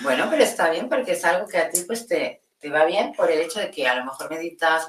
Bueno, 0.00 0.26
pero 0.30 0.42
está 0.42 0.70
bien 0.70 0.88
porque 0.88 1.12
es 1.12 1.24
algo 1.26 1.46
que 1.46 1.58
a 1.58 1.68
ti 1.68 1.82
pues 1.86 2.06
te, 2.06 2.44
te 2.58 2.70
va 2.70 2.86
bien 2.86 3.12
por 3.12 3.30
el 3.30 3.40
hecho 3.40 3.60
de 3.60 3.70
que 3.70 3.86
a 3.86 3.94
lo 3.96 4.06
mejor 4.06 4.30
meditas, 4.30 4.86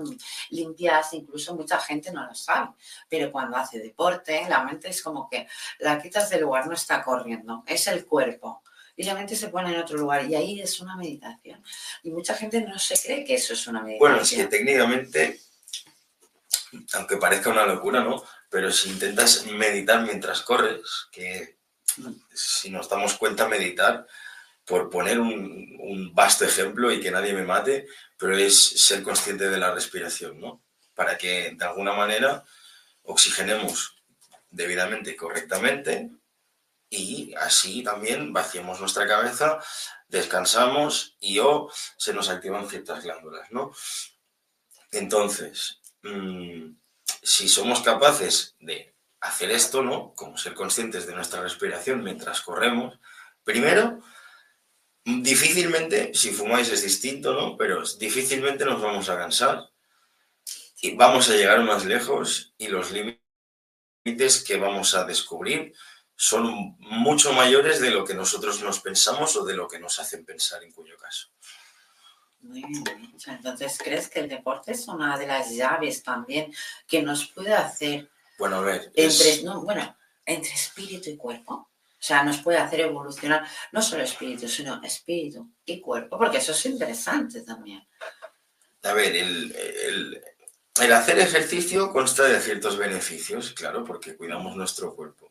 limpias, 0.49 1.13
incluso 1.13 1.55
mucha 1.55 1.77
gente 1.79 2.11
no 2.11 2.25
lo 2.25 2.33
sabe, 2.33 2.69
pero 3.09 3.31
cuando 3.31 3.57
hace 3.57 3.79
deporte, 3.79 4.45
la 4.47 4.63
mente 4.63 4.89
es 4.89 5.01
como 5.03 5.29
que 5.29 5.47
la 5.79 6.01
quitas 6.01 6.29
del 6.29 6.41
lugar, 6.41 6.67
no 6.67 6.73
está 6.73 7.03
corriendo, 7.03 7.63
es 7.67 7.87
el 7.87 8.05
cuerpo. 8.05 8.63
Y 8.95 9.03
la 9.03 9.13
mente 9.13 9.35
se 9.35 9.47
pone 9.47 9.73
en 9.73 9.79
otro 9.79 9.97
lugar 9.97 10.25
y 10.25 10.35
ahí 10.35 10.59
es 10.59 10.81
una 10.81 10.97
meditación. 10.97 11.63
Y 12.03 12.11
mucha 12.11 12.33
gente 12.33 12.61
no 12.61 12.77
se 12.77 12.97
cree 13.01 13.23
que 13.23 13.35
eso 13.35 13.53
es 13.53 13.65
una 13.67 13.81
meditación. 13.81 14.11
Bueno, 14.11 14.23
es 14.23 14.31
que 14.31 14.45
técnicamente, 14.47 15.39
aunque 16.93 17.17
parezca 17.17 17.49
una 17.49 17.65
locura, 17.65 18.03
¿no? 18.03 18.23
Pero 18.49 18.71
si 18.71 18.89
intentas 18.89 19.45
meditar 19.45 20.01
mientras 20.03 20.41
corres, 20.41 21.07
que 21.11 21.57
si 22.33 22.69
nos 22.69 22.89
damos 22.89 23.15
cuenta, 23.15 23.47
meditar 23.47 24.05
por 24.65 24.89
poner 24.89 25.19
un, 25.19 26.13
vasto 26.13 26.45
ejemplo 26.45 26.91
y 26.91 26.99
que 26.99 27.11
nadie 27.11 27.33
me 27.33 27.43
mate, 27.43 27.87
pero 28.17 28.37
es 28.37 28.85
ser 28.85 29.01
consciente 29.01 29.49
de 29.49 29.57
la 29.57 29.73
respiración, 29.73 30.39
¿no? 30.39 30.63
Para 30.93 31.17
que 31.17 31.55
de 31.55 31.65
alguna 31.65 31.93
manera 31.93 32.43
oxigenemos 33.03 33.95
debidamente 34.49 35.15
correctamente 35.15 36.11
y 36.89 37.33
así 37.35 37.83
también 37.83 38.33
vaciemos 38.33 38.79
nuestra 38.79 39.07
cabeza, 39.07 39.59
descansamos 40.07 41.15
y 41.19 41.39
o 41.39 41.71
se 41.97 42.13
nos 42.13 42.29
activan 42.29 42.69
ciertas 42.69 43.03
glándulas, 43.03 43.51
¿no? 43.51 43.71
Entonces, 44.91 45.79
mm, 46.03 46.75
si 47.21 47.47
somos 47.47 47.81
capaces 47.81 48.55
de 48.59 48.95
hacer 49.21 49.51
esto, 49.51 49.83
¿no? 49.83 50.13
Como 50.15 50.37
ser 50.37 50.53
conscientes 50.53 51.05
de 51.05 51.15
nuestra 51.15 51.41
respiración 51.41 52.03
mientras 52.03 52.41
corremos, 52.41 52.99
primero, 53.43 54.01
Difícilmente, 55.05 56.11
si 56.13 56.29
fumáis 56.31 56.69
es 56.69 56.83
distinto, 56.83 57.33
¿no? 57.33 57.57
Pero 57.57 57.83
difícilmente 57.97 58.63
nos 58.63 58.81
vamos 58.81 59.09
a 59.09 59.17
cansar 59.17 59.67
y 60.81 60.95
vamos 60.95 61.29
a 61.29 61.35
llegar 61.35 61.63
más 61.63 61.85
lejos 61.85 62.53
y 62.57 62.67
los 62.67 62.91
límites 62.91 64.43
que 64.45 64.57
vamos 64.57 64.93
a 64.93 65.05
descubrir 65.05 65.73
son 66.15 66.75
mucho 66.79 67.33
mayores 67.33 67.79
de 67.79 67.89
lo 67.89 68.05
que 68.05 68.13
nosotros 68.13 68.61
nos 68.61 68.81
pensamos 68.81 69.35
o 69.35 69.45
de 69.45 69.55
lo 69.55 69.67
que 69.67 69.79
nos 69.79 69.99
hacen 69.99 70.25
pensar 70.25 70.63
en 70.63 70.71
cuyo 70.71 70.95
caso. 70.97 71.29
Muy 72.41 72.63
bien. 72.63 73.13
Entonces, 73.27 73.77
¿crees 73.83 74.09
que 74.09 74.21
el 74.21 74.29
deporte 74.29 74.71
es 74.71 74.87
una 74.87 75.17
de 75.17 75.27
las 75.27 75.51
llaves 75.51 76.03
también 76.03 76.53
que 76.87 77.01
nos 77.01 77.27
puede 77.27 77.53
hacer 77.53 78.09
bueno, 78.37 78.57
a 78.57 78.61
ver, 78.61 78.91
entre, 78.95 79.41
bueno, 79.61 79.97
entre 80.25 80.53
espíritu 80.53 81.09
y 81.09 81.17
cuerpo? 81.17 81.69
O 81.99 82.01
sea, 82.01 82.23
nos 82.23 82.37
puede 82.37 82.57
hacer 82.57 82.79
evolucionar 82.79 83.45
no 83.73 83.81
solo 83.81 84.03
espíritu, 84.03 84.47
sino 84.47 84.81
espíritu 84.81 85.51
y 85.65 85.81
cuerpo, 85.81 86.17
porque 86.17 86.37
eso 86.37 86.53
es 86.53 86.65
interesante 86.65 87.41
también. 87.41 87.85
A 88.83 88.93
ver, 88.93 89.13
el, 89.17 90.23
hacer 90.93 91.19
ejercicio 91.19 91.91
consta 91.91 92.23
de 92.23 92.39
ciertos 92.39 92.77
beneficios, 92.77 93.51
claro, 93.51 93.83
porque 93.83 94.15
cuidamos 94.15 94.55
nuestro 94.55 94.95
cuerpo. 94.95 95.28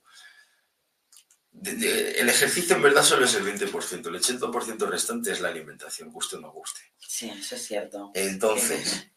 El 1.65 2.29
ejercicio 2.29 2.77
en 2.77 2.83
verdad 2.83 3.03
solo 3.03 3.25
es 3.25 3.35
el 3.35 3.45
20%, 3.45 4.07
el 4.07 4.21
80% 4.21 4.89
restante 4.89 5.33
es 5.33 5.41
la 5.41 5.49
alimentación, 5.49 6.11
guste 6.11 6.37
o 6.37 6.41
no 6.41 6.53
guste. 6.53 6.81
Sí, 6.99 7.31
eso 7.31 7.55
es 7.57 7.67
cierto. 7.67 8.11
Entonces, 8.15 9.09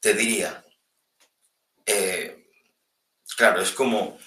te 0.00 0.14
diría, 0.14 0.64
eh, 1.84 2.50
claro, 3.36 3.60
es 3.62 3.72
como 3.72 4.18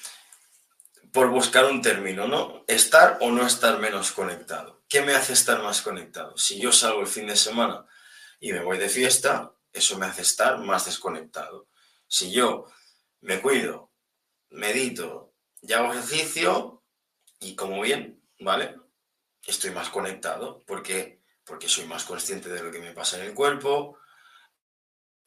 por 1.11 1.29
buscar 1.29 1.65
un 1.65 1.81
término, 1.81 2.27
¿no? 2.27 2.63
Estar 2.67 3.17
o 3.21 3.31
no 3.31 3.45
estar 3.45 3.79
menos 3.79 4.11
conectado. 4.11 4.83
¿Qué 4.87 5.01
me 5.01 5.13
hace 5.13 5.33
estar 5.33 5.61
más 5.61 5.81
conectado? 5.81 6.37
Si 6.37 6.59
yo 6.59 6.71
salgo 6.71 7.01
el 7.01 7.07
fin 7.07 7.27
de 7.27 7.35
semana 7.35 7.85
y 8.39 8.51
me 8.51 8.63
voy 8.63 8.77
de 8.77 8.89
fiesta, 8.89 9.53
eso 9.71 9.97
me 9.97 10.05
hace 10.05 10.21
estar 10.21 10.57
más 10.59 10.85
desconectado. 10.85 11.67
Si 12.07 12.31
yo 12.31 12.65
me 13.21 13.41
cuido, 13.41 13.91
medito 14.49 15.33
y 15.61 15.73
hago 15.73 15.93
ejercicio 15.93 16.80
y 17.41 17.55
como 17.55 17.81
bien, 17.81 18.23
¿vale? 18.39 18.75
Estoy 19.45 19.71
más 19.71 19.89
conectado 19.89 20.63
porque, 20.65 21.21
porque 21.43 21.67
soy 21.67 21.85
más 21.85 22.05
consciente 22.05 22.49
de 22.49 22.63
lo 22.63 22.71
que 22.71 22.79
me 22.79 22.93
pasa 22.93 23.17
en 23.17 23.23
el 23.23 23.33
cuerpo. 23.33 23.97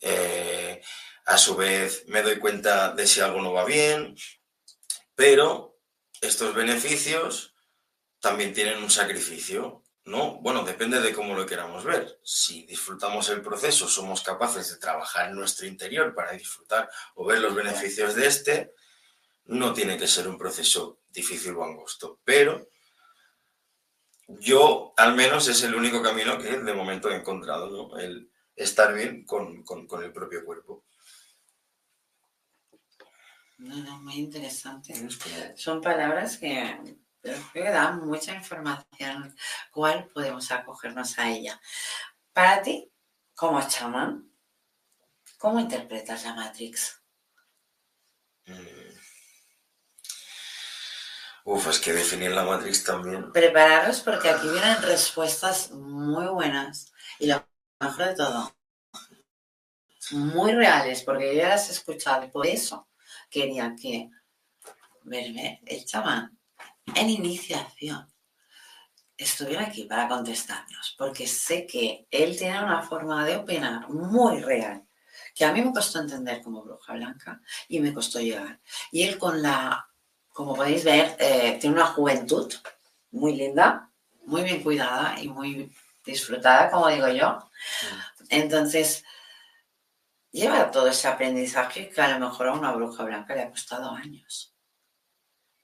Eh, 0.00 0.80
a 1.26 1.36
su 1.36 1.56
vez 1.56 2.04
me 2.06 2.22
doy 2.22 2.38
cuenta 2.38 2.92
de 2.94 3.06
si 3.06 3.20
algo 3.20 3.42
no 3.42 3.52
va 3.52 3.64
bien, 3.64 4.14
pero 5.14 5.80
estos 6.20 6.54
beneficios 6.54 7.54
también 8.20 8.54
tienen 8.54 8.82
un 8.82 8.90
sacrificio, 8.90 9.82
¿no? 10.04 10.40
Bueno, 10.40 10.62
depende 10.62 11.00
de 11.00 11.12
cómo 11.12 11.34
lo 11.34 11.44
queramos 11.44 11.84
ver. 11.84 12.20
Si 12.22 12.64
disfrutamos 12.64 13.28
el 13.30 13.42
proceso, 13.42 13.88
somos 13.88 14.22
capaces 14.22 14.70
de 14.70 14.78
trabajar 14.78 15.30
en 15.30 15.36
nuestro 15.36 15.66
interior 15.66 16.14
para 16.14 16.32
disfrutar 16.32 16.88
o 17.16 17.26
ver 17.26 17.40
los 17.40 17.54
beneficios 17.54 18.14
de 18.14 18.26
este, 18.26 18.74
no 19.46 19.72
tiene 19.72 19.98
que 19.98 20.06
ser 20.06 20.28
un 20.28 20.38
proceso 20.38 21.00
difícil 21.14 21.54
o 21.54 21.64
angosto, 21.64 22.20
pero 22.24 22.68
yo 24.28 24.92
al 24.96 25.14
menos 25.14 25.48
es 25.48 25.62
el 25.62 25.74
único 25.74 26.02
camino 26.02 26.38
que 26.38 26.58
de 26.58 26.74
momento 26.74 27.10
he 27.10 27.16
encontrado, 27.16 27.70
¿no? 27.70 27.98
El 27.98 28.30
estar 28.56 28.92
bien 28.92 29.24
con, 29.24 29.62
con 29.62 30.02
el 30.02 30.12
propio 30.12 30.44
cuerpo. 30.44 30.84
No, 33.58 33.76
no, 33.76 34.00
muy 34.00 34.14
interesante. 34.14 34.94
Son 35.56 35.80
palabras 35.80 36.36
que, 36.38 36.96
que 37.52 37.62
dan 37.62 38.06
mucha 38.06 38.34
información. 38.34 39.34
¿Cuál 39.70 40.08
podemos 40.08 40.50
acogernos 40.50 41.18
a 41.18 41.30
ella? 41.30 41.60
Para 42.32 42.62
ti, 42.62 42.92
como 43.34 43.66
chamán, 43.66 44.30
¿cómo 45.38 45.60
interpretas 45.60 46.24
la 46.24 46.34
Matrix? 46.34 47.00
Mm. 48.46 48.93
Uf, 51.44 51.68
es 51.68 51.78
que 51.78 51.92
definir 51.92 52.32
la 52.32 52.44
Matrix 52.44 52.84
también. 52.84 53.30
Prepararos 53.32 54.00
porque 54.00 54.30
aquí 54.30 54.48
vienen 54.48 54.82
respuestas 54.82 55.70
muy 55.72 56.26
buenas 56.26 56.92
y 57.18 57.26
lo 57.26 57.46
mejor 57.80 58.06
de 58.06 58.14
todo, 58.14 58.56
muy 60.12 60.52
reales, 60.52 61.02
porque 61.02 61.36
ya 61.36 61.50
las 61.50 61.68
he 61.68 61.72
escuchado 61.72 62.30
por 62.30 62.46
eso 62.46 62.88
quería 63.30 63.74
que 63.80 64.10
verme 65.04 65.60
el 65.66 65.84
chamán 65.84 66.38
en 66.94 67.10
iniciación 67.10 68.14
estuviera 69.16 69.62
aquí 69.62 69.84
para 69.84 70.08
contestarnos, 70.08 70.94
porque 70.98 71.26
sé 71.26 71.66
que 71.66 72.06
él 72.10 72.36
tiene 72.36 72.62
una 72.62 72.82
forma 72.82 73.24
de 73.24 73.36
opinar 73.36 73.88
muy 73.88 74.40
real, 74.40 74.86
que 75.34 75.44
a 75.44 75.52
mí 75.52 75.62
me 75.62 75.72
costó 75.72 76.00
entender 76.00 76.42
como 76.42 76.62
bruja 76.62 76.94
blanca 76.94 77.40
y 77.68 77.80
me 77.80 77.94
costó 77.94 78.20
llegar. 78.20 78.60
Y 78.90 79.02
él 79.02 79.18
con 79.18 79.40
la, 79.40 79.88
como 80.34 80.56
podéis 80.56 80.82
ver, 80.82 81.16
eh, 81.20 81.58
tiene 81.60 81.76
una 81.76 81.86
juventud 81.86 82.52
muy 83.12 83.36
linda, 83.36 83.88
muy 84.26 84.42
bien 84.42 84.64
cuidada 84.64 85.14
y 85.20 85.28
muy 85.28 85.72
disfrutada, 86.04 86.72
como 86.72 86.88
digo 86.88 87.06
yo. 87.08 87.38
Entonces, 88.28 89.04
lleva 90.32 90.72
todo 90.72 90.88
ese 90.88 91.06
aprendizaje 91.06 91.88
que 91.88 92.00
a 92.00 92.18
lo 92.18 92.26
mejor 92.26 92.48
a 92.48 92.52
una 92.54 92.72
bruja 92.72 93.04
blanca 93.04 93.32
le 93.32 93.42
ha 93.42 93.50
costado 93.50 93.92
años. 93.92 94.52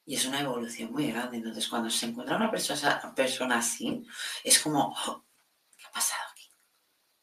Y 0.04 0.14
es 0.14 0.24
una 0.24 0.40
evolución 0.40 0.92
muy 0.92 1.10
grande. 1.10 1.38
Entonces, 1.38 1.66
cuando 1.66 1.90
se 1.90 2.06
encuentra 2.06 2.36
una 2.36 2.50
persona, 2.50 3.12
persona 3.16 3.58
así, 3.58 4.06
es 4.44 4.60
como, 4.60 4.94
oh, 5.06 5.24
¿qué 5.76 5.84
ha 5.84 5.90
pasado 5.90 6.22
aquí? 6.30 6.48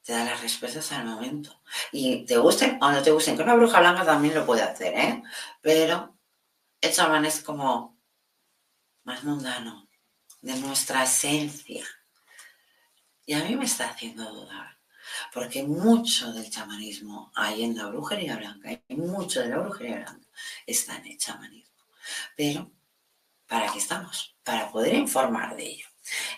Te 0.04 0.12
da 0.12 0.26
las 0.26 0.42
respuestas 0.42 0.92
al 0.92 1.06
momento. 1.06 1.62
Y 1.94 2.26
te 2.26 2.36
gusten 2.38 2.78
o 2.82 2.92
no 2.92 3.02
te 3.02 3.12
gusten, 3.12 3.38
que 3.38 3.44
una 3.44 3.56
bruja 3.56 3.80
blanca 3.80 4.04
también 4.04 4.36
lo 4.36 4.46
puede 4.46 4.64
hacer, 4.64 4.94
¿eh? 4.98 5.24
Pero 5.62 6.17
el 6.82 6.94
chamán 6.94 7.26
es 7.26 7.42
como 7.42 7.98
más 9.04 9.24
mundano, 9.24 9.90
de 10.42 10.56
nuestra 10.58 11.04
esencia. 11.04 11.86
Y 13.26 13.34
a 13.34 13.44
mí 13.44 13.56
me 13.56 13.66
está 13.66 13.90
haciendo 13.90 14.30
dudar 14.32 14.78
porque 15.34 15.64
mucho 15.64 16.32
del 16.34 16.50
chamanismo 16.50 17.32
hay 17.36 17.64
en 17.64 17.78
la 17.78 17.88
brujería 17.88 18.38
blanca, 18.38 18.72
y 18.88 18.96
mucho 18.96 19.42
de 19.42 19.50
la 19.50 19.60
brujería 19.60 19.98
blanca 19.98 20.28
está 20.66 20.98
en 20.98 21.08
el 21.08 21.18
chamanismo. 21.18 21.76
Pero, 22.36 22.72
¿para 23.48 23.72
qué 23.72 23.80
estamos? 23.80 24.36
Para 24.44 24.72
poder 24.72 24.96
informar 24.96 25.56
de 25.56 25.66
ello. 25.66 25.88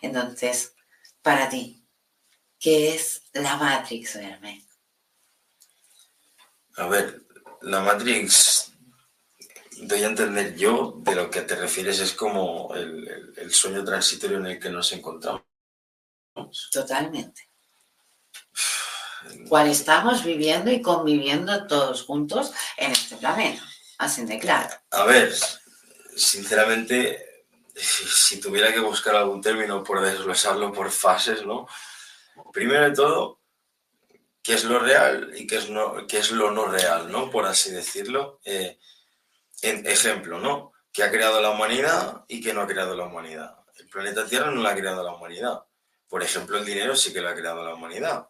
Entonces, 0.02 0.74
para 1.22 1.50
ti, 1.50 1.84
¿qué 2.60 2.96
es 2.96 3.24
la 3.34 3.58
Matrix, 3.58 4.16
Verme? 4.16 4.66
A 6.78 6.88
ver, 6.88 7.24
la 7.62 7.82
Matrix, 7.82 8.69
doy 9.82 10.04
a 10.04 10.08
entender 10.08 10.56
yo, 10.56 10.96
de 10.98 11.16
lo 11.16 11.30
que 11.30 11.42
te 11.42 11.56
refieres 11.56 12.00
es 12.00 12.14
como 12.14 12.74
el 12.74 13.54
sueño 13.54 13.84
transitorio 13.84 14.38
en 14.38 14.48
el 14.48 14.60
que 14.60 14.70
nos 14.70 14.92
encontramos. 14.92 15.44
Totalmente 16.72 17.50
cual 19.48 19.68
estamos 19.68 20.24
viviendo 20.24 20.72
y 20.72 20.82
conviviendo 20.82 21.68
todos 21.68 22.04
juntos 22.04 22.52
en 22.78 22.92
este 22.92 23.16
planeta. 23.18 23.64
Así 23.98 24.26
de 24.26 24.40
claro. 24.40 24.70
A 24.92 25.04
ver, 25.04 25.34
sinceramente, 26.16 27.44
si, 27.76 28.40
tuviera 28.40 28.74
que 28.74 28.80
buscar 28.80 29.16
algún 29.16 29.42
término 29.42 29.84
por 29.84 30.02
desglosarlo 30.02 30.72
por 30.72 30.92
fases, 30.92 31.46
¿no? 31.46 31.68
Primero 32.54 32.86
de 32.86 32.96
todo, 32.96 33.42
¿qué 34.42 34.54
es 34.54 34.64
lo 34.64 34.80
real 34.80 35.34
y 35.36 35.46
qué 35.46 35.58
es, 35.58 35.70
no, 35.70 36.08
qué 36.08 36.20
es 36.20 36.32
lo 36.32 36.52
no 36.52 36.68
real, 36.68 37.12
¿no? 37.12 37.30
Por 37.30 37.46
así 37.46 37.72
decirlo. 37.72 38.40
Eh, 38.46 38.80
en 39.62 39.86
ejemplo, 39.86 40.40
¿no? 40.40 40.74
¿Qué 40.92 41.04
ha 41.04 41.12
creado 41.12 41.42
la 41.42 41.52
humanidad 41.52 42.26
y 42.28 42.42
qué 42.42 42.54
no 42.54 42.62
ha 42.62 42.68
creado 42.68 42.96
la 42.96 43.06
humanidad? 43.06 43.56
El 43.78 43.88
planeta 43.88 44.26
Tierra 44.26 44.52
no 44.52 44.62
lo 44.62 44.68
ha 44.68 44.76
creado 44.76 45.04
la 45.04 45.14
humanidad. 45.14 45.64
Por 46.08 46.24
ejemplo, 46.24 46.58
el 46.58 46.66
dinero 46.66 46.96
sí 46.96 47.14
que 47.14 47.22
lo 47.22 47.30
ha 47.30 47.36
creado 47.36 47.64
la 47.64 47.76
humanidad. 47.76 48.28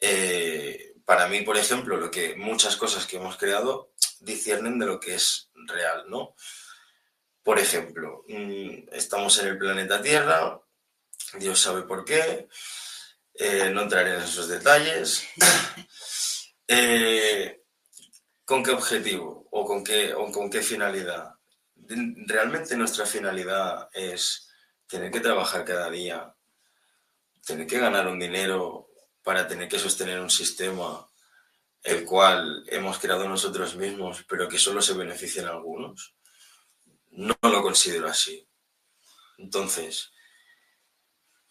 Eh, 0.00 0.94
para 1.04 1.28
mí, 1.28 1.42
por 1.42 1.56
ejemplo, 1.56 1.96
lo 1.96 2.10
que 2.10 2.36
muchas 2.36 2.76
cosas 2.76 3.06
que 3.06 3.16
hemos 3.16 3.36
creado 3.36 3.92
disciernen 4.20 4.78
de 4.78 4.86
lo 4.86 5.00
que 5.00 5.14
es 5.14 5.50
real, 5.54 6.04
¿no? 6.08 6.34
Por 7.42 7.58
ejemplo, 7.58 8.24
mm, 8.28 8.88
estamos 8.92 9.38
en 9.38 9.48
el 9.48 9.58
planeta 9.58 10.02
Tierra, 10.02 10.60
Dios 11.38 11.60
sabe 11.60 11.82
por 11.82 12.04
qué, 12.04 12.48
eh, 13.34 13.70
no 13.72 13.82
entraré 13.82 14.14
en 14.14 14.22
esos 14.22 14.48
detalles. 14.48 15.26
Eh, 16.68 17.62
¿Con 18.46 18.62
qué 18.62 18.70
objetivo 18.70 19.48
o 19.50 19.64
con 19.64 19.82
qué, 19.82 20.14
o 20.14 20.30
con 20.30 20.48
qué 20.48 20.62
finalidad? 20.62 21.34
Realmente 22.28 22.76
nuestra 22.76 23.04
finalidad 23.04 23.88
es 23.92 24.48
tener 24.86 25.10
que 25.10 25.18
trabajar 25.18 25.64
cada 25.64 25.90
día, 25.90 26.32
tener 27.44 27.66
que 27.66 27.80
ganar 27.80 28.06
un 28.06 28.20
dinero 28.20 28.88
para 29.24 29.48
tener 29.48 29.68
que 29.68 29.80
sostener 29.80 30.20
un 30.20 30.30
sistema 30.30 31.04
el 31.82 32.04
cual 32.04 32.62
hemos 32.68 33.00
creado 33.00 33.28
nosotros 33.28 33.74
mismos, 33.74 34.24
pero 34.28 34.48
que 34.48 34.58
solo 34.58 34.80
se 34.80 34.94
benefician 34.94 35.46
algunos. 35.46 36.14
No 37.10 37.36
lo 37.42 37.62
considero 37.62 38.06
así. 38.06 38.48
Entonces, 39.38 40.12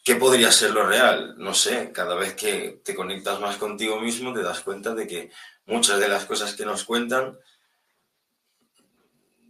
¿qué 0.06 0.16
podría 0.16 0.52
ser 0.52 0.70
lo 0.72 0.86
real? 0.86 1.34
No 1.38 1.54
sé, 1.54 1.92
cada 1.92 2.16
vez 2.16 2.36
que 2.36 2.80
te 2.86 2.94
conectas 2.94 3.40
más 3.40 3.58
contigo 3.58 4.00
mismo 4.00 4.34
te 4.34 4.44
das 4.44 4.62
cuenta 4.62 4.94
de 4.94 5.08
que 5.08 5.32
muchas 5.66 6.00
de 6.00 6.08
las 6.08 6.26
cosas 6.26 6.54
que 6.54 6.64
nos 6.64 6.84
cuentan 6.84 7.38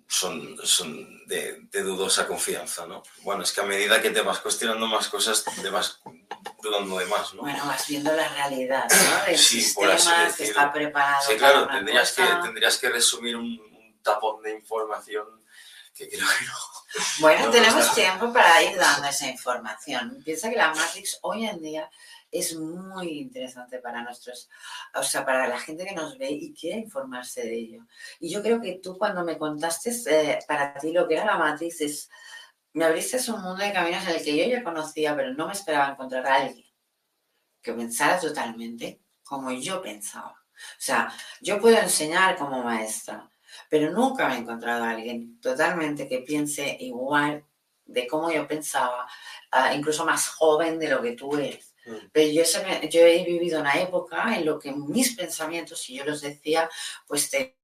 son, 0.07 0.57
son 0.63 1.27
de, 1.27 1.67
dudosa 1.73 2.25
confianza, 2.25 2.87
¿no? 2.87 3.03
Bueno, 3.23 3.43
es 3.43 3.51
que 3.51 3.59
a 3.59 3.65
medida 3.65 4.01
que 4.01 4.11
te 4.11 4.21
vas 4.21 4.39
cuestionando 4.39 4.87
más 4.87 5.09
cosas, 5.09 5.43
te 5.43 5.69
vas 5.69 5.99
dudando 6.63 6.99
de 6.99 7.05
más, 7.07 7.33
¿no? 7.33 7.41
Bueno, 7.41 7.65
vas 7.65 7.85
viendo 7.89 8.13
la 8.13 8.29
realidad, 8.29 8.87
¿no? 8.89 9.33
Sí, 9.35 9.61
sistema 9.61 10.33
que 10.37 10.43
está 10.45 10.71
preparado. 10.71 11.21
Sí, 11.27 11.35
claro, 11.35 11.67
tendrías 11.67 12.13
que, 12.13 12.23
tendrías 12.41 12.77
que 12.77 12.89
resumir 12.89 13.35
un, 13.35 13.75
tapón 14.01 14.41
de 14.43 14.51
información 14.51 15.25
que 15.95 16.10
creo 16.10 16.27
que 16.39 16.45
no. 16.45 16.53
Bueno, 17.19 17.49
tenemos 17.49 17.93
tiempo 17.95 18.31
para 18.31 18.62
ir 18.62 18.77
dando 18.77 19.08
esa 19.08 19.27
información. 19.27 20.21
Piensa 20.23 20.49
que 20.49 20.58
la 20.58 20.73
Matrix 20.73 21.19
hoy 21.21 21.45
en 21.45 21.62
día 21.62 21.89
es 22.31 22.55
muy 22.55 23.19
interesante 23.19 23.79
para 23.79 24.03
nuestros, 24.03 24.49
o 24.93 25.03
sea, 25.03 25.25
para 25.25 25.47
la 25.47 25.60
gente 25.60 25.86
que 25.86 25.95
nos 25.95 26.17
ve 26.17 26.31
y 26.31 26.53
quiere 26.53 26.79
informarse 26.79 27.41
de 27.43 27.55
ello. 27.55 27.86
Y 28.19 28.29
yo 28.29 28.41
creo 28.41 28.62
que 28.62 28.79
tú 28.84 28.97
cuando 28.97 29.23
me 29.23 29.38
contaste 29.38 29.91
eh, 30.08 30.39
para 30.47 30.73
ti 30.75 30.91
lo 30.91 31.08
que 31.08 31.15
era 31.15 31.25
la 31.25 31.38
Matrix 31.38 31.81
es, 31.81 32.10
me 32.73 32.84
abriste 32.84 33.17
un 33.31 33.41
mundo 33.41 33.63
de 33.63 33.71
caminos 33.71 34.03
en 34.03 34.15
el 34.15 34.23
que 34.23 34.36
yo 34.36 34.45
ya 34.45 34.63
conocía, 34.63 35.15
pero 35.15 35.34
no 35.34 35.47
me 35.47 35.53
esperaba 35.53 35.91
encontrar 35.91 36.27
a 36.27 36.36
alguien 36.36 36.65
que 37.62 37.73
pensara 37.73 38.19
totalmente 38.19 39.01
como 39.23 39.51
yo 39.51 39.81
pensaba. 39.81 40.31
O 40.31 40.79
sea, 40.79 41.12
yo 41.41 41.60
puedo 41.60 41.77
enseñar 41.77 42.38
como 42.38 42.63
maestra, 42.63 43.29
pero 43.69 43.91
nunca 43.91 44.33
he 44.33 44.37
encontrado 44.37 44.83
a 44.83 44.91
alguien 44.91 45.39
totalmente 45.39 46.07
que 46.07 46.19
piense 46.19 46.77
igual 46.79 47.45
de 47.85 48.07
cómo 48.07 48.31
yo 48.31 48.47
pensaba, 48.47 49.07
ah, 49.51 49.73
incluso 49.73 50.05
más 50.05 50.27
joven 50.29 50.79
de 50.79 50.89
lo 50.89 51.01
que 51.01 51.11
tú 51.11 51.35
eres. 51.37 51.75
Mm. 51.85 52.09
Pero 52.11 52.31
yo, 52.31 52.43
yo, 52.89 53.01
he 53.01 53.23
vivido 53.23 53.61
una 53.61 53.79
época 53.79 54.35
en 54.35 54.45
lo 54.45 54.59
que 54.59 54.71
mis 54.71 55.15
pensamientos, 55.15 55.81
si 55.81 55.95
yo 55.95 56.05
los 56.05 56.21
decía, 56.21 56.69
pues 57.07 57.29
te, 57.29 57.57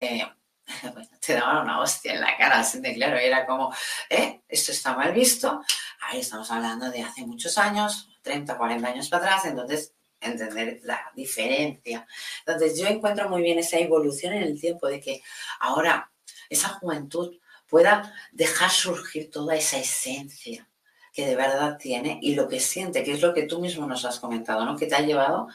eh, 0.00 0.26
te 1.24 1.34
daban 1.34 1.64
una 1.64 1.80
hostia 1.80 2.14
en 2.14 2.20
la 2.20 2.36
cara, 2.36 2.60
así 2.60 2.80
de 2.80 2.94
claro, 2.94 3.16
era 3.16 3.46
como, 3.46 3.72
eh, 4.10 4.42
esto 4.48 4.72
está 4.72 4.96
mal 4.96 5.12
visto, 5.12 5.62
ahí 6.00 6.20
estamos 6.20 6.50
hablando 6.50 6.90
de 6.90 7.02
hace 7.02 7.24
muchos 7.24 7.56
años, 7.56 8.08
30, 8.22 8.58
40 8.58 8.88
años 8.88 9.08
para 9.08 9.26
atrás, 9.26 9.44
entonces 9.46 9.95
entender 10.26 10.80
la 10.84 11.00
diferencia. 11.14 12.06
Entonces 12.44 12.78
yo 12.78 12.86
encuentro 12.86 13.28
muy 13.28 13.42
bien 13.42 13.58
esa 13.58 13.78
evolución 13.78 14.32
en 14.34 14.42
el 14.42 14.60
tiempo 14.60 14.86
de 14.88 15.00
que 15.00 15.22
ahora 15.60 16.10
esa 16.48 16.68
juventud 16.68 17.36
pueda 17.68 18.14
dejar 18.32 18.70
surgir 18.70 19.30
toda 19.30 19.56
esa 19.56 19.78
esencia 19.78 20.68
que 21.12 21.26
de 21.26 21.34
verdad 21.34 21.78
tiene 21.78 22.18
y 22.22 22.34
lo 22.34 22.46
que 22.46 22.60
siente, 22.60 23.02
que 23.02 23.12
es 23.12 23.22
lo 23.22 23.32
que 23.32 23.44
tú 23.44 23.60
mismo 23.60 23.86
nos 23.86 24.04
has 24.04 24.20
comentado, 24.20 24.64
¿no? 24.64 24.76
Que 24.76 24.86
te 24.86 24.94
ha 24.94 25.00
llevado 25.00 25.48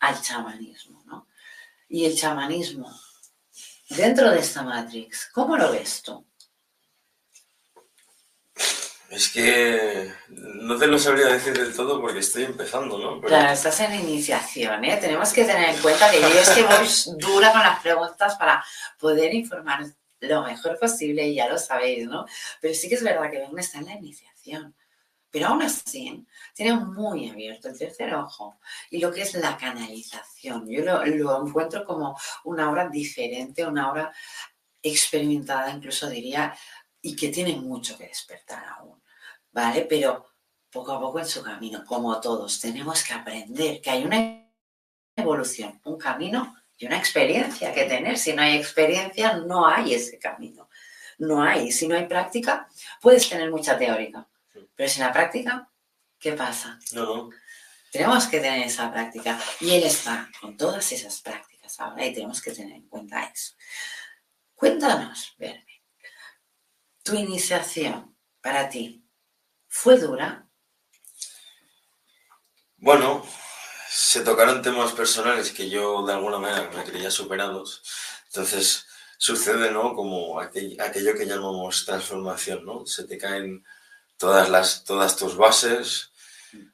al 0.00 0.20
chamanismo, 0.22 1.02
¿no? 1.04 1.28
Y 1.88 2.06
el 2.06 2.16
chamanismo, 2.16 2.90
dentro 3.90 4.30
de 4.30 4.40
esta 4.40 4.62
Matrix, 4.62 5.28
¿cómo 5.32 5.56
lo 5.56 5.70
ves 5.70 6.02
tú? 6.02 6.26
Es 9.12 9.28
que 9.28 10.10
no 10.30 10.78
te 10.78 10.86
lo 10.86 10.98
sabría 10.98 11.26
decir 11.26 11.52
del 11.52 11.76
todo 11.76 12.00
porque 12.00 12.20
estoy 12.20 12.44
empezando, 12.44 12.98
¿no? 12.98 13.20
Claro, 13.20 13.52
estás 13.52 13.78
en 13.80 13.94
iniciación, 14.00 14.82
¿eh? 14.86 14.96
Tenemos 14.96 15.34
que 15.34 15.44
tener 15.44 15.74
en 15.74 15.82
cuenta 15.82 16.10
que 16.10 16.18
yo 16.18 16.28
es 16.28 16.48
que 16.48 16.62
voy 16.62 17.18
dura 17.18 17.52
con 17.52 17.60
las 17.60 17.80
preguntas 17.80 18.36
para 18.36 18.64
poder 18.98 19.34
informar 19.34 19.84
lo 20.18 20.42
mejor 20.44 20.78
posible 20.78 21.28
y 21.28 21.34
ya 21.34 21.46
lo 21.46 21.58
sabéis, 21.58 22.08
¿no? 22.08 22.24
Pero 22.58 22.72
sí 22.72 22.88
que 22.88 22.94
es 22.94 23.02
verdad 23.02 23.30
que 23.30 23.46
uno 23.50 23.60
está 23.60 23.80
en 23.80 23.86
la 23.86 23.96
iniciación. 23.96 24.74
Pero 25.30 25.48
aún 25.48 25.62
así, 25.62 26.26
tiene 26.54 26.74
muy 26.74 27.28
abierto 27.28 27.68
el 27.68 27.78
tercer 27.78 28.14
ojo 28.14 28.60
y 28.90 28.98
lo 28.98 29.12
que 29.12 29.22
es 29.22 29.34
la 29.34 29.58
canalización. 29.58 30.66
Yo 30.70 30.84
lo, 30.84 31.46
encuentro 31.46 31.84
como 31.84 32.18
una 32.44 32.70
obra 32.70 32.88
diferente, 32.88 33.66
una 33.66 33.90
obra 33.90 34.10
experimentada, 34.82 35.70
incluso 35.70 36.08
diría, 36.08 36.56
y 37.02 37.14
que 37.14 37.28
tiene 37.28 37.56
mucho 37.56 37.98
que 37.98 38.06
despertar 38.06 38.64
aún, 38.78 39.01
¿vale? 39.52 39.86
Pero 39.88 40.26
poco 40.70 40.92
a 40.92 41.00
poco 41.00 41.18
en 41.18 41.26
su 41.26 41.42
camino, 41.42 41.84
como 41.84 42.20
todos, 42.20 42.60
tenemos 42.60 43.04
que 43.04 43.12
aprender 43.12 43.80
que 43.80 43.90
hay 43.90 44.04
una 44.04 44.50
evolución, 45.14 45.80
un 45.84 45.98
camino 45.98 46.56
y 46.76 46.86
una 46.86 46.98
experiencia 46.98 47.72
que 47.72 47.84
tener. 47.84 48.18
Si 48.18 48.32
no 48.32 48.42
hay 48.42 48.56
experiencia, 48.56 49.36
no 49.36 49.66
hay 49.66 49.94
ese 49.94 50.18
camino. 50.18 50.68
No 51.18 51.42
hay. 51.42 51.70
Si 51.70 51.86
no 51.86 51.94
hay 51.94 52.06
práctica, 52.06 52.66
puedes 53.00 53.28
tener 53.28 53.50
mucha 53.50 53.78
teórica, 53.78 54.26
pero 54.74 54.88
sin 54.88 55.04
la 55.04 55.12
práctica, 55.12 55.68
¿qué 56.18 56.32
pasa? 56.32 56.78
No, 56.92 57.30
Tenemos 57.92 58.26
que 58.26 58.40
tener 58.40 58.66
esa 58.66 58.90
práctica. 58.90 59.38
Y 59.60 59.72
él 59.72 59.84
está 59.84 60.30
con 60.40 60.56
todas 60.56 60.90
esas 60.92 61.20
prácticas 61.20 61.78
ahora 61.78 62.06
y 62.06 62.14
tenemos 62.14 62.40
que 62.40 62.52
tener 62.52 62.72
en 62.72 62.88
cuenta 62.88 63.22
eso. 63.24 63.54
Cuéntanos, 64.54 65.34
Verne, 65.38 65.82
tu 67.02 67.14
iniciación 67.14 68.16
para 68.40 68.68
ti 68.68 69.01
fue 69.72 69.98
dura. 69.98 70.46
Bueno, 72.76 73.26
se 73.88 74.20
tocaron 74.20 74.60
temas 74.60 74.92
personales 74.92 75.50
que 75.50 75.70
yo 75.70 76.04
de 76.04 76.12
alguna 76.12 76.38
manera 76.38 76.70
me 76.70 76.84
creía 76.84 77.10
superados. 77.10 77.82
Entonces 78.26 78.86
sucede, 79.16 79.70
¿no? 79.70 79.94
Como 79.94 80.38
aquello 80.38 81.14
que 81.16 81.26
llamamos 81.26 81.86
transformación, 81.86 82.66
¿no? 82.66 82.84
Se 82.84 83.04
te 83.04 83.16
caen 83.16 83.64
todas, 84.18 84.50
las, 84.50 84.84
todas 84.84 85.16
tus 85.16 85.36
bases 85.38 86.12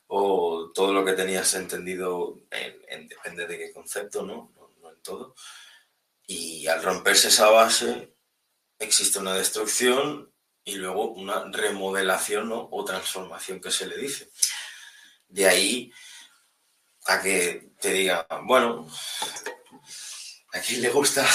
o 0.08 0.72
todo 0.74 0.92
lo 0.92 1.04
que 1.04 1.12
tenías 1.12 1.54
entendido, 1.54 2.40
en, 2.50 3.06
depende 3.08 3.46
de 3.46 3.58
qué 3.58 3.72
concepto, 3.72 4.24
¿no? 4.24 4.52
¿no? 4.82 4.90
en 4.90 5.00
todo. 5.02 5.36
Y 6.26 6.66
al 6.66 6.82
romperse 6.82 7.28
esa 7.28 7.48
base, 7.48 8.12
existe 8.80 9.20
una 9.20 9.34
destrucción 9.34 10.32
y 10.68 10.74
luego 10.74 11.12
una 11.12 11.44
remodelación 11.50 12.50
¿no? 12.50 12.68
o 12.70 12.84
transformación 12.84 13.58
que 13.58 13.70
se 13.70 13.86
le 13.86 13.96
dice. 13.96 14.28
De 15.26 15.48
ahí 15.48 15.90
a 17.06 17.22
que 17.22 17.70
te 17.80 17.90
diga, 17.90 18.26
bueno, 18.42 18.86
a 20.52 20.60
quién 20.60 20.82
le 20.82 20.90
gusta 20.90 21.26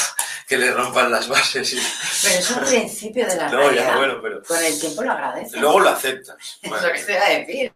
que 0.47 0.55
le 0.55 0.71
rompan 0.71 1.11
las 1.11 1.27
bases. 1.27 1.73
Y... 1.73 1.81
Pero 2.21 2.35
es 2.35 2.51
un 2.51 2.63
principio 2.69 3.25
de 3.25 3.35
la 3.35 3.49
no, 3.49 3.71
Ya, 3.71 3.97
bueno, 3.97 4.19
pero... 4.21 4.43
Con 4.43 4.63
el 4.63 4.79
tiempo 4.79 5.01
lo 5.01 5.11
agradeces. 5.11 5.59
Luego 5.59 5.79
lo 5.79 5.89
aceptas. 5.89 6.59
Es 6.61 6.69
lo 6.69 6.91
que 6.91 7.03
te 7.03 7.11
iba 7.13 7.25
a 7.25 7.29
decir. 7.29 7.73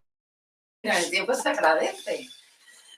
Con 0.84 0.92
el 0.92 1.10
tiempo 1.10 1.34
se 1.34 1.50
agradece. 1.50 2.30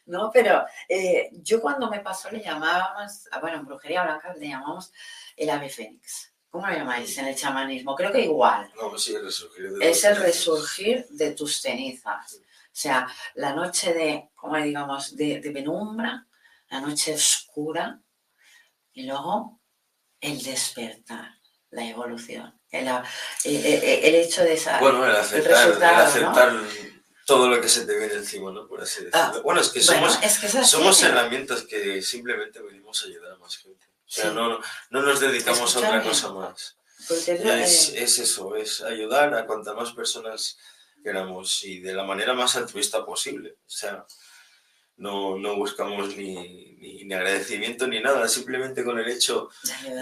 ¿no? 0.05 0.31
Pero 0.33 0.65
eh, 0.89 1.29
yo 1.31 1.61
cuando 1.61 1.89
me 1.89 2.01
pasó 2.01 2.29
le 2.29 2.41
llamábamos, 2.41 3.29
bueno, 3.39 3.57
en 3.59 3.65
brujería 3.65 4.03
blanca 4.03 4.33
le 4.33 4.49
llamamos 4.49 4.91
el 5.37 5.49
ave 5.49 5.69
fénix. 5.69 6.28
¿Cómo 6.49 6.67
lo 6.67 6.73
llamáis 6.73 7.17
en 7.17 7.27
el 7.27 7.35
chamanismo? 7.35 7.95
Creo 7.95 8.11
que 8.11 8.21
igual. 8.21 8.71
No, 8.75 8.89
pues 8.89 9.03
sí, 9.03 9.13
el 9.13 9.23
resurgir 9.23 9.71
de 9.71 9.89
Es 9.89 10.03
el 10.03 10.15
resurgir 10.17 11.05
de 11.09 11.31
tus 11.31 11.61
cenizas. 11.61 12.35
O 12.35 12.81
sea, 12.81 13.07
la 13.35 13.53
noche 13.53 13.93
de, 13.93 14.29
como 14.35 14.57
digamos, 14.57 15.15
de, 15.15 15.39
de 15.39 15.51
penumbra, 15.51 16.25
la 16.69 16.81
noche 16.81 17.13
oscura, 17.13 18.01
y 18.93 19.03
luego 19.03 19.59
el 20.21 20.41
despertar. 20.41 21.39
la 21.71 21.85
evolución, 21.85 22.59
el, 22.71 22.87
eh, 22.87 23.03
eh, 23.43 23.99
el 24.03 24.15
hecho 24.15 24.43
de 24.43 24.53
esa... 24.53 24.79
Bueno, 24.79 25.05
el 25.05 25.15
aceptar, 25.15 25.67
el 25.67 25.83
aceptar 25.83 26.53
todo 27.25 27.47
lo 27.47 27.61
que 27.61 27.69
se 27.69 27.85
te 27.85 27.97
viene 27.97 28.15
encima, 28.15 28.51
¿no? 28.51 28.67
Por 28.67 28.81
así 28.81 29.03
decirlo. 29.03 29.19
Ah, 29.19 29.39
bueno, 29.43 29.61
es 29.61 29.69
que 29.69 29.81
somos, 29.81 30.19
somos 30.67 31.03
herramientas 31.03 31.61
que 31.61 32.01
simplemente 32.01 32.59
venimos 32.59 33.03
a 33.03 33.05
ayudar 33.05 33.33
a 33.33 33.37
más 33.37 33.57
gente. 33.57 33.85
O 34.09 34.11
sea, 34.11 34.31
no, 34.31 34.59
no 34.89 35.01
nos 35.03 35.19
dedicamos 35.19 35.75
a 35.75 35.79
otra 35.79 36.01
cosa 36.01 36.33
más. 36.33 36.75
Es, 37.09 37.93
es, 37.93 38.19
eso, 38.19 38.55
es 38.55 38.81
ayudar 38.81 39.33
a 39.35 39.45
cuantas 39.45 39.75
más 39.75 39.93
personas 39.93 40.57
queramos 41.03 41.63
y 41.63 41.79
de 41.79 41.93
la 41.93 42.03
manera 42.03 42.33
más 42.33 42.55
altruista 42.55 43.05
posible. 43.05 43.57
O 43.67 43.69
sea, 43.69 44.05
no, 44.97 45.37
no 45.37 45.55
buscamos 45.55 46.17
ni, 46.17 47.05
ni, 47.05 47.13
agradecimiento 47.13 47.87
ni 47.87 48.01
nada, 48.01 48.27
simplemente 48.27 48.83
con 48.83 48.97
el 48.97 49.07
hecho 49.07 49.49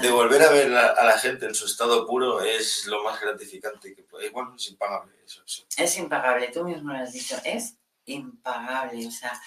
de 0.02 0.10
volver 0.10 0.42
a 0.42 0.52
ver 0.52 0.74
a, 0.74 1.04
la 1.04 1.20
gente 1.20 1.46
en 1.46 1.54
su 1.54 1.66
estado 1.66 2.08
puro 2.08 2.42
es 2.42 2.86
lo 2.88 3.04
más 3.04 3.20
gratificante 3.20 3.94
que 3.94 4.04
puede. 4.04 4.30
Bueno, 4.30 4.56
es 4.56 4.70
impagable 4.70 5.14
eso, 5.26 5.44
Es 5.76 5.98
impagable, 5.98 6.48
tú 6.48 6.64
mismo 6.64 6.94
lo 6.94 7.00
has 7.00 7.12
dicho, 7.12 7.36
es 7.44 7.76
impagable. 8.06 9.06
O 9.06 9.12
sea, 9.12 9.40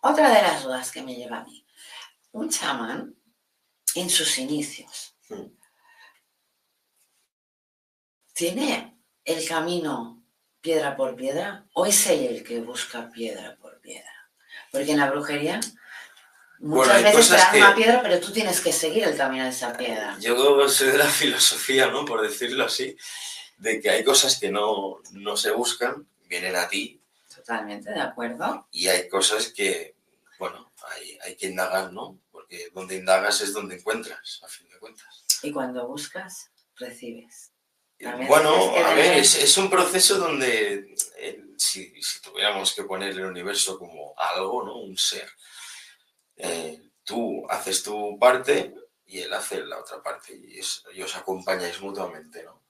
otra 0.00 0.30
de 0.32 0.42
las 0.42 0.62
dudas 0.62 0.92
que 0.92 1.02
me 1.02 1.16
lleva 1.16 1.38
a 1.38 1.44
mí, 1.44 1.66
un 2.30 2.48
chamán 2.48 3.16
en 3.94 4.10
sus 4.10 4.38
inicios 4.38 5.14
tiene 8.32 8.98
el 9.24 9.46
camino 9.46 10.22
piedra 10.60 10.96
por 10.96 11.16
piedra 11.16 11.66
o 11.74 11.86
es 11.86 12.06
él 12.06 12.26
el 12.26 12.44
que 12.44 12.60
busca 12.60 13.10
piedra 13.10 13.56
por 13.60 13.80
piedra? 13.80 14.10
Porque 14.70 14.92
en 14.92 14.98
la 14.98 15.10
brujería 15.10 15.60
muchas 16.58 17.02
veces 17.02 17.28
te 17.28 17.36
dan 17.36 17.56
una 17.56 17.74
piedra, 17.74 18.02
pero 18.02 18.20
tú 18.20 18.32
tienes 18.32 18.60
que 18.60 18.72
seguir 18.72 19.04
el 19.04 19.16
camino 19.16 19.44
de 19.44 19.50
esa 19.50 19.76
piedra. 19.76 20.16
Yo 20.20 20.68
soy 20.68 20.88
de 20.88 20.98
la 20.98 21.06
filosofía, 21.06 21.88
¿no? 21.88 22.04
Por 22.04 22.22
decirlo 22.22 22.64
así, 22.64 22.96
de 23.58 23.80
que 23.80 23.90
hay 23.90 24.04
cosas 24.04 24.38
que 24.38 24.50
no, 24.50 25.00
se 25.36 25.50
buscan, 25.50 26.06
vienen 26.26 26.56
a 26.56 26.68
ti. 26.68 27.00
Totalmente, 27.34 27.92
de 27.92 28.00
acuerdo. 28.00 28.66
Y 28.70 28.88
hay 28.88 29.08
cosas 29.08 29.52
que, 29.52 29.96
bueno, 30.38 30.72
hay, 30.90 31.18
hay 31.24 31.36
que 31.36 31.48
indagar, 31.48 31.92
¿no? 31.92 32.18
Porque 32.52 32.70
donde 32.74 32.96
indagas 32.96 33.40
es 33.40 33.54
donde 33.54 33.76
encuentras, 33.76 34.40
a 34.42 34.48
fin 34.48 34.68
de 34.68 34.78
cuentas. 34.78 35.24
Y 35.42 35.50
cuando 35.50 35.88
buscas, 35.88 36.50
recibes. 36.76 37.52
Bueno, 38.26 38.76
a 38.76 38.94
ver, 38.94 39.16
es, 39.18 39.56
un 39.56 39.70
proceso 39.70 40.18
donde 40.18 40.94
eh, 41.16 41.44
si, 41.56 41.94
tuviéramos 42.22 42.74
que 42.74 42.84
poner 42.84 43.12
el 43.12 43.24
universo 43.24 43.78
como 43.78 44.14
algo, 44.18 44.64
¿no? 44.64 44.80
Un 44.80 44.98
ser, 44.98 45.30
eh, 46.36 46.78
tú 47.04 47.42
haces 47.48 47.82
tu 47.82 48.18
parte 48.18 48.74
y 49.06 49.20
él 49.20 49.32
hace 49.32 49.64
la 49.64 49.78
otra 49.78 50.02
parte 50.02 50.34
y, 50.34 50.60
os 50.60 51.16
acompañáis 51.16 51.80
mutuamente, 51.80 52.42
¿no? 52.42 52.60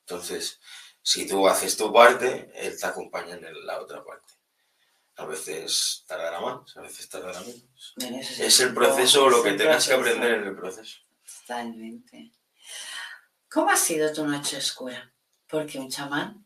Entonces, 0.00 0.60
si 1.02 1.26
tú 1.26 1.48
haces 1.48 1.76
tu 1.76 1.92
parte, 1.92 2.52
él 2.54 2.78
te 2.78 2.86
acompaña 2.86 3.34
en 3.34 3.66
la 3.66 3.80
otra 3.80 4.04
parte. 4.04 4.34
A 5.22 5.26
veces 5.26 6.04
tardará 6.06 6.40
más, 6.40 6.76
a 6.76 6.80
veces 6.80 7.08
tardará 7.08 7.40
menos. 7.40 8.40
es 8.40 8.60
el 8.60 8.74
proceso, 8.74 9.30
lo 9.30 9.40
que 9.40 9.52
tengas 9.52 9.86
que 9.86 9.94
aprender 9.94 10.32
en 10.32 10.48
el 10.48 10.56
proceso. 10.56 10.98
Totalmente. 11.40 12.32
¿Cómo 13.48 13.70
ha 13.70 13.76
sido 13.76 14.12
tu 14.12 14.26
noche 14.26 14.56
oscura? 14.56 15.14
Porque 15.46 15.78
un 15.78 15.88
chamán 15.88 16.44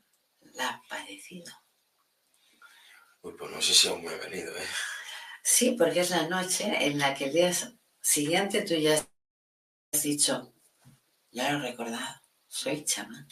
la 0.53 0.69
ha 0.69 0.83
padecido. 0.89 1.51
Uy, 3.23 3.33
pues 3.39 3.51
no 3.51 3.63
sé 3.63 3.73
si 3.73 3.89
aún 3.89 4.05
me 4.05 4.13
he 4.13 4.19
venido, 4.19 4.55
¿eh? 4.55 4.67
Sí, 5.43 5.75
porque 5.79 6.01
es 6.01 6.11
la 6.11 6.29
noche 6.29 6.87
en 6.87 6.99
la 6.99 7.15
que 7.15 7.27
el 7.27 7.33
día 7.33 7.53
siguiente 8.01 8.61
tú 8.63 8.75
ya 8.75 8.95
has 8.95 10.03
dicho, 10.03 10.53
ya 11.31 11.53
lo 11.53 11.59
he 11.65 11.71
recordado, 11.71 12.21
soy 12.47 12.85
chamán. 12.85 13.27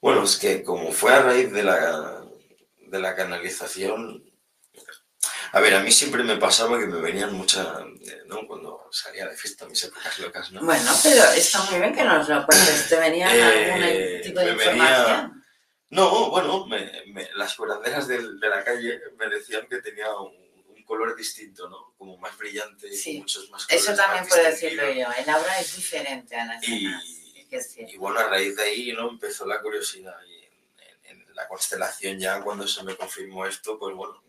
Bueno, 0.00 0.24
es 0.24 0.36
que 0.36 0.64
como 0.64 0.90
fue 0.90 1.14
a 1.14 1.22
raíz 1.22 1.52
de 1.52 1.62
la, 1.62 2.23
de 2.94 3.00
la 3.00 3.16
canalización, 3.16 4.22
a 5.52 5.60
ver, 5.60 5.74
a 5.74 5.80
mí 5.80 5.90
siempre 5.90 6.22
me 6.22 6.36
pasaba 6.36 6.78
que 6.78 6.86
me 6.86 7.00
venían 7.00 7.32
muchas, 7.32 7.66
¿no? 8.26 8.46
Cuando 8.46 8.88
salía 8.90 9.26
de 9.26 9.36
fiesta, 9.36 9.66
mis 9.66 9.82
épocas 9.82 10.18
locas, 10.20 10.52
¿no? 10.52 10.64
Bueno, 10.64 10.90
pero 11.02 11.24
está 11.32 11.62
muy 11.64 11.80
bien 11.80 11.94
que 11.94 12.04
nos 12.04 12.28
lo 12.28 12.46
cuentes. 12.46 12.88
¿Te 12.88 12.96
venía 12.98 13.28
algún 13.28 13.82
eh, 13.82 14.20
tipo 14.22 14.40
de 14.40 14.52
información? 14.52 15.44
No, 15.90 16.30
bueno, 16.30 16.66
las 17.34 17.54
curanderas 17.54 18.08
de, 18.08 18.20
la 18.40 18.64
calle 18.64 19.00
me 19.16 19.28
decían 19.28 19.66
que 19.68 19.78
tenía 19.78 20.12
un, 20.16 20.44
color 20.84 21.16
distinto, 21.16 21.66
¿no? 21.70 21.94
Como 21.96 22.18
más 22.18 22.36
brillante, 22.36 22.92
sí. 22.92 23.18
muchos 23.18 23.48
más 23.48 23.66
colores. 23.66 23.88
Eso 23.88 23.96
también 23.96 24.26
puedo 24.28 24.44
decirlo 24.44 24.82
yo. 24.90 25.06
El 25.16 25.30
aura 25.30 25.58
es 25.58 25.76
diferente 25.76 26.36
a 26.36 26.44
las 26.44 26.68
y, 26.68 26.86
y 27.78 27.96
bueno, 27.96 28.20
a 28.20 28.24
raíz 28.24 28.54
de 28.54 28.64
ahí, 28.64 28.92
¿no? 28.92 29.08
Empezó 29.08 29.46
la 29.46 29.62
curiosidad. 29.62 30.14
Y 30.28 30.33
la 31.34 31.48
constelación 31.48 32.18
ya, 32.18 32.40
cuando 32.40 32.66
se 32.66 32.82
me 32.82 32.96
confirmó 32.96 33.46
esto, 33.46 33.78
pues 33.78 33.94
bueno, 33.94 34.22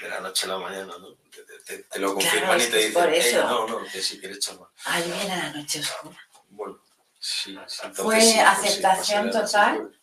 de 0.00 0.08
la 0.08 0.20
noche 0.20 0.46
a 0.46 0.50
la 0.50 0.58
mañana, 0.58 0.92
¿no? 0.98 1.16
Te, 1.64 1.98
lo 1.98 2.14
confirman 2.14 2.60
y 2.60 2.64
te 2.64 2.90
dicen, 2.90 3.40
no, 3.40 3.66
no, 3.66 3.84
que 3.84 4.02
si 4.02 4.18
quieres 4.18 4.40
chamán. 4.40 4.68
Ahí 4.84 5.04
viene 5.04 5.36
la 5.36 5.50
noche 5.50 5.80
oscura. 5.80 6.18
Bueno, 6.50 6.80
sí. 7.18 7.58
¿Fue 7.94 8.04
pues 8.04 8.36
aceptación 8.38 9.30
total? 9.30 9.98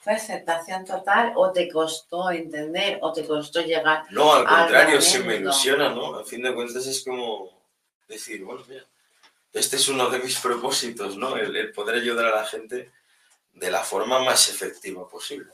¿Fue 0.00 0.12
aceptación 0.12 0.84
total 0.84 1.32
o 1.36 1.52
te 1.52 1.68
costó 1.68 2.30
entender 2.30 2.98
o 3.00 3.12
te 3.12 3.26
costó 3.26 3.60
llegar? 3.60 4.04
No, 4.10 4.32
al 4.32 4.46
contrario, 4.46 5.00
se 5.00 5.20
me 5.20 5.36
ilusiona, 5.36 5.90
¿no? 5.90 6.16
A 6.16 6.24
fin 6.24 6.42
de 6.42 6.54
cuentas 6.54 6.86
es 6.86 7.04
como 7.04 7.58
decir, 8.06 8.44
bueno, 8.44 8.64
mira, 8.68 8.84
este 9.52 9.76
es 9.76 9.88
uno 9.88 10.10
de 10.10 10.18
mis 10.18 10.38
propósitos, 10.38 11.16
¿no? 11.16 11.36
el 11.36 11.72
poder 11.72 11.96
ayudar 11.96 12.26
a 12.26 12.36
la 12.36 12.44
gente 12.44 12.92
de 13.52 13.70
la 13.70 13.82
forma 13.82 14.20
más 14.20 14.48
efectiva 14.48 15.08
posible. 15.08 15.52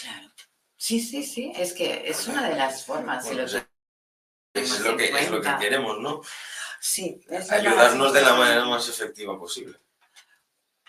Claro. 0.00 0.30
Sí, 0.76 1.00
sí, 1.00 1.22
sí, 1.22 1.52
es 1.54 1.72
que 1.74 2.08
es 2.08 2.26
una 2.26 2.48
de 2.48 2.56
las 2.56 2.86
formas. 2.86 3.26
es, 3.26 3.36
lo 4.80 4.96
que, 4.96 5.04
es 5.04 5.30
lo 5.30 5.40
que 5.40 5.56
queremos, 5.58 5.98
¿no? 5.98 6.22
Sí. 6.80 7.20
Ayudarnos 7.50 8.12
de 8.12 8.22
la 8.22 8.34
manera 8.34 8.64
más 8.64 8.88
efectiva 8.88 9.38
posible. 9.38 9.78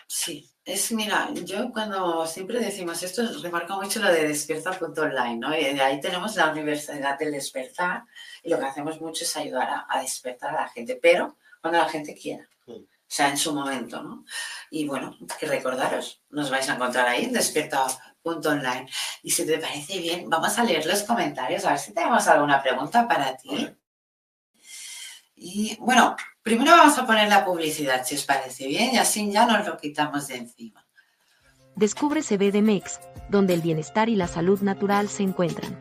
Sí, 0.06 0.50
es, 0.64 0.92
mira, 0.92 1.28
yo 1.44 1.70
cuando 1.72 2.26
siempre 2.26 2.58
decimos 2.58 3.02
esto, 3.02 3.22
remarco 3.42 3.80
mucho 3.80 4.00
lo 4.00 4.12
de 4.12 4.28
despierta.online, 4.28 5.36
¿no? 5.36 5.58
Y 5.58 5.64
ahí 5.64 6.00
tenemos 6.00 6.36
la 6.36 6.50
Universidad 6.50 7.18
del 7.18 7.32
Despertar 7.32 8.04
y 8.42 8.50
lo 8.50 8.58
que 8.58 8.66
hacemos 8.66 9.00
mucho 9.00 9.24
es 9.24 9.36
ayudar 9.36 9.84
a, 9.88 10.00
despertar 10.00 10.54
a 10.54 10.62
la 10.62 10.68
gente, 10.68 10.98
pero 11.00 11.36
cuando 11.60 11.78
la 11.78 11.88
gente 11.88 12.14
quiera. 12.14 12.48
Mm. 12.66 12.72
O 12.72 13.14
sea, 13.14 13.28
en 13.28 13.36
su 13.36 13.54
momento, 13.54 14.02
¿no? 14.02 14.24
Y 14.70 14.86
bueno, 14.86 15.16
que 15.38 15.46
recordaros, 15.46 16.22
nos 16.30 16.50
vais 16.50 16.68
a 16.68 16.74
encontrar 16.74 17.08
ahí 17.08 17.24
en 17.24 17.32
online. 18.24 18.88
Y 19.22 19.30
si 19.30 19.46
te 19.46 19.58
parece 19.58 19.98
bien, 19.98 20.28
vamos 20.28 20.58
a 20.58 20.64
leer 20.64 20.86
los 20.86 21.02
comentarios, 21.02 21.64
a 21.64 21.70
ver 21.70 21.78
si 21.78 21.92
tenemos 21.92 22.26
alguna 22.28 22.62
pregunta 22.62 23.06
para 23.06 23.36
ti. 23.36 23.68
Y 25.34 25.76
bueno, 25.80 26.16
primero 26.42 26.70
vamos 26.72 26.96
a 26.98 27.06
poner 27.06 27.28
la 27.28 27.44
publicidad, 27.44 28.04
si 28.04 28.14
os 28.14 28.24
parece 28.24 28.66
bien, 28.66 28.94
y 28.94 28.98
así 28.98 29.30
ya 29.30 29.44
nos 29.46 29.66
lo 29.66 29.76
quitamos 29.76 30.28
de 30.28 30.36
encima. 30.36 30.86
Descubre 31.74 32.22
CBDMEX, 32.22 33.00
donde 33.28 33.54
el 33.54 33.62
bienestar 33.62 34.08
y 34.08 34.14
la 34.14 34.28
salud 34.28 34.60
natural 34.60 35.08
se 35.08 35.22
encuentran. 35.22 35.78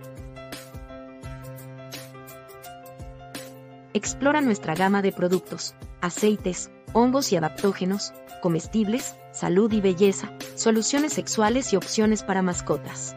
Explora 3.93 4.39
nuestra 4.39 4.73
gama 4.73 5.01
de 5.01 5.11
productos, 5.11 5.75
aceites, 5.99 6.71
hongos 6.93 7.31
y 7.33 7.35
adaptógenos, 7.35 8.13
comestibles, 8.41 9.15
salud 9.41 9.73
y 9.73 9.81
belleza, 9.81 10.31
soluciones 10.53 11.13
sexuales 11.13 11.73
y 11.73 11.75
opciones 11.75 12.21
para 12.21 12.43
mascotas. 12.43 13.15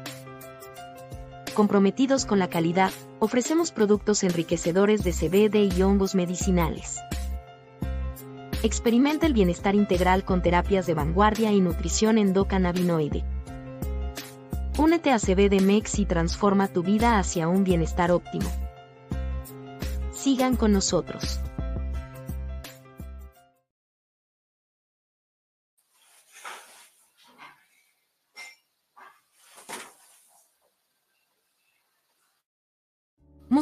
Comprometidos 1.53 2.25
con 2.25 2.39
la 2.39 2.49
calidad, 2.49 2.93
ofrecemos 3.19 3.73
productos 3.73 4.25
enriquecedores 4.25 5.05
de 5.05 5.13
CBD 5.13 5.77
y 5.77 5.83
hongos 5.83 6.15
medicinales. 6.15 6.99
Experimenta 8.63 9.27
el 9.27 9.35
bienestar 9.35 9.75
integral 9.75 10.25
con 10.25 10.41
terapias 10.41 10.87
de 10.87 10.95
vanguardia 10.95 11.53
y 11.53 11.61
nutrición 11.61 12.17
endocannabinoide. 12.17 13.23
Únete 14.79 15.13
a 15.13 15.19
CBD 15.19 15.61
y 15.99 16.07
transforma 16.07 16.69
tu 16.69 16.83
vida 16.83 17.19
hacia 17.19 17.49
un 17.49 17.65
bienestar 17.65 18.11
óptimo. 18.11 18.51
Sigan 20.11 20.57
con 20.57 20.73
nosotros. 20.73 21.44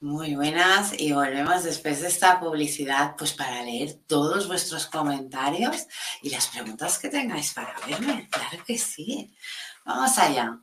Muy 0.00 0.34
buenas 0.34 0.92
y 1.00 1.12
volvemos 1.12 1.64
después 1.64 2.02
de 2.02 2.08
esta 2.08 2.38
publicidad 2.38 3.16
pues 3.16 3.32
para 3.32 3.62
leer 3.62 3.94
todos 4.06 4.46
vuestros 4.46 4.84
comentarios 4.86 5.86
y 6.20 6.28
las 6.28 6.48
preguntas 6.48 6.98
que 6.98 7.08
tengáis 7.08 7.54
para 7.54 7.74
verme. 7.86 8.28
Claro 8.30 8.62
que 8.66 8.76
sí. 8.76 9.34
Vamos 9.86 10.18
allá. 10.18 10.60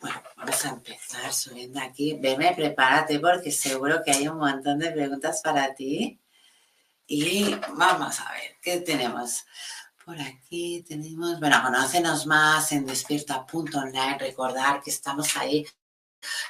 Bueno, 0.00 0.22
vamos 0.36 0.64
a 0.64 0.68
empezar 0.68 1.32
subiendo 1.32 1.80
aquí. 1.80 2.16
Veme, 2.20 2.54
prepárate 2.54 3.18
porque 3.18 3.50
seguro 3.50 4.02
que 4.04 4.12
hay 4.12 4.28
un 4.28 4.38
montón 4.38 4.78
de 4.78 4.92
preguntas 4.92 5.40
para 5.42 5.74
ti. 5.74 6.20
Y 7.08 7.56
vamos 7.74 8.20
a 8.20 8.30
ver, 8.30 8.56
¿qué 8.62 8.78
tenemos? 8.78 9.46
Por 10.04 10.20
aquí 10.20 10.84
tenemos, 10.86 11.40
bueno, 11.40 11.60
conócenos 11.60 12.24
más 12.24 12.70
en 12.70 12.86
despierta.online. 12.86 14.16
Recordar 14.16 14.80
que 14.80 14.90
estamos 14.90 15.36
ahí. 15.36 15.66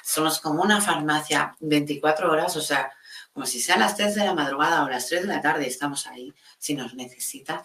Somos 0.03 0.39
como 0.39 0.61
una 0.61 0.81
farmacia 0.81 1.55
24 1.59 2.31
horas, 2.31 2.55
o 2.57 2.61
sea, 2.61 2.91
como 3.33 3.45
si 3.45 3.61
sean 3.61 3.79
las 3.79 3.95
3 3.95 4.15
de 4.15 4.25
la 4.25 4.33
madrugada 4.33 4.83
o 4.83 4.89
las 4.89 5.07
3 5.07 5.21
de 5.21 5.27
la 5.27 5.41
tarde, 5.41 5.67
estamos 5.67 6.07
ahí 6.07 6.33
si 6.57 6.73
nos 6.73 6.93
necesita. 6.93 7.63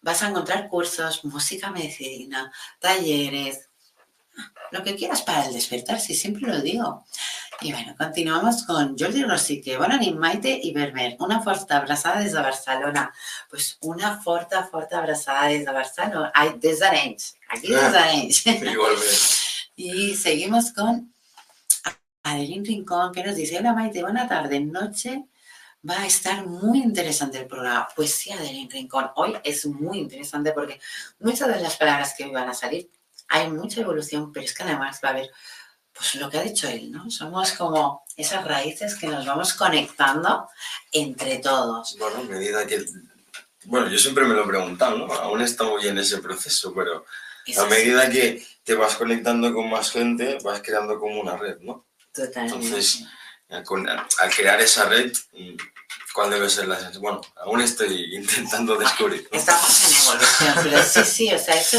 Vas 0.00 0.22
a 0.22 0.28
encontrar 0.28 0.68
cursos, 0.68 1.24
música 1.24 1.70
medicina, 1.70 2.52
talleres, 2.78 3.68
lo 4.72 4.82
que 4.82 4.96
quieras 4.96 5.22
para 5.22 5.46
el 5.46 5.54
despertar, 5.54 6.00
si 6.00 6.14
siempre 6.14 6.48
lo 6.48 6.60
digo. 6.60 7.04
Y 7.60 7.72
bueno, 7.72 7.94
continuamos 7.96 8.64
con 8.64 8.96
Jordi 8.98 9.22
Rosique, 9.22 9.78
bona 9.78 9.96
nit 9.96 10.16
Maite 10.16 10.50
i 10.50 10.72
Berber, 10.74 11.14
una 11.20 11.40
forta 11.40 11.78
abraçada 11.78 12.20
des 12.20 12.32
de 12.32 12.42
Barcelona. 12.42 13.12
Pues 13.48 13.78
una 13.82 14.20
forta, 14.20 14.64
forta 14.64 14.98
abraçada 14.98 15.48
des 15.48 15.64
de 15.64 15.72
Barcelona, 15.72 16.32
Ay, 16.34 16.58
des 16.58 16.80
d'Arenys, 16.80 17.36
aquí 17.48 17.68
des 17.68 17.92
d'Arenys. 17.92 18.46
Igualmente. 18.46 19.42
Y 19.76 20.14
seguimos 20.14 20.72
con 20.72 21.13
Adelín 22.24 22.64
Rincón, 22.64 23.12
que 23.12 23.22
nos 23.22 23.36
dice, 23.36 23.58
hola 23.58 23.72
Maite, 23.72 24.02
buena 24.02 24.26
tarde, 24.26 24.60
noche 24.60 25.26
va 25.88 26.00
a 26.00 26.06
estar 26.06 26.46
muy 26.46 26.78
interesante 26.78 27.38
el 27.38 27.46
programa. 27.46 27.86
Pues 27.94 28.14
sí, 28.14 28.32
Adelín 28.32 28.70
Rincón, 28.70 29.10
hoy 29.16 29.36
es 29.44 29.66
muy 29.66 29.98
interesante 29.98 30.52
porque 30.52 30.80
muchas 31.20 31.48
de 31.48 31.60
las 31.60 31.76
palabras 31.76 32.14
que 32.16 32.24
hoy 32.24 32.30
van 32.30 32.48
a 32.48 32.54
salir 32.54 32.90
hay 33.28 33.50
mucha 33.50 33.80
evolución, 33.80 34.32
pero 34.32 34.44
es 34.46 34.54
que 34.54 34.62
además 34.62 35.00
va 35.04 35.08
a 35.08 35.12
haber, 35.12 35.30
pues 35.92 36.14
lo 36.16 36.30
que 36.30 36.38
ha 36.38 36.42
dicho 36.42 36.68
él, 36.68 36.90
¿no? 36.90 37.10
Somos 37.10 37.52
como 37.52 38.04
esas 38.16 38.44
raíces 38.44 38.94
que 38.94 39.06
nos 39.06 39.26
vamos 39.26 39.54
conectando 39.54 40.48
entre 40.92 41.38
todos. 41.38 41.96
Bueno, 41.98 42.18
a 42.18 42.22
medida 42.22 42.66
que... 42.66 42.84
Bueno, 43.64 43.88
yo 43.88 43.98
siempre 43.98 44.24
me 44.24 44.34
lo 44.34 44.44
he 44.44 44.48
preguntado, 44.48 44.98
¿no? 44.98 45.12
Aún 45.12 45.40
estamos 45.42 45.84
en 45.84 45.98
ese 45.98 46.18
proceso, 46.18 46.72
pero 46.74 47.04
a 47.58 47.64
medida 47.66 48.08
que 48.10 48.46
te 48.62 48.74
vas 48.74 48.96
conectando 48.96 49.52
con 49.52 49.68
más 49.68 49.90
gente, 49.90 50.38
vas 50.42 50.62
creando 50.62 50.98
como 50.98 51.20
una 51.20 51.36
red, 51.36 51.58
¿no? 51.60 51.86
Totalmente. 52.14 52.64
Entonces, 52.64 53.04
al 53.48 54.34
crear 54.34 54.60
esa 54.60 54.88
red, 54.88 55.12
mm, 55.32 55.56
¿cuál 56.14 56.30
debe 56.30 56.48
ser 56.48 56.68
la? 56.68 56.90
Bueno, 57.00 57.20
aún 57.36 57.60
estoy 57.60 58.14
intentando 58.14 58.76
descubrir. 58.76 59.28
Estamos 59.32 59.84
en 59.84 60.14
evolución, 60.14 60.54
pero 60.62 60.82
sí, 60.82 61.04
sí, 61.04 61.34
o 61.34 61.38
sea, 61.38 61.60
eso 61.60 61.78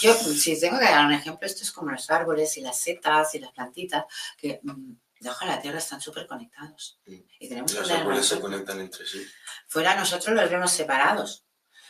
yo, 0.00 0.14
si 0.14 0.58
tengo 0.58 0.78
que 0.78 0.84
dar 0.84 1.06
un 1.06 1.12
ejemplo, 1.12 1.46
esto 1.46 1.62
es 1.62 1.72
como 1.72 1.90
los 1.90 2.10
árboles 2.10 2.56
y 2.56 2.60
las 2.60 2.80
setas 2.80 3.34
y 3.34 3.38
las 3.38 3.52
plantitas, 3.52 4.04
que 4.36 4.60
mm, 4.62 4.92
debajo 5.20 5.44
de 5.44 5.50
la 5.52 5.60
tierra 5.60 5.78
están 5.78 6.00
súper 6.00 6.26
conectados. 6.26 6.98
Y 7.06 7.48
tenemos 7.48 7.72
los 7.72 7.90
árboles 7.90 8.26
se 8.26 8.40
conectan 8.40 8.80
entre 8.80 9.06
sí. 9.06 9.24
Fuera 9.68 9.94
nosotros 9.94 10.34
los 10.34 10.50
vemos 10.50 10.72
separados, 10.72 11.44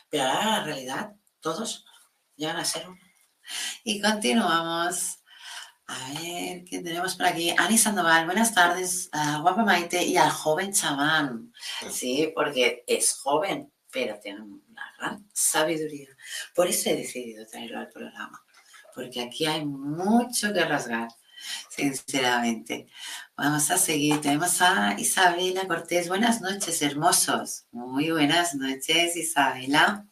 pero 0.09 0.25
ahora 0.25 0.59
la 0.59 0.65
realidad, 0.65 1.13
todos 1.41 1.85
llegan 2.37 2.57
a 2.57 2.65
ser 2.65 2.89
uno. 2.89 3.01
Y 3.85 4.01
continuamos. 4.01 5.19
A 5.87 6.13
ver, 6.15 6.65
¿quién 6.65 6.83
tenemos 6.83 7.15
por 7.15 7.27
aquí? 7.27 7.55
Ani 7.59 7.77
Sandoval, 7.77 8.25
buenas 8.25 8.55
tardes, 8.55 9.11
guapa 9.43 9.65
Maite 9.65 10.03
y 10.03 10.17
al 10.17 10.31
joven 10.31 10.73
chamán. 10.73 11.53
Sí, 11.91 12.33
porque 12.35 12.85
es 12.87 13.13
joven, 13.13 13.71
pero 13.93 14.19
tiene 14.19 14.41
una 14.41 14.95
gran 14.99 15.29
sabiduría. 15.35 16.09
Por 16.55 16.69
eso 16.69 16.89
he 16.89 16.97
decidido 16.97 17.47
traerlo 17.47 17.81
al 17.81 17.91
programa, 17.91 18.43
porque 18.95 19.21
aquí 19.21 19.45
hay 19.45 19.67
mucho 19.67 20.55
que 20.55 20.65
rasgar, 20.65 21.09
sinceramente. 21.69 22.87
Vamos 23.37 23.71
a 23.71 23.77
seguir. 23.77 24.23
Tenemos 24.23 24.63
a 24.63 24.99
Isabela 24.99 25.67
Cortés. 25.67 26.09
Buenas 26.09 26.41
noches, 26.41 26.81
hermosos. 26.81 27.67
Muy 27.73 28.11
buenas 28.11 28.55
noches, 28.55 29.17
Isabela. 29.17 30.07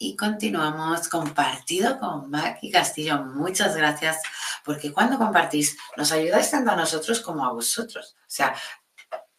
Y 0.00 0.14
continuamos 0.14 1.08
compartido 1.08 1.98
con 1.98 2.30
Maki 2.30 2.70
Castillo. 2.70 3.24
Muchas 3.24 3.76
gracias, 3.76 4.18
porque 4.64 4.92
cuando 4.92 5.18
compartís 5.18 5.76
nos 5.96 6.12
ayudáis 6.12 6.50
tanto 6.50 6.70
a 6.70 6.76
nosotros 6.76 7.20
como 7.20 7.44
a 7.44 7.52
vosotros. 7.52 8.14
O 8.20 8.30
sea, 8.30 8.54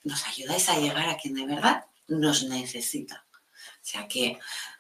nos 0.04 0.28
ayudáis 0.28 0.68
a 0.68 0.78
llegar 0.78 1.08
a 1.08 1.18
quien 1.18 1.36
de 1.36 1.46
verdad 1.46 1.86
nos 2.10 2.44
necesita. 2.44 3.26
O 3.34 3.86
sea 3.86 4.08
que 4.10 4.38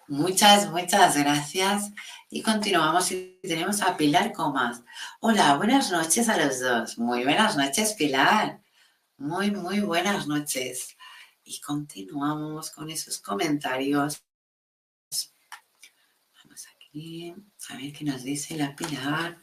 muchas, 0.07 0.69
muchas 0.69 1.15
gracias. 1.15 1.91
Y 2.29 2.41
continuamos 2.41 3.11
y 3.11 3.39
tenemos 3.41 3.81
a 3.81 3.95
Pilar 3.95 4.33
Comas. 4.33 4.83
Hola, 5.21 5.55
buenas 5.55 5.91
noches 5.91 6.27
a 6.27 6.37
los 6.37 6.59
dos. 6.59 6.97
Muy 6.97 7.23
buenas 7.23 7.55
noches, 7.55 7.93
Pilar. 7.93 8.59
Muy, 9.17 9.51
muy 9.51 9.79
buenas 9.79 10.27
noches. 10.27 10.97
Y 11.45 11.61
continuamos 11.61 12.69
con 12.71 12.89
esos 12.89 13.19
comentarios. 13.19 14.23
Aquí 16.89 17.35
a 17.69 17.75
ver 17.75 17.93
qué 17.93 18.03
nos 18.03 18.23
dice 18.23 18.57
la 18.57 18.75
Pilar. 18.75 19.37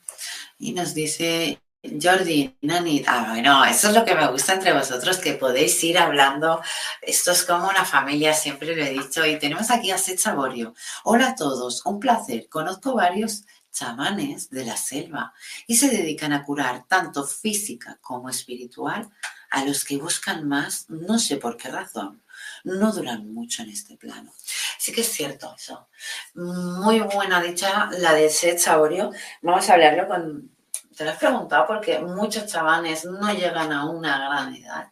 Y 0.58 0.72
nos 0.72 0.94
dice 0.94 1.62
Jordi, 2.02 2.56
Nani, 2.62 3.04
ah, 3.06 3.26
bueno, 3.28 3.64
eso 3.64 3.88
es 3.88 3.94
lo 3.94 4.04
que 4.04 4.16
me 4.16 4.26
gusta 4.32 4.54
entre 4.54 4.72
vosotros, 4.72 5.18
que 5.18 5.34
podéis 5.34 5.82
ir 5.84 5.96
hablando. 5.96 6.60
Esto 7.00 7.30
es 7.30 7.44
como 7.44 7.68
una 7.68 7.84
familia, 7.84 8.34
siempre 8.34 8.74
lo 8.74 8.82
he 8.82 8.90
dicho. 8.90 9.24
Y 9.24 9.38
tenemos 9.38 9.70
aquí 9.70 9.92
a 9.92 9.98
Seth 9.98 10.18
Saborio. 10.18 10.74
Hola 11.04 11.28
a 11.28 11.34
todos, 11.36 11.86
un 11.86 12.00
placer. 12.00 12.48
Conozco 12.48 12.94
varios 12.94 13.44
chamanes 13.70 14.50
de 14.50 14.64
la 14.64 14.76
selva 14.76 15.32
y 15.68 15.76
se 15.76 15.88
dedican 15.88 16.32
a 16.32 16.42
curar 16.42 16.86
tanto 16.88 17.24
física 17.24 17.98
como 18.00 18.28
espiritual 18.28 19.08
a 19.50 19.64
los 19.64 19.84
que 19.84 19.98
buscan 19.98 20.48
más, 20.48 20.88
no 20.88 21.18
sé 21.18 21.36
por 21.36 21.56
qué 21.56 21.68
razón, 21.68 22.22
no 22.64 22.92
duran 22.92 23.32
mucho 23.32 23.62
en 23.62 23.70
este 23.70 23.96
plano. 23.96 24.32
Sí 24.78 24.92
que 24.92 25.00
es 25.00 25.08
cierto 25.12 25.54
eso. 25.56 25.88
Muy 26.34 27.00
buena 27.00 27.40
dicha 27.40 27.88
la 27.98 28.14
de 28.14 28.28
Seth 28.30 28.58
Saborio. 28.58 29.10
Vamos 29.42 29.68
a 29.68 29.74
hablarlo 29.74 30.08
con 30.08 30.56
te 30.96 31.04
lo 31.04 31.10
has 31.10 31.18
preguntado 31.18 31.66
porque 31.66 31.98
muchos 31.98 32.46
chavales 32.46 33.04
no 33.04 33.32
llegan 33.32 33.70
a 33.70 33.84
una 33.84 34.18
gran 34.18 34.54
edad. 34.54 34.90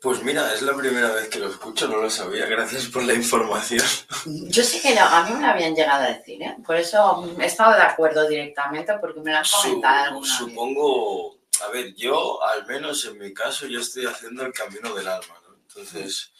Pues 0.00 0.22
mira, 0.22 0.52
es 0.52 0.60
la 0.60 0.76
primera 0.76 1.12
vez 1.12 1.28
que 1.28 1.38
lo 1.38 1.48
escucho, 1.48 1.88
no 1.88 1.96
lo 1.96 2.10
sabía. 2.10 2.44
Gracias 2.44 2.86
por 2.88 3.04
la 3.04 3.14
información. 3.14 3.86
Yo 4.26 4.62
sí 4.62 4.80
que 4.82 4.98
a 4.98 5.24
mí 5.24 5.32
me 5.32 5.40
lo 5.40 5.46
habían 5.46 5.74
llegado 5.74 6.02
a 6.02 6.08
decir, 6.08 6.42
¿eh? 6.42 6.56
Por 6.66 6.76
eso 6.76 7.34
he 7.40 7.46
estado 7.46 7.74
de 7.74 7.82
acuerdo 7.82 8.28
directamente 8.28 8.92
porque 9.00 9.20
me 9.20 9.30
lo 9.30 9.38
han 9.38 9.44
comentado 9.44 10.04
alguna 10.04 10.36
Supongo, 10.36 11.38
a 11.64 11.68
ver, 11.68 11.94
yo 11.94 12.42
al 12.42 12.66
menos 12.66 13.02
en 13.06 13.18
mi 13.18 13.32
caso 13.32 13.66
yo 13.66 13.80
estoy 13.80 14.04
haciendo 14.04 14.44
el 14.44 14.52
camino 14.52 14.92
del 14.94 15.08
alma, 15.08 15.40
¿no? 15.48 15.54
Entonces, 15.68 16.33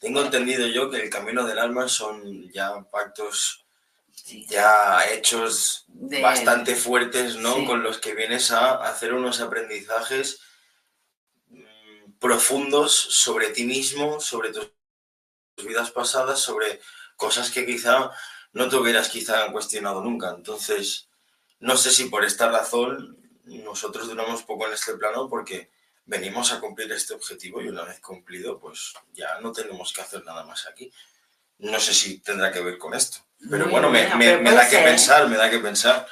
tengo 0.00 0.22
entendido 0.22 0.66
yo 0.66 0.90
que 0.90 1.00
el 1.00 1.10
camino 1.10 1.44
del 1.44 1.58
alma 1.58 1.88
son 1.88 2.50
ya 2.50 2.80
pactos 2.90 3.64
ya 4.48 5.10
hechos 5.10 5.84
bastante 5.88 6.74
fuertes, 6.74 7.36
¿no? 7.36 7.64
Con 7.64 7.82
los 7.82 7.98
que 7.98 8.14
vienes 8.14 8.50
a 8.50 8.74
hacer 8.74 9.14
unos 9.14 9.40
aprendizajes 9.40 10.40
mm, 11.48 12.18
profundos 12.18 12.92
sobre 12.94 13.50
ti 13.50 13.64
mismo, 13.64 14.20
sobre 14.20 14.52
tus 14.52 14.70
vidas 15.64 15.90
pasadas, 15.90 16.40
sobre 16.40 16.80
cosas 17.16 17.50
que 17.50 17.64
quizá 17.64 18.10
no 18.52 18.68
te 18.68 18.76
hubieras 18.76 19.08
quizá 19.08 19.50
cuestionado 19.50 20.02
nunca. 20.02 20.30
Entonces, 20.30 21.08
no 21.60 21.76
sé 21.76 21.90
si 21.90 22.04
por 22.04 22.24
esta 22.24 22.50
razón 22.50 23.18
nosotros 23.44 24.08
duramos 24.08 24.42
poco 24.42 24.66
en 24.66 24.74
este 24.74 24.94
plano 24.94 25.28
porque 25.28 25.70
venimos 26.08 26.52
a 26.52 26.58
cumplir 26.60 26.90
este 26.92 27.14
objetivo 27.14 27.62
y 27.62 27.68
una 27.68 27.84
vez 27.84 28.00
cumplido, 28.00 28.58
pues 28.58 28.94
ya 29.12 29.38
no 29.40 29.52
tenemos 29.52 29.92
que 29.92 30.00
hacer 30.00 30.24
nada 30.24 30.42
más 30.44 30.66
aquí. 30.66 30.90
No 31.58 31.78
sé 31.78 31.92
si 31.94 32.18
tendrá 32.20 32.50
que 32.50 32.60
ver 32.60 32.78
con 32.78 32.94
esto, 32.94 33.18
pero 33.50 33.64
Muy 33.64 33.72
bueno, 33.72 33.90
me, 33.90 34.02
me- 34.16 34.24
pero 34.26 34.38
me 34.38 34.44
puede 34.44 34.56
da 34.56 34.64
que 34.64 34.70
ser, 34.70 34.80
¿eh? 34.80 34.84
pensar, 34.90 35.28
me 35.28 35.36
da 35.36 35.50
que 35.50 35.58
pensar, 35.58 36.08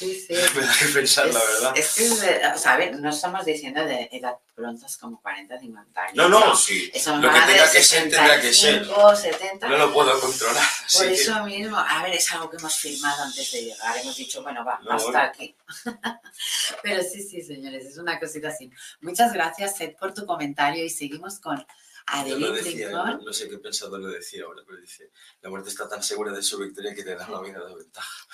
Sí, 0.00 0.14
sí. 0.26 0.32
me 0.56 0.62
da 0.66 0.74
que 0.78 0.86
pensar, 0.86 1.26
la 1.26 1.38
Es- 1.38 1.46
verdad. 1.46 1.72
Es 1.76 1.94
que, 1.94 2.04
es 2.06 2.20
de- 2.22 2.46
o 2.54 2.58
sea, 2.58 2.72
a 2.72 2.76
ver, 2.78 2.98
no 2.98 3.10
estamos 3.10 3.44
diciendo 3.44 3.84
de 3.84 4.08
edad 4.10 4.34
prontas 4.54 4.96
como 4.96 5.20
40, 5.20 5.58
50 5.60 6.02
años. 6.02 6.16
No, 6.16 6.28
no, 6.28 6.56
sí, 6.56 6.90
Eso 6.92 7.16
lo 7.18 7.30
que 7.30 7.40
tenga 7.40 7.70
que 7.70 7.82
ser, 7.82 8.02
tendrá 8.10 8.40
que 8.40 8.52
ser. 8.52 8.84
65, 8.84 9.16
70. 9.16 9.68
No 9.68 9.76
lo 9.76 9.92
puedo 9.92 10.18
controlar, 10.20 10.66
Por 10.92 11.02
que- 11.06 11.12
eso 11.14 11.44
mismo, 11.44 11.76
a 11.78 12.02
ver, 12.02 12.14
es 12.14 12.32
algo 12.32 12.48
que 12.50 12.56
hemos 12.56 12.74
filmado 12.76 13.22
antes 13.24 13.52
de 13.52 13.62
llegar. 13.64 13.96
Hemos 13.98 14.16
dicho, 14.16 14.42
bueno, 14.42 14.64
va, 14.64 14.80
No, 14.82 14.92
hasta 14.92 15.04
bueno. 15.10 15.20
aquí. 15.20 15.54
Pero 16.82 17.02
sí, 17.02 17.22
sí, 17.22 17.42
señores, 17.42 17.84
es 17.86 17.98
una 17.98 18.18
cosita 18.18 18.48
así. 18.48 18.70
Muchas 19.00 19.32
gracias, 19.32 19.76
Seth, 19.76 19.98
por 19.98 20.14
tu 20.14 20.24
comentario 20.26 20.84
y 20.84 20.90
seguimos 20.90 21.38
con 21.40 21.64
Adeline 22.06 22.54
decía, 22.54 22.90
no, 22.90 23.32
sé 23.32 23.48
qué 23.48 23.58
pensado 23.58 23.96
lo 23.98 24.08
decía 24.08 24.44
ahora, 24.44 24.62
pero 24.66 24.80
dice, 24.80 25.10
la 25.42 25.50
muerte 25.50 25.68
está 25.68 25.88
tan 25.88 26.02
segura 26.02 26.32
de 26.32 26.42
su 26.42 26.58
victoria 26.58 26.92
que 26.94 27.04
te 27.04 27.14
da 27.14 27.26
una 27.28 27.40
vida 27.40 27.64
de 27.64 27.74
ventaja. 27.76 28.26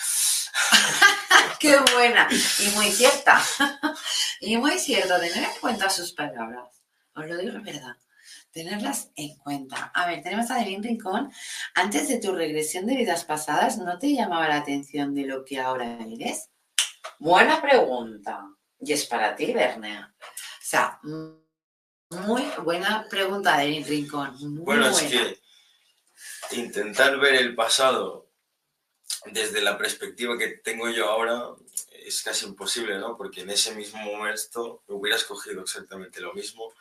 ¡Qué 1.61 1.77
buena! 1.95 2.29
Y 2.59 2.69
muy 2.71 2.91
cierta. 2.91 3.43
Y 4.41 4.59
muy 4.59 4.79
cierto, 4.79 5.19
tener 5.19 5.45
en 5.45 5.61
cuenta 5.61 5.89
sus 5.89 6.13
palabras. 6.13 6.83
Os 7.15 7.27
lo 7.27 7.37
digo 7.39 7.53
la 7.53 7.61
verdad. 7.61 7.97
Tenerlas 8.51 9.11
en 9.17 9.37
cuenta. 9.39 9.91
A 9.95 10.07
ver, 10.07 10.23
tenemos 10.23 10.51
a 10.51 10.57
Adeline 10.57 10.83
Rincón. 10.83 11.33
Antes 11.75 12.09
de 12.09 12.21
tu 12.21 12.35
regresión 12.35 12.87
de 12.87 12.97
vidas 12.97 13.25
pasadas, 13.25 13.79
¿no 13.79 13.99
te 13.99 14.15
llamaba 14.15 14.49
la 14.49 14.57
atención 14.57 15.15
de 15.15 15.27
lo 15.27 15.45
que 15.45 15.59
ahora 15.59 15.99
eres? 16.07 16.51
Buena 17.19 17.61
pregunta. 17.63 18.47
Y 18.79 18.93
es 18.93 19.07
para 19.07 19.35
ti, 19.35 19.53
Bernea. 19.53 20.15
O 20.21 20.63
sea, 20.63 21.01
muy 21.03 22.43
buena 22.63 23.07
pregunta, 23.09 23.55
Adeline 23.55 23.87
Rincón. 23.87 24.37
Muy 24.55 24.65
Bueno, 24.65 24.89
es 24.89 25.03
que 25.03 25.41
intentar 26.57 27.19
ver 27.19 27.35
el 27.37 27.55
pasado 27.55 28.26
desde 29.27 29.61
la 29.61 29.77
perspectiva 29.79 30.39
que 30.39 30.49
tengo 30.49 30.89
yo 30.91 31.09
ahora 31.11 31.47
es 31.93 32.23
casi 32.23 32.47
imposible, 32.47 32.99
¿no? 32.99 33.17
Porque 33.17 33.41
en 33.43 33.51
ese 33.51 33.75
mismo 33.75 33.99
momento 34.01 34.83
hubiera 34.89 35.17
escogido 35.17 35.63
exactamente 35.63 36.21
lo 36.21 36.33
mismo 36.35 36.73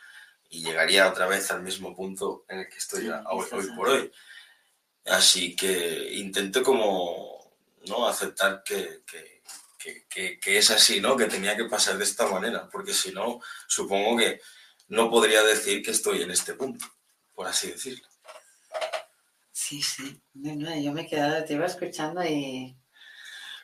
y 0.50 0.64
llegaría 0.64 1.10
otra 1.10 1.28
vez 1.28 1.50
al 1.52 1.64
mismo 1.64 1.96
punto 1.96 2.46
en 2.48 2.60
el 2.60 2.70
que 2.70 2.78
estoy 2.78 3.08
hoy, 3.10 3.46
hoy 3.52 3.68
por 3.76 3.90
hoy. 3.90 4.12
Así 5.06 5.56
que 5.56 6.14
intento 6.14 6.64
como, 6.64 7.56
¿no? 7.88 8.08
Aceptar 8.08 8.64
que, 8.64 9.02
que- 9.06 9.42
que- 9.78 10.06
que- 10.08 10.40
que 10.40 10.58
es 10.58 10.72
así, 10.72 11.00
¿no? 11.00 11.16
Que 11.16 11.26
tenía 11.26 11.56
que 11.56 11.66
pasar 11.66 11.98
de 11.98 12.04
esta 12.04 12.28
manera, 12.28 12.68
porque 12.70 12.94
si 12.94 13.12
no, 13.12 13.40
supongo 13.68 14.18
que 14.18 14.42
no 14.88 15.10
podría 15.12 15.44
decir 15.44 15.84
que 15.84 15.92
estoy 15.92 16.22
en 16.24 16.32
este 16.32 16.54
punto, 16.56 16.86
por 17.34 17.48
así 17.48 17.70
decirlo. 17.72 18.08
Sí, 19.68 19.82
sí. 19.82 20.22
Yo 20.34 20.91
me 20.93 21.01
he 21.01 21.07
quedado, 21.07 21.43
te 21.43 21.53
iba 21.53 21.66
escuchando 21.66 22.24
y 22.24 22.78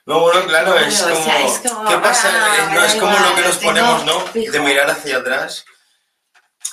No, 0.06 0.22
bueno, 0.22 0.46
claro, 0.48 0.76
es 0.80 1.00
como, 1.02 1.14
o 1.20 1.24
sea, 1.24 1.46
es 1.46 1.60
como, 1.60 1.90
¿qué 1.90 1.98
pasa? 1.98 2.30
ah, 2.34 2.72
no 2.74 2.84
es 2.84 2.96
como 2.96 3.12
lo 3.20 3.36
que 3.36 3.42
nos 3.42 3.60
tengo 3.60 3.72
ponemos, 3.74 4.06
¿no? 4.06 4.20
fijo. 4.28 4.52
De 4.52 4.60
mirar 4.62 4.90
hacia 4.90 5.18
atrás, 5.18 5.64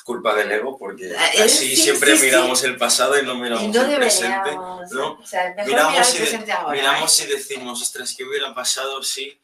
culpa 0.04 0.34
del 0.34 0.50
ego, 0.50 0.78
porque 0.78 1.14
Ah, 1.14 1.28
eh, 1.34 1.42
así 1.42 1.74
sí, 1.74 1.76
siempre 1.76 2.12
sí, 2.12 2.18
sí. 2.20 2.24
miramos 2.26 2.64
el 2.64 2.76
pasado 2.78 3.18
y 3.20 3.26
no 3.26 3.34
miramos 3.34 3.64
y 3.64 3.68
no 3.68 3.82
el 3.82 3.96
presente. 3.96 4.50
¿no? 4.92 5.12
O 5.20 5.26
sea, 5.26 5.54
Miramos 5.66 6.14
y, 6.14 6.18
de- 6.20 6.52
ahora. 6.52 6.72
miramos 6.74 7.20
¿eh? 7.20 7.24
y 7.24 7.32
decimos, 7.32 7.82
ostras, 7.82 8.14
¿qué 8.16 8.24
hubiera 8.24 8.54
pasado 8.54 9.02
si...? 9.02 9.38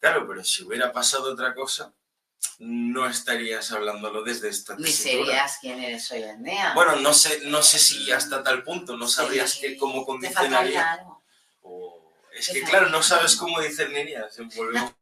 Claro, 0.00 0.28
pero 0.28 0.44
si 0.44 0.62
hubiera 0.62 0.92
pasado 0.92 1.32
otra 1.32 1.52
cosa, 1.54 1.92
no 2.60 3.06
estarías 3.06 3.70
hablándolo 3.72 4.22
desde 4.22 4.48
esta 4.48 4.74
Ni 4.76 4.90
serías 4.90 5.58
quién 5.60 5.78
eres 5.80 6.10
hoy 6.10 6.22
en 6.24 6.42
día. 6.42 6.72
Bueno, 6.74 6.96
no 6.96 7.12
sé, 7.14 7.40
no 7.44 7.62
sé 7.62 7.78
si 7.78 8.10
hasta 8.10 8.42
tal 8.42 8.62
punto, 8.64 8.96
no 8.96 9.06
sabrías 9.06 9.50
Sí, 9.52 9.60
que 9.60 9.76
cómo 9.76 10.04
condicionaría. 10.04 10.92
algo. 10.94 11.22
O- 11.62 12.12
Es 12.32 12.48
que, 12.48 12.62
claro, 12.62 12.88
no 12.90 13.02
sabes 13.02 13.36
cómo 13.36 13.60
discernirías. 13.60 14.36
Volvemos 14.56 14.92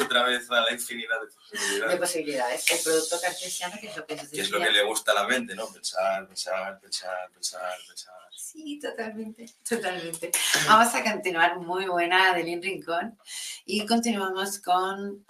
otra 0.00 0.24
vez 0.24 0.50
a 0.50 0.60
la 0.62 0.72
infinidad 0.72 1.20
de 1.20 1.26
De 1.26 1.32
posibilidades. 1.32 1.98
posibilidades. 2.00 2.70
El 2.70 2.78
producto 2.82 3.20
cartesiano, 3.20 3.76
que 3.80 3.86
es 3.88 3.96
lo 3.96 4.06
que 4.06 4.16
Que 4.16 4.40
es 4.40 4.50
lo 4.50 4.60
que 4.60 4.70
le 4.70 4.82
gusta 4.84 5.12
a 5.12 5.14
la 5.14 5.24
mente, 5.28 5.54
¿no? 5.54 5.66
Pensar, 5.72 6.26
pensar, 6.26 6.80
pensar, 6.80 7.30
pensar, 7.32 7.72
pensar. 7.86 8.14
Sí, 8.36 8.78
totalmente, 8.80 9.46
totalmente. 9.68 10.30
Vamos 10.66 10.94
a 10.94 11.02
continuar 11.04 11.58
muy 11.58 11.86
buena, 11.86 12.30
Adeline 12.32 12.62
Rincón. 12.62 13.18
Y 13.64 13.86
continuamos 13.86 14.58
con 14.60 15.24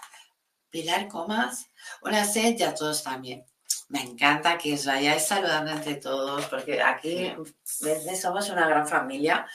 Pilar 0.75 1.07
Comas. 1.07 1.68
Hola, 2.01 2.25
Seth, 2.25 2.59
y 2.59 2.64
a 2.64 2.75
todos 2.75 3.05
también. 3.05 3.45
Me 3.91 4.03
encanta 4.03 4.59
que 4.59 4.75
os 4.75 4.85
vayáis 4.85 5.22
saludando 5.22 5.70
entre 5.70 5.95
todos, 5.95 6.47
porque 6.47 6.83
aquí 6.83 7.33
¿ves? 7.81 8.20
somos 8.20 8.51
una 8.51 8.66
gran 8.66 8.89
familia. 8.89 9.47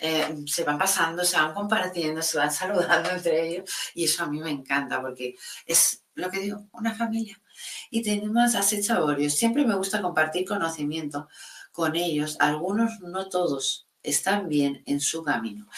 Eh, 0.00 0.34
se 0.48 0.64
van 0.64 0.76
pasando, 0.76 1.24
se 1.24 1.36
van 1.36 1.54
compartiendo, 1.54 2.20
se 2.22 2.38
van 2.38 2.50
saludando 2.60 3.10
entre 3.10 3.46
ellos. 3.46 3.70
Y 3.94 4.06
eso 4.06 4.24
a 4.24 4.26
mí 4.26 4.40
me 4.40 4.50
encanta, 4.50 5.00
porque 5.00 5.36
es 5.64 6.02
lo 6.14 6.28
que 6.28 6.40
digo, 6.40 6.66
una 6.72 6.92
familia. 6.92 7.40
Y 7.88 8.02
tenemos 8.02 8.56
a 8.56 8.62
Seth 8.62 8.82
Saborio. 8.82 9.30
Siempre 9.30 9.64
me 9.64 9.76
gusta 9.76 10.02
compartir 10.02 10.44
conocimiento 10.44 11.28
con 11.70 11.94
ellos, 11.94 12.36
algunos, 12.40 12.98
no 12.98 13.28
todos, 13.28 13.86
están 14.02 14.48
bien 14.48 14.82
en 14.86 15.00
su 15.00 15.22
camino. 15.22 15.68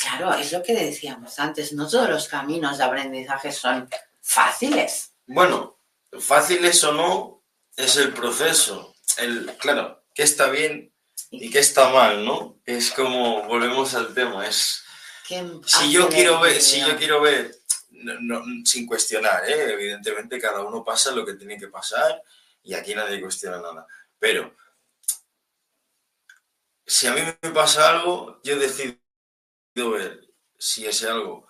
Claro, 0.00 0.34
es 0.34 0.50
lo 0.50 0.64
que 0.64 0.74
decíamos 0.74 1.38
antes, 1.38 1.72
no 1.72 1.88
todos 1.88 2.10
los 2.10 2.26
caminos 2.26 2.78
de 2.78 2.84
aprendizaje 2.84 3.52
son 3.52 3.88
fáciles. 4.22 5.12
Bueno, 5.26 5.78
fáciles 6.18 6.82
o 6.84 6.92
no, 6.92 7.44
es 7.76 7.96
el 7.96 8.12
proceso. 8.14 8.94
El, 9.18 9.54
claro, 9.58 10.04
qué 10.14 10.22
está 10.22 10.48
bien 10.48 10.94
y 11.30 11.50
qué 11.50 11.58
está 11.58 11.90
mal, 11.90 12.24
¿no? 12.24 12.60
Es 12.64 12.90
como, 12.92 13.42
volvemos 13.44 13.94
al 13.94 14.14
tema, 14.14 14.46
es... 14.46 14.82
Si 15.66 15.90
yo 15.92 16.08
quiero 16.08 16.40
ver, 16.40 16.60
si 16.60 16.80
yo 16.80 16.96
quiero 16.96 17.20
ver, 17.20 17.54
no- 17.90 18.18
no- 18.20 18.66
sin 18.66 18.86
cuestionar, 18.86 19.48
¿eh? 19.48 19.72
evidentemente 19.72 20.38
cada 20.40 20.60
uno 20.62 20.84
pasa 20.84 21.10
lo 21.12 21.24
que 21.24 21.34
tiene 21.34 21.58
que 21.58 21.68
pasar 21.68 22.22
y 22.62 22.74
aquí 22.74 22.94
nadie 22.94 23.20
cuestiona 23.20 23.58
nada. 23.58 23.86
Pero 24.18 24.54
si 26.86 27.06
a 27.06 27.14
mí 27.14 27.20
me 27.40 27.50
pasa 27.50 27.88
algo, 27.90 28.40
yo 28.44 28.58
decido 28.58 28.98
ver 29.74 30.28
si 30.58 30.84
ese 30.86 31.08
algo 31.08 31.48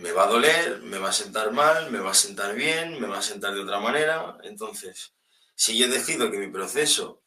me 0.00 0.12
va 0.12 0.24
a 0.24 0.28
doler, 0.28 0.80
me 0.80 0.98
va 0.98 1.10
a 1.10 1.12
sentar 1.12 1.52
mal, 1.52 1.90
me 1.90 2.00
va 2.00 2.12
a 2.12 2.14
sentar 2.14 2.54
bien, 2.54 2.98
me 3.00 3.06
va 3.06 3.18
a 3.18 3.22
sentar 3.22 3.52
de 3.52 3.60
otra 3.60 3.80
manera. 3.80 4.38
Entonces, 4.44 5.12
si 5.54 5.76
yo 5.76 5.88
decido 5.88 6.30
que 6.30 6.38
mi 6.38 6.48
proceso 6.48 7.22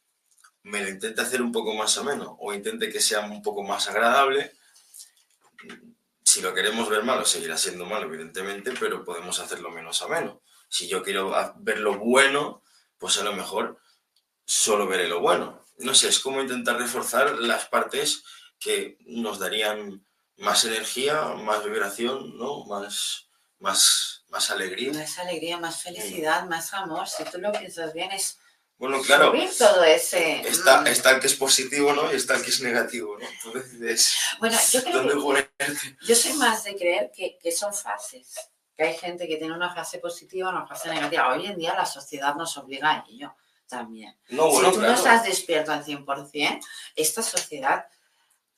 me 0.63 0.81
lo 0.81 0.89
intente 0.89 1.21
hacer 1.21 1.41
un 1.41 1.51
poco 1.51 1.75
más 1.75 1.97
ameno 1.97 2.35
o 2.39 2.53
intente 2.53 2.89
que 2.89 2.99
sea 2.99 3.19
un 3.19 3.43
poco 3.43 3.61
más 3.61 3.87
agradable, 3.87 4.53
si 6.23 6.41
lo 6.41 6.53
queremos 6.53 6.89
ver 6.89 7.03
malo, 7.03 7.25
seguirá 7.25 7.57
siendo 7.57 7.85
malo, 7.85 8.07
evidentemente, 8.07 8.73
pero 8.79 9.03
podemos 9.05 9.39
hacerlo 9.39 9.69
menos 9.69 10.01
ameno. 10.01 10.41
Si 10.67 10.87
yo 10.87 11.03
quiero 11.03 11.31
ver 11.57 11.79
lo 11.79 11.99
bueno, 11.99 12.63
pues 12.97 13.19
a 13.19 13.23
lo 13.23 13.33
mejor 13.33 13.77
solo 14.45 14.87
veré 14.87 15.07
lo 15.07 15.19
bueno. 15.19 15.63
No 15.77 15.93
sé, 15.93 16.07
es 16.07 16.19
como 16.19 16.41
intentar 16.41 16.77
reforzar 16.77 17.37
las 17.37 17.67
partes 17.67 18.23
que 18.59 18.97
nos 19.01 19.37
darían 19.37 20.03
más 20.37 20.65
energía, 20.65 21.21
más 21.35 21.63
vibración, 21.63 22.37
¿no? 22.37 22.65
Más, 22.65 23.29
más, 23.59 24.23
más 24.29 24.49
alegría. 24.49 24.93
Más 24.93 25.17
alegría, 25.19 25.57
más 25.57 25.81
felicidad, 25.81 26.45
más 26.45 26.73
amor. 26.73 27.07
Si 27.07 27.23
tú 27.25 27.39
lo 27.39 27.51
piensas 27.51 27.93
bien, 27.93 28.11
es 28.11 28.39
Bueno, 28.77 29.01
claro, 29.01 29.31
subir 29.31 29.49
todo 29.57 29.83
ese. 29.83 30.41
está, 30.47 30.81
mm. 30.81 30.87
está 30.87 31.11
el 31.11 31.19
que 31.19 31.27
es 31.27 31.35
positivo, 31.35 31.93
¿no? 31.93 32.11
Y 32.11 32.15
está 32.15 32.35
el 32.35 32.43
que 32.43 32.49
es 32.49 32.61
negativo, 32.61 33.17
¿no? 33.17 33.27
Tú 33.41 33.53
decides 33.53 34.15
Bueno, 34.39 34.57
yo 34.71 34.83
creo 34.83 34.97
dónde 34.97 35.13
que 35.13 35.19
ponerte. 35.19 35.97
yo 36.01 36.15
soy 36.15 36.33
más 36.33 36.63
de 36.63 36.75
creer 36.75 37.11
que, 37.15 37.37
que 37.41 37.51
son 37.51 37.73
fases. 37.73 38.35
Que 38.75 38.83
hay 38.83 38.97
gente 38.97 39.27
que 39.27 39.37
tiene 39.37 39.53
una 39.53 39.73
fase 39.73 39.99
positiva, 39.99 40.49
una 40.49 40.65
fase 40.65 40.89
negativa. 40.89 41.31
Hoy 41.31 41.45
en 41.45 41.57
día 41.57 41.75
la 41.75 41.85
sociedad 41.85 42.35
nos 42.35 42.57
obliga 42.57 42.89
a 42.89 43.05
ello 43.07 43.35
también. 43.67 44.17
No, 44.29 44.49
bueno, 44.49 44.69
si 44.69 44.73
tú 44.73 44.79
claro. 44.79 44.93
no 44.93 44.97
estás 44.97 45.23
despierto 45.23 45.71
al 45.71 45.85
100%, 45.85 46.59
esta 46.95 47.21
sociedad 47.21 47.85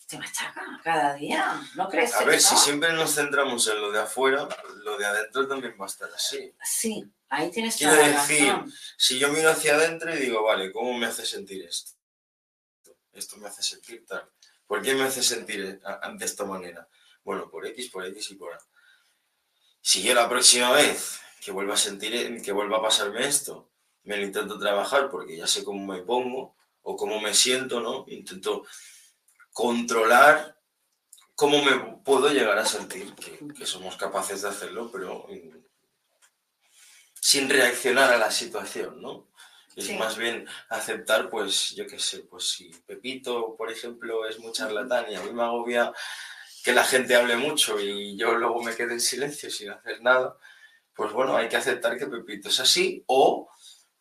te 0.08 0.18
machaca 0.18 0.80
cada 0.84 1.16
día. 1.16 1.62
¿No 1.76 1.90
crees 1.90 2.14
A 2.14 2.24
ver, 2.24 2.40
si 2.42 2.56
siempre 2.58 2.94
nos 2.94 3.16
centramos 3.16 3.68
en 3.68 3.82
lo 3.82 3.92
de 3.92 4.00
afuera, 4.00 4.48
lo 4.84 4.98
de 4.98 5.06
adentro 5.06 5.48
también 5.48 5.76
va 5.80 5.86
a 5.86 5.88
estar 5.88 6.10
así. 6.14 6.54
Sí, 6.64 7.04
ahí 7.30 7.50
tienes 7.52 7.76
Quiero 7.76 7.94
toda 7.94 8.08
la 8.08 8.22
decir, 8.22 8.50
razón. 8.50 8.74
Si 8.98 9.20
yo 9.20 9.30
miro 9.30 9.50
hacia 9.50 9.76
adentro 9.76 10.14
y 10.14 10.20
digo, 10.20 10.44
vale, 10.44 10.72
¿cómo 10.72 10.94
me 10.98 11.08
hace 11.08 11.26
sentir 11.26 11.64
esto? 11.64 11.92
Esto 13.14 13.38
me 13.38 13.48
hace 13.48 13.64
sentir 13.64 14.06
tal. 14.06 14.30
¿Por 14.68 14.82
qué 14.82 14.94
me 14.94 15.04
hace 15.04 15.24
sentir 15.24 15.80
de 15.80 16.26
esta 16.26 16.46
manera? 16.46 16.88
Bueno, 17.24 17.50
por 17.50 17.66
X, 17.66 17.90
por 17.90 18.06
X 18.06 18.32
y 18.32 18.36
por 18.36 18.54
A. 18.54 18.60
Si 19.82 20.02
yo 20.02 20.14
la 20.14 20.28
próxima 20.28 20.72
vez 20.72 21.22
que 21.42 21.52
vuelva 21.52 21.76
a 21.76 21.78
sentir, 21.78 22.42
que 22.42 22.52
vuelva 22.52 22.78
a 22.78 22.82
pasarme 22.82 23.28
esto, 23.28 23.72
me 24.04 24.18
lo 24.18 24.24
intento 24.24 24.60
trabajar 24.60 25.10
porque 25.10 25.38
ya 25.38 25.48
sé 25.48 25.64
cómo 25.64 25.86
me 25.94 26.02
pongo 26.02 26.56
o 26.82 26.96
cómo 26.96 27.20
me 27.20 27.34
siento, 27.34 27.80
¿no? 27.80 28.06
Intento 28.08 28.66
controlar 29.56 30.60
cómo 31.34 31.64
me 31.64 31.78
puedo 32.04 32.28
llegar 32.30 32.58
a 32.60 32.66
sentir, 32.66 33.16
que, 33.16 33.40
que 33.58 33.66
somos 33.66 33.96
capaces 33.96 34.42
de 34.42 34.50
hacerlo, 34.50 34.92
pero 34.92 35.26
sin 37.22 37.50
reaccionar 37.50 38.12
a 38.14 38.18
la 38.18 38.32
situación, 38.32 39.02
¿no? 39.02 39.32
Es 39.78 39.86
Sí. 39.88 39.96
más 39.98 40.18
bien 40.18 40.46
aceptar, 40.70 41.30
pues, 41.30 41.70
yo 41.72 41.88
qué 41.88 42.00
sé, 42.00 42.20
pues 42.20 42.50
si 42.50 42.70
Pepito, 42.86 43.56
por 43.58 43.72
ejemplo, 43.72 44.28
es 44.28 44.40
muy 44.40 44.52
charlatán 44.52 45.10
y 45.10 45.16
a 45.16 45.22
mí 45.22 45.32
me 45.32 45.44
agobia 45.44 45.94
que 46.62 46.74
la 46.74 46.84
gente 46.84 47.16
hable 47.16 47.38
mucho 47.38 47.80
y 47.80 48.18
yo 48.18 48.36
luego 48.36 48.62
me 48.62 48.76
quede 48.76 48.94
en 48.94 49.02
silencio 49.02 49.50
sin 49.50 49.70
hacer 49.72 50.02
nada, 50.02 50.38
pues 50.94 51.14
bueno, 51.14 51.36
hay 51.38 51.48
que 51.48 51.56
aceptar 51.58 51.98
que 51.98 52.08
Pepito 52.08 52.50
es 52.50 52.60
así 52.60 53.04
o 53.08 53.50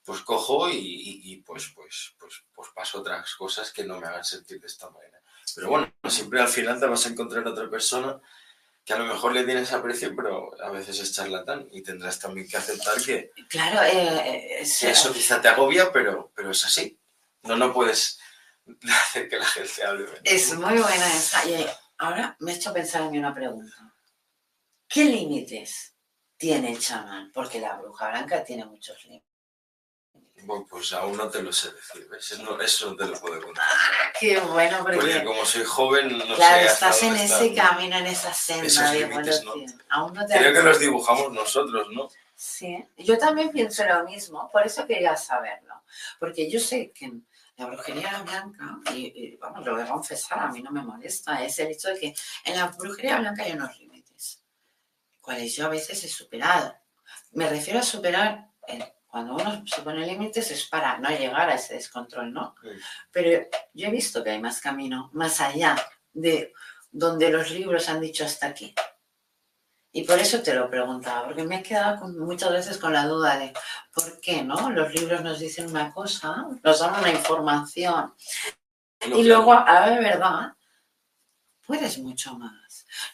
pues 0.05 0.21
cojo 0.23 0.69
y, 0.69 0.77
y- 0.79 1.33
y, 1.33 1.37
pues, 1.43 1.69
pues, 1.77 2.15
pues, 2.19 2.43
pues 2.53 2.71
paso 2.75 2.99
otras 3.01 3.35
cosas 3.37 3.73
que 3.73 3.85
no 3.85 4.01
me 4.01 4.07
hagan 4.09 4.25
sentir 4.25 4.61
de 4.61 4.67
esta 4.67 4.91
manera. 4.91 5.21
Pero 5.55 5.69
bueno, 5.69 5.93
siempre 6.09 6.41
al 6.41 6.49
final 6.49 6.81
te 6.81 6.87
vas 6.87 7.07
a 7.07 7.09
encontrar 7.11 7.47
otra 7.47 7.69
persona 7.71 8.21
que 8.85 8.93
a 8.93 8.99
lo 8.99 9.07
mejor 9.07 9.33
le 9.33 9.45
tienes 9.45 9.73
aprecio, 9.73 10.15
pero 10.15 10.51
a 10.63 10.71
veces 10.71 10.99
es 11.01 11.13
charlatán 11.15 11.69
y 11.73 11.83
tendrás 11.83 12.19
también 12.19 12.47
que 12.49 12.57
aceptar 12.57 13.01
que, 13.03 13.31
Claro, 13.49 13.83
eh, 13.83 14.61
es- 14.61 14.79
que 14.81 14.91
eso 14.91 15.13
quizá 15.13 15.41
te 15.41 15.49
agobia, 15.49 15.91
pero, 15.93 16.31
pero 16.35 16.51
es 16.51 16.65
así. 16.65 16.99
No, 17.45 17.57
no 17.57 17.73
puedes 17.73 18.19
hacer 19.03 19.29
que 19.29 19.39
la 19.39 19.47
gente 19.47 19.85
hable. 19.85 20.07
es 20.25 20.55
muy 20.55 20.79
buena 20.79 21.15
esa. 21.15 21.49
Y 21.49 21.67
ahora 21.99 22.37
me 22.41 22.53
ha 22.53 22.55
hecho 22.55 22.73
pensar 22.73 23.03
en 23.03 23.11
mí 23.13 23.19
una 23.19 23.35
pregunta. 23.35 23.95
¿Qué 24.89 25.05
límites 25.05 25.95
tiene 26.37 26.73
el 26.73 26.79
chamán? 26.79 27.31
Porque 27.33 27.61
la 27.61 27.77
bruja 27.79 28.11
blanca 28.11 28.45
tiene 28.45 28.65
muchos 28.67 29.03
límites. 29.05 29.34
Bueno, 30.45 30.66
pues 30.68 30.92
aún 30.92 31.16
no 31.16 31.28
te 31.28 31.42
lo 31.42 31.53
sé 31.53 31.72
decir, 31.72 32.09
¿ves? 32.09 32.32
Eso 32.32 32.42
no, 32.42 32.61
eso 32.61 32.90
no 32.90 32.97
te 32.97 33.07
lo 33.07 33.20
puedo 33.20 33.40
contar. 33.42 33.64
Qué 34.20 34.38
bueno, 34.38 34.78
Porque 34.82 34.97
porque 34.99 35.24
como 35.24 35.45
soy 35.45 35.64
joven, 35.64 36.18
no 36.18 36.36
claro, 36.36 36.61
sé 36.61 36.72
estás 36.72 37.03
en 37.03 37.16
ese 37.16 37.55
camino, 37.55 37.97
en 37.97 38.07
esa 38.07 38.32
senda 38.32 38.66
Esos 38.66 38.92
evolución. 38.92 39.66
Aún 39.88 40.12
no 40.12 40.26
te 40.26 40.36
Creo 40.36 40.53
que 40.53 40.62
los 40.62 40.78
dibujamos 40.78 41.32
nosotros, 41.32 41.88
¿no? 41.92 42.09
Sí, 42.36 42.84
yo 42.99 43.16
también 43.16 43.51
pienso 43.51 43.84
lo 43.84 44.05
mismo, 44.05 44.51
por 44.53 44.66
eso 44.66 44.86
quería 44.86 45.16
saberlo. 45.16 45.82
Porque 46.18 46.51
yo 46.51 46.59
sé 46.61 46.92
que 46.92 47.11
la 47.57 47.66
brujería 47.66 48.22
blanca, 48.22 48.80
y, 48.92 49.12
y, 49.14 49.36
vamos, 49.36 49.64
lo 49.64 49.74
voy 49.74 49.82
a 49.82 49.86
confesar, 49.86 50.40
a 50.40 50.49
mí 50.49 50.61
no 50.61 50.70
me 50.72 50.82
molesta, 50.82 51.42
es 51.45 51.59
el 51.61 51.68
hecho 51.68 51.88
de 51.88 52.01
que 52.01 52.14
en 52.45 52.57
la 52.57 52.66
brujería 52.66 53.18
blanca 53.18 53.45
hay 53.45 53.53
unos 53.53 53.78
límites, 53.78 54.42
cuales 55.20 55.55
yo 55.55 55.66
a 55.66 55.68
veces 55.68 56.03
he 56.03 56.09
superado. 56.09 56.74
Me 57.32 57.49
refiero 57.49 57.78
a 57.78 57.82
superar, 57.82 58.51
eh, 58.66 58.95
cuando 59.15 59.37
uno 59.37 59.62
se 59.65 59.81
pone 59.83 60.05
límites 60.05 60.51
es 60.51 60.65
para 60.67 60.99
no 60.99 61.09
llegar 61.09 61.49
a 61.49 61.55
ese 61.55 61.75
descontrol, 61.75 62.33
¿no? 62.33 62.57
Sí. 62.61 62.69
Pero 63.12 63.47
yo 63.73 63.87
he 63.87 63.91
visto 63.93 64.25
que 64.25 64.31
hay 64.31 64.41
más 64.41 64.61
camino, 64.61 65.09
más 65.12 65.41
allá 65.41 65.77
de 66.12 66.53
donde 66.91 67.31
los 67.31 67.49
libros 67.53 67.89
han 67.89 68.01
dicho 68.01 68.25
hasta 68.25 68.49
aquí. 68.49 68.75
Y 69.93 70.03
por 70.03 70.19
eso 70.19 70.43
te 70.43 70.53
lo 70.53 70.69
preguntaba, 70.69 71.27
porque 71.27 71.45
me 71.45 71.59
he 71.61 71.62
quedado 71.62 72.01
con- 72.01 72.19
muchas 72.19 72.51
veces 72.51 72.77
con 72.77 72.93
la 72.93 73.07
duda 73.07 73.39
de 73.39 73.53
por 73.95 74.21
qué, 74.21 74.43
¿no? 74.43 74.69
Los 74.71 74.93
libros 74.93 75.23
nos 75.23 75.39
dicen 75.39 75.71
una 75.71 75.93
cosa, 75.93 76.47
nos 76.65 76.81
dan 76.81 76.99
una 76.99 77.11
información, 77.12 78.12
No, 79.09 79.17
y 79.17 79.23
claro. 79.23 79.45
luego, 79.45 79.53
a 79.53 79.87
ver, 79.91 80.03
verdad, 80.03 80.53
puedes 81.65 81.99
mucho 81.99 82.35
más. 82.37 82.64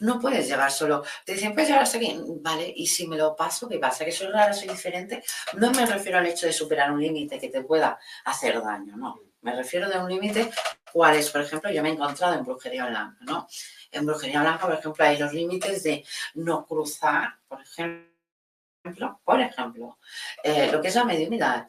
No 0.00 0.18
puedes 0.20 0.48
llegar 0.48 0.70
solo. 0.70 1.04
Te 1.24 1.34
dicen, 1.34 1.52
puedes 1.52 1.68
llegar 1.68 1.82
hasta 1.82 1.98
aquí, 1.98 2.16
vale, 2.40 2.72
y 2.76 2.86
si 2.86 3.06
me 3.06 3.16
lo 3.16 3.34
paso, 3.36 3.68
¿qué 3.68 3.78
pasa? 3.78 4.04
¿Que 4.04 4.12
soy 4.12 4.28
rara, 4.28 4.52
soy 4.52 4.68
diferente? 4.68 5.22
No 5.54 5.70
me 5.72 5.86
refiero 5.86 6.18
al 6.18 6.26
hecho 6.26 6.46
de 6.46 6.52
superar 6.52 6.92
un 6.92 7.00
límite 7.00 7.38
que 7.38 7.48
te 7.48 7.62
pueda 7.62 7.98
hacer 8.24 8.62
daño, 8.62 8.96
no. 8.96 9.20
Me 9.42 9.56
refiero 9.56 9.88
de 9.88 9.98
un 9.98 10.08
límite, 10.08 10.50
cuáles, 10.92 11.30
por 11.30 11.40
ejemplo, 11.40 11.70
yo 11.70 11.82
me 11.82 11.88
he 11.88 11.92
encontrado 11.92 12.34
en 12.34 12.44
brujería 12.44 12.86
blanca, 12.86 13.18
¿no? 13.22 13.46
En 13.90 14.04
brujería 14.04 14.42
blanca, 14.42 14.66
por 14.66 14.74
ejemplo, 14.74 15.04
hay 15.04 15.16
los 15.16 15.32
límites 15.32 15.82
de 15.82 16.04
no 16.34 16.66
cruzar, 16.66 17.38
por 17.48 17.60
ejemplo, 17.62 19.20
por 19.24 19.40
ejemplo, 19.40 19.98
eh, 20.42 20.70
lo 20.70 20.80
que 20.80 20.88
es 20.88 20.94
la 20.94 21.04
mediunidad, 21.04 21.66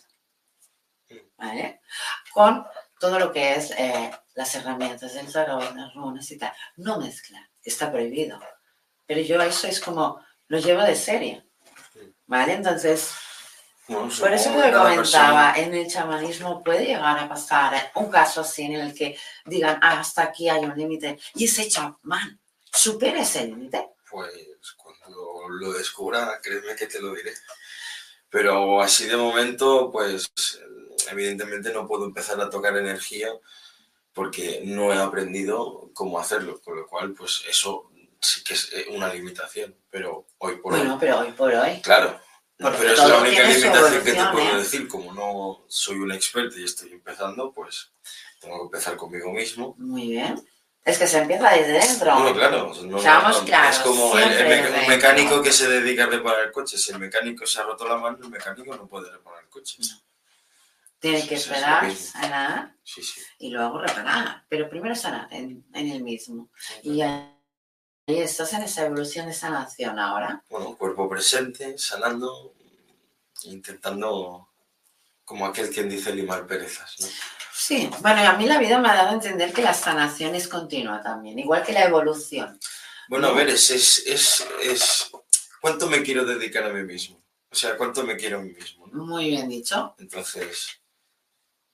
¿vale? 1.37 1.81
Con 2.33 2.65
todo 2.99 3.19
lo 3.19 3.31
que 3.31 3.55
es 3.55 3.71
eh, 3.71 4.11
las 4.35 4.53
herramientas 4.55 5.13
del 5.13 5.31
tarot, 5.31 5.75
las 5.75 5.93
runas 5.93 6.29
y 6.31 6.37
tal. 6.37 6.53
No 6.77 6.99
mezclar, 6.99 7.49
está 7.63 7.91
prohibido. 7.91 8.39
Pero 9.05 9.21
yo 9.21 9.41
eso 9.41 9.67
es 9.67 9.79
como, 9.79 10.23
lo 10.47 10.59
llevo 10.59 10.81
de 10.83 10.95
serie, 10.95 11.43
¿vale? 12.25 12.53
Entonces, 12.53 13.11
Bueno, 13.87 14.09
por 14.19 14.31
eso 14.31 14.53
que 14.53 14.71
comentaba, 14.71 15.53
en 15.57 15.73
el 15.73 15.87
chamanismo 15.87 16.63
puede 16.63 16.85
llegar 16.85 17.19
a 17.19 17.27
pasar 17.27 17.91
un 17.95 18.09
caso 18.09 18.41
así 18.41 18.63
en 18.63 18.75
el 18.75 18.93
que 18.93 19.17
digan, 19.45 19.79
"Ah, 19.81 19.99
hasta 19.99 20.23
aquí 20.23 20.47
hay 20.47 20.63
un 20.63 20.77
límite, 20.77 21.19
y 21.35 21.45
ese 21.45 21.67
chamán 21.67 22.39
supera 22.71 23.21
ese 23.21 23.45
límite. 23.47 23.89
Pues 24.09 24.31
cuando 24.77 25.49
lo 25.49 25.73
descubra, 25.73 26.39
créeme 26.41 26.75
que 26.75 26.87
te 26.87 27.01
lo 27.01 27.13
diré. 27.13 27.33
Pero 28.29 28.81
así 28.81 29.07
de 29.07 29.17
momento, 29.17 29.89
pues 29.91 30.31
evidentemente 31.09 31.73
no 31.73 31.85
puedo 31.85 32.05
empezar 32.05 32.39
a 32.39 32.49
tocar 32.49 32.77
energía 32.77 33.29
porque 34.13 34.61
no 34.65 34.93
he 34.93 34.97
aprendido 34.97 35.89
cómo 35.93 36.19
hacerlo, 36.19 36.59
con 36.61 36.75
lo 36.75 36.87
cual, 36.87 37.13
pues 37.13 37.43
eso 37.47 37.91
sí 38.19 38.43
que 38.43 38.53
es 38.53 38.71
eh, 38.73 38.85
una 38.89 39.13
limitación. 39.13 39.75
Pero 39.89 40.27
hoy 40.39 40.57
por 40.57 40.73
Bueno, 40.73 40.97
pero 40.99 41.19
hoy 41.19 41.31
por 41.31 41.49
hoy, 41.53 41.55
hoy, 41.75 41.81
claro. 41.81 42.19
Porque 42.57 42.77
pero 42.79 42.93
es 42.93 42.99
la 42.99 43.17
única 43.17 43.43
limitación 43.43 44.03
que 44.03 44.13
te 44.13 44.25
puedo 44.31 44.51
¿eh? 44.51 44.57
decir. 44.57 44.87
Como 44.87 45.13
no 45.13 45.65
soy 45.67 45.97
un 45.97 46.11
experto 46.11 46.59
y 46.59 46.63
estoy 46.65 46.91
empezando, 46.91 47.51
pues 47.51 47.91
tengo 48.39 48.57
que 48.59 48.63
empezar 48.65 48.95
conmigo 48.97 49.31
mismo. 49.31 49.75
muy 49.77 50.09
bien. 50.09 50.39
Es 50.83 50.97
que 50.97 51.05
se 51.05 51.19
empieza 51.19 51.51
desde 51.51 51.73
dentro. 51.73 52.11
Bueno, 52.15 52.33
claro, 52.33 52.73
no- 52.85 52.99
Seamos 52.99 53.39
no- 53.39 53.45
claros, 53.45 53.77
es 53.77 53.81
como 53.83 54.17
el, 54.17 54.81
un 54.81 54.87
mecánico 54.87 55.39
que 55.43 55.51
se 55.51 55.67
dedica 55.69 56.05
a 56.05 56.07
reparar 56.07 56.51
coches. 56.51 56.83
Si 56.83 56.91
el 56.91 56.97
mecánico 56.97 57.45
se 57.45 57.59
ha 57.59 57.63
roto 57.63 57.87
la 57.87 57.97
mano, 57.97 58.17
el 58.19 58.29
mecánico 58.29 58.75
no 58.75 58.87
puede 58.87 59.11
reparar 59.11 59.47
coches. 59.47 60.03
Tiene 61.01 61.27
que 61.27 61.35
esperar, 61.35 61.91
sanar 61.95 62.75
Sí, 62.83 63.01
sí. 63.03 63.19
y 63.39 63.49
luego 63.49 63.79
reparar. 63.79 64.45
Pero 64.47 64.69
primero 64.69 64.95
sanar 64.95 65.27
en, 65.33 65.65
en 65.73 65.91
el 65.91 66.03
mismo. 66.03 66.49
Y 66.83 67.01
ahí 67.01 67.33
estás 68.07 68.53
en 68.53 68.61
esa 68.63 68.85
evolución 68.85 69.25
de 69.27 69.33
sanación 69.33 69.97
ahora. 69.99 70.43
Bueno, 70.49 70.77
cuerpo 70.77 71.09
presente, 71.09 71.77
sanando, 71.77 72.53
intentando, 73.45 74.47
como 75.25 75.45
aquel 75.45 75.69
quien 75.71 75.89
dice, 75.89 76.13
limar 76.13 76.45
perezas. 76.45 76.95
¿no? 76.99 77.07
Sí, 77.53 77.89
bueno, 78.01 78.21
a 78.21 78.33
mí 78.33 78.45
la 78.45 78.59
vida 78.59 78.77
me 78.79 78.89
ha 78.89 78.95
dado 78.95 79.09
a 79.09 79.13
entender 79.13 79.53
que 79.53 79.61
la 79.61 79.73
sanación 79.73 80.35
es 80.35 80.47
continua 80.47 81.01
también, 81.01 81.39
igual 81.39 81.63
que 81.63 81.73
la 81.73 81.85
evolución. 81.85 82.59
Bueno, 83.09 83.27
a 83.27 83.33
ver, 83.33 83.49
es, 83.49 83.69
es, 83.71 84.03
es, 84.05 84.47
es- 84.61 85.11
¿Cuánto 85.59 85.87
me 85.87 86.01
quiero 86.01 86.25
dedicar 86.25 86.63
a 86.63 86.73
mí 86.73 86.83
mismo? 86.83 87.21
O 87.51 87.55
sea, 87.55 87.77
¿cuánto 87.77 88.03
me 88.03 88.15
quiero 88.17 88.39
a 88.39 88.41
mí 88.41 88.51
mismo? 88.51 88.87
no? 88.87 89.05
Muy 89.05 89.29
bien 89.29 89.47
dicho. 89.47 89.93
Entonces, 89.99 90.80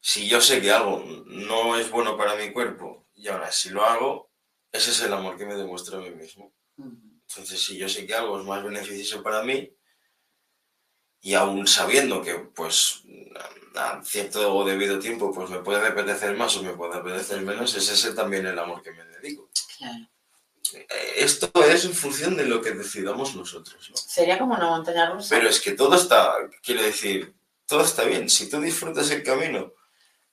si 0.07 0.25
yo 0.25 0.39
sé 0.39 0.61
que 0.61 0.71
algo 0.71 1.03
no 1.25 1.75
es 1.77 1.91
bueno 1.91 2.15
para 2.15 2.37
mi 2.37 2.53
cuerpo 2.53 3.09
y 3.13 3.27
ahora 3.27 3.51
si 3.51 3.71
lo 3.71 3.83
hago, 3.83 4.31
ese 4.71 4.91
es 4.91 5.01
el 5.01 5.11
amor 5.11 5.37
que 5.37 5.45
me 5.45 5.53
demuestro 5.53 5.97
a 5.97 6.01
mí 6.01 6.11
mismo. 6.11 6.53
Entonces, 6.77 7.61
si 7.61 7.77
yo 7.77 7.89
sé 7.89 8.07
que 8.07 8.15
algo 8.15 8.39
es 8.39 8.45
más 8.45 8.63
beneficioso 8.63 9.21
para 9.21 9.43
mí, 9.43 9.69
y 11.19 11.33
aún 11.33 11.67
sabiendo 11.67 12.21
que, 12.21 12.35
pues, 12.35 13.03
a 13.75 14.01
cierto 14.01 14.55
o 14.55 14.63
debido 14.63 14.97
tiempo, 14.97 15.33
pues 15.33 15.49
me 15.49 15.59
puede 15.59 15.85
apetecer 15.85 16.37
más 16.37 16.55
o 16.55 16.63
me 16.63 16.71
puede 16.71 16.95
apetecer 16.95 17.41
menos, 17.41 17.75
es 17.75 17.89
ese 17.89 18.13
también 18.13 18.45
el 18.45 18.57
amor 18.57 18.81
que 18.81 18.93
me 18.93 19.03
dedico. 19.03 19.49
Claro. 19.77 20.07
Eh, 20.73 21.13
Esto 21.17 21.51
es 21.65 21.83
en 21.83 21.93
función 21.93 22.37
de 22.37 22.45
lo 22.45 22.61
que 22.61 22.71
decidamos 22.71 23.35
nosotros, 23.35 23.89
¿no? 23.89 23.97
Sería 23.97 24.39
como 24.39 24.55
una 24.55 24.69
montaña 24.69 25.11
rusa. 25.11 25.35
Pero 25.35 25.49
es 25.49 25.59
que 25.59 25.73
todo 25.73 25.95
está, 25.95 26.33
quiero 26.63 26.81
decir, 26.81 27.35
todo 27.65 27.81
está 27.81 28.05
bien. 28.05 28.29
Si 28.29 28.49
tú 28.49 28.61
disfrutas 28.61 29.11
el 29.11 29.21
camino, 29.21 29.73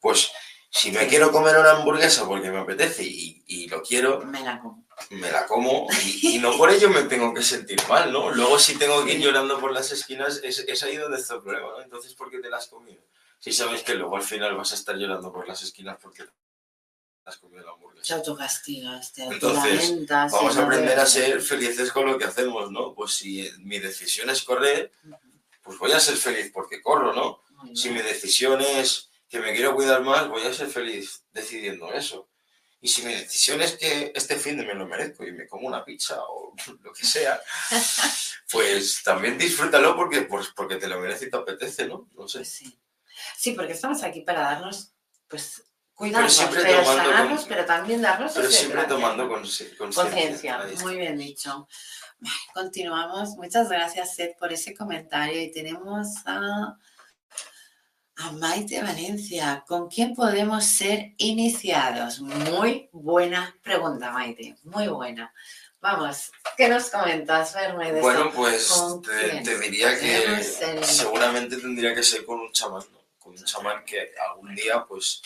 pues 0.05 0.30
si 0.70 0.92
me 0.92 1.07
quiero 1.07 1.32
comer 1.32 1.57
una 1.57 1.70
hamburguesa 1.72 2.26
porque 2.28 2.50
me 2.50 2.59
apetece 2.59 3.02
y, 3.05 3.42
y 3.46 3.68
lo 3.68 3.80
quiero, 3.82 4.20
Me 4.26 4.42
la 4.42 4.61
como. 4.61 4.84
me 5.11 5.30
la 5.32 5.46
como 5.46 5.86
y, 6.05 6.36
y 6.36 6.38
no 6.38 6.55
por 6.59 6.70
ello 6.70 6.90
me 6.90 7.05
tengo 7.05 7.32
que 7.32 7.42
sentir 7.42 7.78
mal, 7.88 8.12
¿no? 8.12 8.30
Luego 8.32 8.59
si 8.59 8.76
tengo 8.76 9.02
que 9.05 9.14
ir 9.14 9.20
llorando 9.20 9.59
por 9.59 9.72
las 9.72 9.90
esquinas, 9.92 10.40
es, 10.44 10.59
es 10.59 10.82
ahí 10.82 10.96
donde 10.96 11.18
está 11.18 11.36
el 11.36 11.42
problema, 11.42 11.68
¿no? 11.70 11.80
Entonces, 11.82 12.12
¿por 12.14 12.30
qué 12.30 12.38
te 12.40 12.50
la 12.50 12.59
has 12.59 12.66
comido? 12.66 13.02
Si 13.38 13.50
sabes 13.52 13.82
que 13.82 13.94
luego 13.94 14.16
al 14.16 14.22
final 14.22 14.55
vas 14.57 14.72
a 14.72 14.74
estar 14.74 14.94
llorando 14.96 15.32
por 15.32 15.48
las 15.48 15.62
esquinas 15.62 15.96
porque 16.02 16.24
te 16.24 16.30
has 17.30 17.38
comido 17.38 17.61
la 17.62 17.70
Te 17.70 17.74
hamburguesa. 17.74 18.14
autocastigas, 18.16 19.12
te 19.14 19.22
Entonces, 19.24 20.07
Vamos 20.09 20.57
a 20.59 20.64
aprender 20.64 20.98
a 21.00 21.07
ser 21.07 21.40
felices 21.40 21.90
con 21.92 22.05
lo 22.07 22.18
que 22.18 22.24
hacemos, 22.26 22.70
¿no? 22.70 22.94
Pues 22.94 23.14
si 23.14 23.48
mi 23.61 23.78
decisión 23.78 24.28
es 24.28 24.42
correr, 24.42 24.92
pues 25.62 25.78
voy 25.78 25.92
a 25.92 26.00
ser 26.00 26.16
feliz 26.16 26.50
porque 26.52 26.82
corro, 26.82 27.14
¿no? 27.14 27.40
Si 27.74 27.88
mi 27.90 28.02
decisión 28.02 28.61
es 28.61 29.09
que 29.29 29.41
me 29.41 29.53
quiero 29.55 29.75
cuidar 29.75 30.03
más, 30.03 30.29
voy 30.29 30.43
a 30.43 30.53
ser 30.53 30.68
feliz 30.68 31.25
decidiendo 31.33 31.93
eso. 31.93 32.29
Y 32.81 32.89
si 32.89 33.03
mi 33.03 33.14
decisión 33.14 33.62
es 33.62 33.77
que 33.77 34.12
este 34.14 34.37
fin 34.37 34.59
de 34.59 34.66
me 34.66 34.75
lo 34.75 34.87
merezco 34.87 35.25
y 35.25 35.33
me 35.33 35.49
como 35.49 35.66
una 35.66 35.85
pizza 35.85 36.22
o 36.22 36.55
lo 36.83 36.93
que 36.93 37.05
sea, 37.05 37.41
pues 38.51 39.03
también 39.03 39.39
disfrútalo 39.39 39.97
porque, 39.97 40.22
pues, 40.22 40.49
porque 40.55 40.77
te 40.77 40.87
lo 40.87 41.01
merece 41.01 41.27
y 41.27 41.31
te 41.31 41.37
apetece, 41.37 41.87
¿no? 41.87 42.09
No 42.14 42.29
sé. 42.29 42.39
Pues 42.39 42.51
sí. 42.51 42.79
Sí, 43.37 43.53
porque 43.53 43.72
estamos 43.72 44.03
aquí 44.03 44.20
para 44.20 44.41
darnos, 44.41 44.93
pues, 45.29 45.64
cuidarnos, 45.95 46.33
siempre 46.33 46.62
pero, 46.62 46.85
sanarnos, 46.85 47.41
con- 47.41 47.49
pero 47.49 47.64
también 47.64 48.03
darnos 48.03 48.33
Pero 48.33 48.51
siempre 48.51 48.85
tomando 48.85 49.29
conciencia. 49.29 50.66
Muy 50.83 50.97
bien 50.97 51.16
dicho. 51.16 51.66
Continuamos. 52.53 53.31
Muchas 53.37 53.68
gracias, 53.68 54.14
Seth, 54.14 54.37
por 54.39 54.53
ese 54.53 54.75
comentario. 54.75 55.41
Y 55.41 55.53
tenemos 55.53 56.09
a, 56.27 56.77
a 58.17 58.33
Maite 58.33 58.81
Valencia. 58.83 59.65
¿Con 59.67 59.89
quién 59.89 60.15
podemos 60.15 60.65
ser 60.65 61.12
iniciados? 61.19 62.21
Muy 62.21 62.89
buena 62.93 63.57
pregunta, 63.62 64.11
Maite. 64.12 64.57
Muy 64.65 64.89
buena. 64.89 65.33
Vamos, 65.81 66.31
¿qué 66.57 66.69
nos 66.69 66.89
comentas, 66.89 67.53
Ferme? 67.53 67.93
de 67.93 68.01
Bueno, 68.01 68.31
pues 68.35 68.69
¿Con 68.69 69.03
te, 69.03 69.59
diría 69.59 69.99
que 69.99 70.43
seguramente 70.83 71.57
tendría 71.59 71.95
que 71.95 72.03
ser 72.03 72.25
con 72.25 72.41
un 72.41 72.51
chamán, 72.53 72.83
¿no? 72.93 73.05
Con 73.19 73.33
un 73.33 73.45
chamán 73.45 73.85
que 73.85 74.11
algún 74.31 74.55
día, 74.55 74.85
pues, 74.89 75.21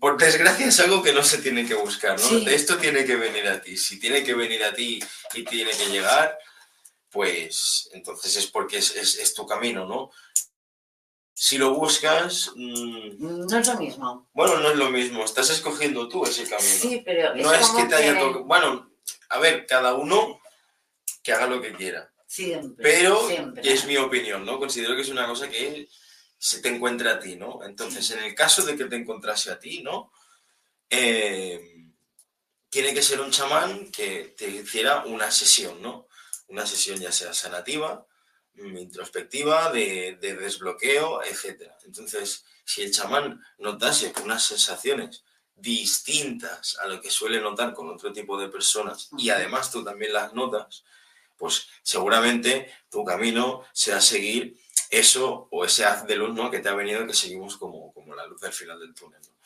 por 0.00 0.18
desgracia 0.18 0.66
es 0.66 0.80
algo 0.80 1.02
que 1.02 1.12
no 1.12 1.22
se 1.22 1.38
tiene 1.38 1.66
que 1.66 1.74
buscar, 1.74 2.18
¿no? 2.18 2.26
Sí. 2.28 2.44
Esto 2.48 2.78
tiene 2.78 3.04
que 3.04 3.14
venir 3.14 3.46
a 3.46 3.60
ti. 3.62 3.76
Si 3.76 4.00
tiene 4.00 4.24
que 4.24 4.34
venir 4.34 4.64
a 4.64 4.74
ti 4.74 4.98
y 5.34 5.44
tiene 5.44 5.70
que 5.70 5.86
llegar, 5.86 6.36
pues 7.10 7.88
entonces 7.92 8.34
es 8.36 8.46
porque 8.48 8.78
es, 8.78 8.94
es- 8.96 9.18
es 9.18 9.34
tu 9.34 9.46
camino, 9.46 9.86
¿no? 9.86 10.10
Si 11.40 11.56
lo 11.56 11.72
buscas, 11.72 12.50
mm, 12.56 13.46
No 13.46 13.58
es 13.60 13.68
lo 13.68 13.76
mismo. 13.76 14.28
bueno, 14.32 14.58
no 14.58 14.70
es 14.72 14.76
lo 14.76 14.90
mismo, 14.90 15.24
estás 15.24 15.48
escogiendo 15.50 16.08
tú 16.08 16.24
ese 16.24 16.42
camino. 16.42 16.68
Sí, 16.68 17.00
pero 17.04 17.32
no 17.36 17.54
es 17.54 17.68
que 17.68 17.84
te 17.84 17.94
haya 17.94 18.18
tocado. 18.18 18.44
Bueno, 18.44 18.90
a 19.28 19.38
ver, 19.38 19.64
cada 19.64 19.94
uno 19.94 20.40
que 21.22 21.32
haga 21.32 21.46
lo 21.46 21.62
que 21.62 21.74
quiera. 21.74 22.12
Siempre. 22.26 22.82
Pero 22.82 23.24
siempre. 23.28 23.72
es 23.72 23.84
mi 23.84 23.96
opinión, 23.96 24.44
¿no? 24.44 24.58
Considero 24.58 24.96
que 24.96 25.02
es 25.02 25.10
una 25.10 25.28
cosa 25.28 25.48
que 25.48 25.88
se 26.36 26.60
te 26.60 26.70
encuentra 26.70 27.12
a 27.12 27.20
ti, 27.20 27.36
¿no? 27.36 27.60
Entonces, 27.62 28.10
en 28.10 28.24
el 28.24 28.34
caso 28.34 28.62
de 28.62 28.76
que 28.76 28.86
te 28.86 28.96
encontrase 28.96 29.52
a 29.52 29.60
ti, 29.60 29.80
¿no? 29.80 30.10
Eh, 30.90 31.86
tiene 32.68 32.92
que 32.92 33.02
ser 33.02 33.20
un 33.20 33.30
chamán 33.30 33.92
que 33.92 34.34
te 34.36 34.48
hiciera 34.48 35.04
una 35.04 35.30
sesión, 35.30 35.80
¿no? 35.80 36.08
Una 36.48 36.66
sesión 36.66 36.98
ya 36.98 37.12
sea 37.12 37.32
sanativa, 37.32 38.04
introspectiva, 38.66 39.70
de, 39.72 40.18
de 40.20 40.36
desbloqueo, 40.36 41.22
etc. 41.22 41.72
Entonces, 41.84 42.44
si 42.64 42.82
el 42.82 42.92
chamán 42.92 43.42
notase 43.58 44.12
unas 44.22 44.44
sensaciones 44.44 45.24
distintas 45.54 46.78
a 46.78 46.86
lo 46.86 47.00
que 47.00 47.10
suele 47.10 47.40
notar 47.40 47.74
con 47.74 47.88
otro 47.88 48.12
tipo 48.12 48.38
de 48.38 48.48
personas 48.48 49.10
y 49.18 49.30
además 49.30 49.70
tú 49.70 49.82
también 49.82 50.12
las 50.12 50.32
notas, 50.32 50.84
pues 51.36 51.68
seguramente 51.82 52.72
tu 52.90 53.04
camino 53.04 53.64
será 53.72 54.00
seguir 54.00 54.58
eso 54.90 55.48
o 55.50 55.64
ese 55.64 55.84
haz 55.84 56.06
de 56.06 56.16
luz 56.16 56.34
¿no? 56.34 56.50
que 56.50 56.60
te 56.60 56.68
ha 56.68 56.74
venido 56.74 57.06
que 57.06 57.14
seguimos 57.14 57.56
como, 57.56 57.92
como 57.92 58.14
la 58.14 58.26
luz 58.26 58.40
del 58.40 58.52
final 58.52 58.78
del 58.78 58.94
túnel. 58.94 59.20
¿no? 59.20 59.38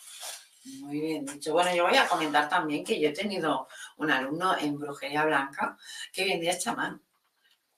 Muy 0.87 1.01
bien 1.01 1.27
dicho. 1.27 1.53
Bueno, 1.53 1.75
yo 1.75 1.85
voy 1.85 1.97
a 1.97 2.07
comentar 2.07 2.49
también 2.49 2.85
que 2.85 3.01
yo 3.01 3.09
he 3.09 3.13
tenido 3.13 3.69
un 3.97 4.11
alumno 4.11 4.57
en 4.59 4.79
brujería 4.79 5.25
blanca 5.25 5.77
que 6.13 6.23
hoy 6.23 6.33
en 6.33 6.41
día 6.41 6.53
es 6.53 6.63
chamán. 6.63 7.03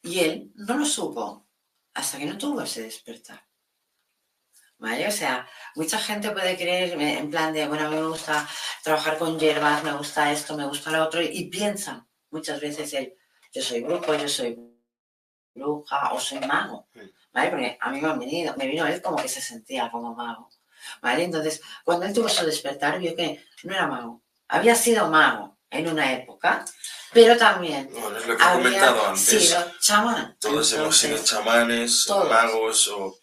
Y 0.04 0.20
él 0.20 0.52
no 0.54 0.76
lo 0.76 0.84
supo 0.84 1.48
hasta 1.94 2.18
que 2.18 2.26
no 2.26 2.36
tuvo 2.36 2.60
ese 2.60 2.82
despertar. 2.82 3.42
¿Vale? 4.76 5.08
O 5.08 5.10
sea, 5.10 5.48
mucha 5.76 5.98
gente 5.98 6.30
puede 6.30 6.56
creer 6.56 7.00
en 7.00 7.30
plan 7.30 7.54
de, 7.54 7.66
bueno, 7.66 7.86
a 7.86 7.90
mí 7.90 7.96
me 7.96 8.08
gusta 8.08 8.46
trabajar 8.82 9.16
con 9.16 9.38
hierbas, 9.38 9.82
me 9.82 9.92
gusta 9.96 10.30
esto, 10.30 10.56
me 10.56 10.66
gusta 10.66 10.90
lo 10.90 11.04
otro, 11.04 11.22
y 11.22 11.48
piensan 11.48 12.06
muchas 12.30 12.60
veces 12.60 12.92
él, 12.92 13.14
yo 13.50 13.62
soy 13.62 13.82
brujo, 13.82 14.14
yo 14.14 14.28
soy 14.28 14.58
bruja 15.54 16.12
o 16.12 16.20
soy 16.20 16.40
mago. 16.40 16.88
¿Vale? 17.32 17.50
Porque 17.50 17.78
a 17.80 17.90
mí 17.90 18.00
me, 18.00 18.08
han 18.08 18.18
venido, 18.18 18.54
me 18.58 18.66
vino 18.66 18.86
él 18.86 19.00
como 19.00 19.16
que 19.16 19.28
se 19.28 19.40
sentía 19.40 19.90
como 19.90 20.14
mago. 20.14 20.50
¿Vale? 21.00 21.24
Entonces, 21.24 21.62
cuando 21.82 22.04
él 22.04 22.12
tuvo 22.12 22.28
su 22.28 22.44
despertar, 22.44 22.98
vio 22.98 23.16
que 23.16 23.42
no 23.62 23.74
era 23.74 23.86
mago. 23.86 24.22
Había 24.48 24.74
sido 24.74 25.08
mago 25.08 25.56
en 25.70 25.88
una 25.88 26.12
época, 26.12 26.64
pero 27.14 27.36
también 27.38 27.88
Bueno, 27.92 28.18
es 28.18 28.26
lo 28.26 28.36
que 28.36 28.42
he 28.44 28.52
comentado 28.52 29.06
antes. 29.06 29.48
sido 29.48 29.72
chamán. 29.80 30.36
Todos 30.40 30.72
hemos 30.72 30.96
sido 30.98 31.22
chamanes, 31.22 32.04
todos. 32.06 32.28
magos 32.28 32.88
o 32.88 33.18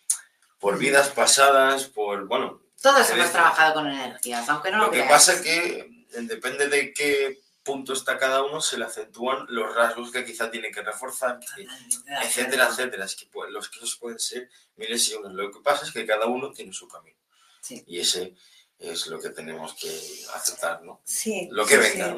por 0.60 0.78
vidas 0.78 1.10
pasadas, 1.10 1.86
por, 1.86 2.26
bueno, 2.28 2.62
Todos 2.82 3.10
hemos 3.12 3.32
trabajado 3.32 3.74
con 3.76 3.88
energías, 3.88 4.48
aunque 4.50 4.72
no 4.72 4.78
lo, 4.80 4.86
lo 4.86 4.92
que 4.92 5.04
pasa 5.04 5.34
es 5.34 5.42
que 5.42 6.06
depende 6.22 6.68
de 6.68 6.94
qué 6.94 7.42
punto 7.64 7.94
está 7.94 8.18
cada 8.18 8.42
uno, 8.44 8.60
se 8.60 8.78
le 8.78 8.86
acentúan 8.86 9.46
los 9.50 9.76
rasgos 9.76 10.12
que 10.12 10.26
quizá 10.26 10.50
tiene 10.50 10.72
que 10.72 10.82
reforzar, 10.82 11.40
que- 11.40 11.68
etcétera, 12.24 12.68
etcétera. 12.70 13.06
Es 13.06 13.16
que 13.16 13.28
pues, 13.28 13.52
los 13.52 13.70
casos 13.70 13.98
pueden 13.98 14.18
ser 14.20 14.50
miles 14.78 15.08
y 15.10 15.14
unos. 15.14 15.34
Lo 15.34 15.52
que 15.52 15.60
pasa 15.60 15.86
es 15.86 15.92
que 15.92 16.06
cada 16.06 16.26
uno 16.26 16.52
tiene 16.52 16.74
su 16.74 16.88
camino. 16.88 17.18
Sí. 17.62 17.84
Y 17.86 18.00
ese 18.00 18.36
es 18.82 19.08
lo 19.08 19.20
que 19.20 19.30
tenemos 19.30 19.74
que 19.76 19.90
aceptar, 20.34 20.82
¿no? 20.84 21.02
Sí, 21.06 21.48
Lo 21.52 21.66
que 21.66 21.76
sí, 21.76 21.80
venga, 22.00 22.08
sí. 22.08 22.14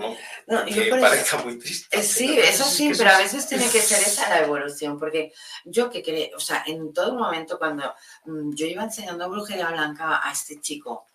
¿no? 0.47 0.59
No, 0.59 0.65
Que 0.65 0.87
eso- 0.87 0.99
parezca 0.99 1.37
muy 1.37 1.59
triste. 1.59 1.99
Eh, 1.99 2.03
sí, 2.03 2.39
eso 2.39 2.63
es 2.63 2.69
sí, 2.69 2.91
pero 2.97 3.09
a 3.09 3.13
es- 3.21 3.33
veces 3.33 3.47
tiene 3.49 3.69
que 3.69 3.81
ser 3.81 3.99
esa 4.01 4.29
la 4.29 4.39
evolución, 4.45 4.97
porque 4.97 5.33
yo 5.65 5.89
que 5.89 6.01
creo, 6.01 6.37
o 6.37 6.39
sea, 6.39 6.63
en 6.65 6.93
todo 6.93 7.13
momento 7.15 7.57
cuando 7.59 7.93
mm, 8.25 8.53
yo 8.55 8.65
iba 8.65 8.83
enseñando 8.83 9.29
brujería 9.29 9.69
blanca 9.69 10.21
a 10.27 10.31
este 10.31 10.59
chico, 10.61 11.07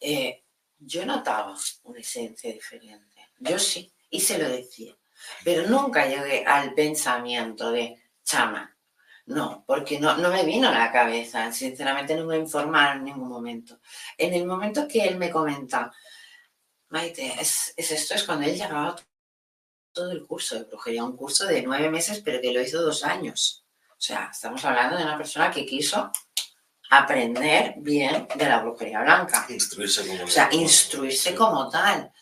eh, 0.00 0.42
yo 0.78 1.04
notaba 1.06 1.54
una 1.84 2.00
esencia 2.00 2.52
diferente. 2.52 3.28
Yo 3.38 3.58
sí, 3.58 3.92
y 4.10 4.20
se 4.20 4.38
lo 4.38 4.48
decía, 4.48 4.96
pero 5.44 5.68
nunca 5.68 6.06
llegué 6.06 6.44
al 6.46 6.72
pensamiento 6.74 7.70
de 7.70 8.02
chama. 8.24 8.73
No, 9.26 9.64
porque 9.66 9.98
no, 9.98 10.16
no 10.18 10.30
me 10.30 10.44
vino 10.44 10.68
a 10.68 10.78
la 10.78 10.92
cabeza, 10.92 11.50
sinceramente 11.50 12.14
no 12.14 12.26
me 12.26 12.36
informaron 12.36 12.98
en 12.98 13.04
ningún 13.04 13.28
momento. 13.28 13.80
En 14.18 14.34
el 14.34 14.44
momento 14.44 14.86
que 14.86 15.04
él 15.04 15.16
me 15.16 15.30
comenta, 15.30 15.90
Maite, 16.88 17.34
es, 17.40 17.72
es 17.76 17.90
esto, 17.90 18.14
es 18.14 18.24
cuando 18.24 18.46
él 18.46 18.54
llegaba 18.54 18.94
todo 19.92 20.12
el 20.12 20.26
curso 20.26 20.56
de 20.56 20.64
brujería, 20.64 21.04
un 21.04 21.16
curso 21.16 21.46
de 21.46 21.62
nueve 21.62 21.88
meses, 21.88 22.20
pero 22.22 22.40
que 22.40 22.52
lo 22.52 22.60
hizo 22.60 22.82
dos 22.82 23.02
años. 23.04 23.64
O 23.90 24.00
sea, 24.00 24.28
estamos 24.30 24.62
hablando 24.64 24.96
de 24.98 25.04
una 25.04 25.16
persona 25.16 25.50
que 25.50 25.64
quiso 25.64 26.12
aprender 26.90 27.74
bien 27.78 28.28
de 28.34 28.48
la 28.48 28.60
brujería 28.60 29.00
blanca. 29.00 29.46
Instruirse 29.48 30.06
como 30.06 30.24
O 30.24 30.26
sea, 30.26 30.48
instruirse 30.52 31.30
sí. 31.30 31.34
como 31.34 31.70
tal. 31.70 32.12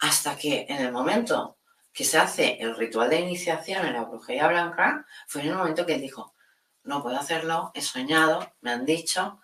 Hasta 0.00 0.36
que 0.36 0.66
en 0.68 0.78
el 0.78 0.92
momento 0.92 1.58
que 1.92 2.04
se 2.04 2.18
hace 2.18 2.58
el 2.60 2.76
ritual 2.76 3.10
de 3.10 3.20
iniciación 3.20 3.86
en 3.86 3.94
la 3.94 4.04
brujería 4.04 4.48
blanca, 4.48 5.06
fue 5.26 5.42
en 5.42 5.48
el 5.48 5.54
momento 5.54 5.84
que 5.84 5.94
él 5.94 6.00
dijo, 6.00 6.34
no 6.86 7.02
puedo 7.02 7.18
hacerlo, 7.18 7.70
he 7.74 7.82
soñado, 7.82 8.52
me 8.60 8.70
han 8.72 8.84
dicho, 8.86 9.40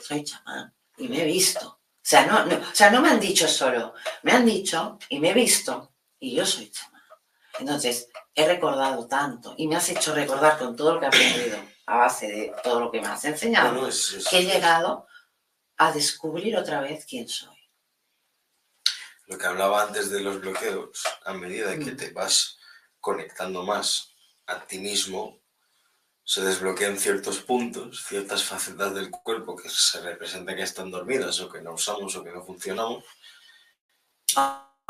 soy 0.00 0.24
chamán 0.24 0.74
y 0.96 1.08
me 1.08 1.22
he 1.22 1.24
visto. 1.24 1.68
O 1.68 2.04
sea, 2.04 2.26
no, 2.26 2.44
no, 2.46 2.56
o 2.56 2.74
sea, 2.74 2.90
no 2.90 3.00
me 3.00 3.08
han 3.10 3.20
dicho 3.20 3.46
solo, 3.48 3.94
me 4.22 4.32
han 4.32 4.44
dicho 4.46 4.98
y 5.08 5.18
me 5.20 5.30
he 5.30 5.34
visto 5.34 5.92
y 6.18 6.34
yo 6.34 6.44
soy 6.46 6.70
chamán. 6.70 7.02
Entonces, 7.58 8.08
he 8.34 8.46
recordado 8.46 9.06
tanto 9.06 9.54
y 9.56 9.66
me 9.68 9.76
has 9.76 9.88
hecho 9.90 10.14
recordar 10.14 10.58
con 10.58 10.74
todo 10.76 10.94
lo 10.94 11.00
que 11.00 11.06
he 11.06 11.08
aprendido 11.08 11.58
a 11.86 11.96
base 11.96 12.26
de 12.28 12.54
todo 12.62 12.80
lo 12.80 12.90
que 12.90 13.00
me 13.00 13.08
has 13.08 13.24
enseñado, 13.24 13.72
Bueno, 13.72 13.88
es- 13.88 14.12
es- 14.12 14.28
que 14.28 14.38
he 14.38 14.44
llegado 14.44 15.06
a 15.76 15.92
descubrir 15.92 16.56
otra 16.56 16.80
vez 16.80 17.04
quién 17.06 17.28
soy. 17.28 17.56
lo 19.26 19.38
que 19.38 19.46
hablaba 19.46 19.82
antes 19.84 20.10
de 20.10 20.20
los 20.20 20.40
bloqueos, 20.40 21.02
a 21.24 21.32
medida 21.32 21.70
que 21.78 21.92
Mm. 21.92 21.96
te 21.96 22.10
vas 22.10 22.58
conectando 23.00 23.62
más 23.62 24.10
a 24.46 24.60
ti 24.66 24.78
mismo, 24.78 25.38
se 26.32 26.40
desbloquean 26.48 26.96
ciertos 27.04 27.38
puntos, 27.50 28.04
ciertas 28.10 28.42
facetas 28.50 28.94
del 28.94 29.10
cuerpo 29.10 29.56
que 29.60 29.68
se 29.68 30.00
representan 30.00 30.56
que 30.56 30.62
están 30.70 30.90
dormidas 30.96 31.40
o 31.40 31.50
que 31.52 31.60
no 31.64 31.72
usamos 31.80 32.14
o 32.16 32.24
que 32.24 32.32
no 32.36 32.42
funcionamos, 32.48 33.04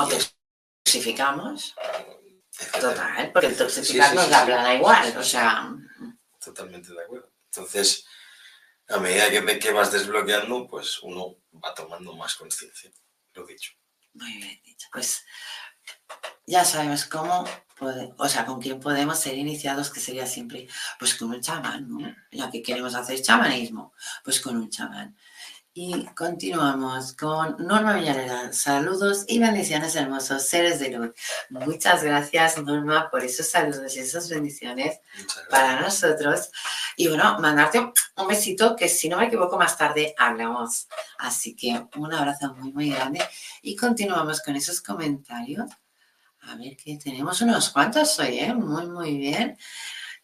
O 0.02 0.04
toxificamos, 0.84 1.58
etc. 2.58 2.80
total, 2.80 3.32
porque 3.32 3.46
el 3.48 3.56
Sí, 3.56 3.58
toxificar 3.58 4.10
sí, 4.10 4.16
nos 4.16 4.24
sí, 4.26 4.30
la 4.30 4.40
sí. 4.40 4.46
plana 4.46 4.74
igual, 4.74 5.16
o 5.16 5.22
sea, 5.22 5.74
Totalmente 6.44 6.92
de 6.92 7.02
acuerdo. 7.02 7.30
Entonces, 7.46 8.04
a 8.88 8.98
medida 8.98 9.30
que, 9.30 9.58
que 9.58 9.72
vas 9.72 9.92
desbloqueando, 9.92 10.66
pues 10.68 11.00
uno 11.02 11.36
va 11.64 11.74
tomando 11.74 12.14
más 12.16 12.34
conciencia, 12.36 12.90
lo 13.34 13.46
dicho. 13.46 13.72
muy 14.14 14.32
bien 14.36 14.60
dicho. 14.64 14.88
Pues 14.92 15.24
ya 16.46 16.64
sabemos 16.64 17.04
cómo, 17.06 17.44
o 18.16 18.28
sea, 18.28 18.46
con 18.46 18.60
quién 18.60 18.80
podemos 18.80 19.18
ser 19.18 19.38
iniciados, 19.38 19.90
que 19.90 20.00
sería 20.00 20.26
siempre, 20.26 20.68
pues 20.98 21.14
con 21.14 21.30
un 21.30 21.40
chamán, 21.40 21.88
¿no? 21.88 22.14
Ya 22.30 22.50
que 22.50 22.62
queremos 22.62 22.94
hacer 22.94 23.20
chamanismo, 23.22 23.92
pues 24.24 24.40
con 24.40 24.56
un 24.56 24.68
chamán. 24.70 25.16
Y 25.74 26.04
continuamos 26.14 27.14
con 27.14 27.56
Norma 27.58 27.94
Villarreal. 27.94 28.52
Saludos 28.52 29.24
y 29.26 29.38
bendiciones 29.38 29.96
hermosos, 29.96 30.46
seres 30.46 30.80
de 30.80 30.90
luz. 30.90 31.12
Muchas 31.48 32.04
gracias, 32.04 32.62
Norma, 32.62 33.08
por 33.10 33.24
esos 33.24 33.48
saludos 33.48 33.96
y 33.96 34.00
esas 34.00 34.28
bendiciones. 34.28 35.00
Para 35.48 35.80
nosotros. 35.80 36.50
Y 36.94 37.08
bueno, 37.08 37.38
mandarte 37.38 37.78
un 37.78 38.28
besito 38.28 38.76
que 38.76 38.86
si 38.86 39.08
no 39.08 39.16
me 39.16 39.28
equivoco 39.28 39.56
más 39.56 39.78
tarde 39.78 40.14
hablamos. 40.18 40.88
Así 41.18 41.56
que 41.56 41.86
un 41.96 42.12
abrazo 42.12 42.52
muy, 42.52 42.70
muy 42.70 42.90
grande. 42.90 43.22
Y 43.62 43.74
continuamos 43.74 44.42
con 44.42 44.54
esos 44.54 44.82
comentarios. 44.82 45.70
A 46.42 46.54
ver 46.56 46.76
que 46.76 46.98
tenemos 46.98 47.40
unos 47.40 47.70
cuantos 47.70 48.18
hoy, 48.18 48.40
¿eh? 48.40 48.52
Muy, 48.52 48.88
muy 48.88 49.16
bien. 49.16 49.56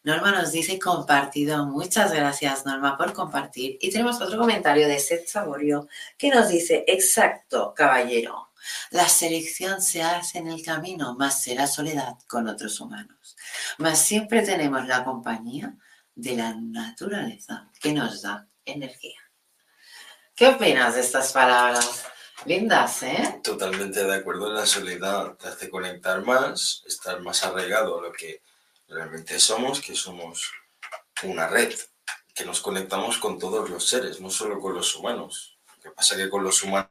Norma 0.03 0.31
nos 0.31 0.51
dice 0.51 0.79
compartido. 0.79 1.65
Muchas 1.65 2.13
gracias, 2.13 2.65
Norma, 2.65 2.97
por 2.97 3.13
compartir. 3.13 3.77
Y 3.81 3.91
tenemos 3.91 4.21
otro 4.21 4.39
comentario 4.39 4.87
de 4.87 4.99
Seth 4.99 5.27
Saborio 5.27 5.87
que 6.17 6.29
nos 6.29 6.47
dice, 6.47 6.85
exacto, 6.87 7.73
caballero. 7.75 8.51
La 8.91 9.07
selección 9.07 9.81
se 9.81 10.01
hace 10.01 10.39
en 10.39 10.47
el 10.47 10.63
camino, 10.63 11.15
más 11.15 11.41
será 11.41 11.67
soledad 11.67 12.17
con 12.27 12.47
otros 12.47 12.79
humanos. 12.79 13.35
Más 13.77 13.99
siempre 13.99 14.41
tenemos 14.41 14.85
la 14.87 15.03
compañía 15.03 15.75
de 16.15 16.35
la 16.35 16.53
naturaleza 16.53 17.69
que 17.79 17.93
nos 17.93 18.21
da 18.21 18.47
energía. 18.65 19.19
¿Qué 20.35 20.47
opinas 20.47 20.95
de 20.95 21.01
estas 21.01 21.31
palabras? 21.33 22.05
Lindas, 22.45 23.03
¿eh? 23.03 23.41
Totalmente 23.43 24.03
de 24.03 24.15
acuerdo. 24.15 24.51
La 24.51 24.65
soledad 24.65 25.35
te 25.35 25.49
hace 25.49 25.69
conectar 25.69 26.21
más, 26.23 26.83
estar 26.87 27.19
más 27.21 27.43
arraigado 27.43 27.99
a 27.99 28.03
lo 28.03 28.11
que 28.13 28.41
realmente 28.89 29.39
somos, 29.39 29.81
que 29.81 29.95
somos 29.95 30.51
una 31.23 31.47
red, 31.47 31.73
que 32.33 32.45
nos 32.45 32.61
conectamos 32.61 33.17
con 33.17 33.37
todos 33.37 33.69
los 33.69 33.87
seres, 33.87 34.19
no 34.19 34.29
solo 34.29 34.59
con 34.59 34.73
los 34.73 34.95
humanos. 34.95 35.57
Lo 35.77 35.81
que 35.83 35.91
pasa 35.91 36.15
que 36.15 36.29
con 36.29 36.43
los 36.43 36.63
humanos 36.63 36.89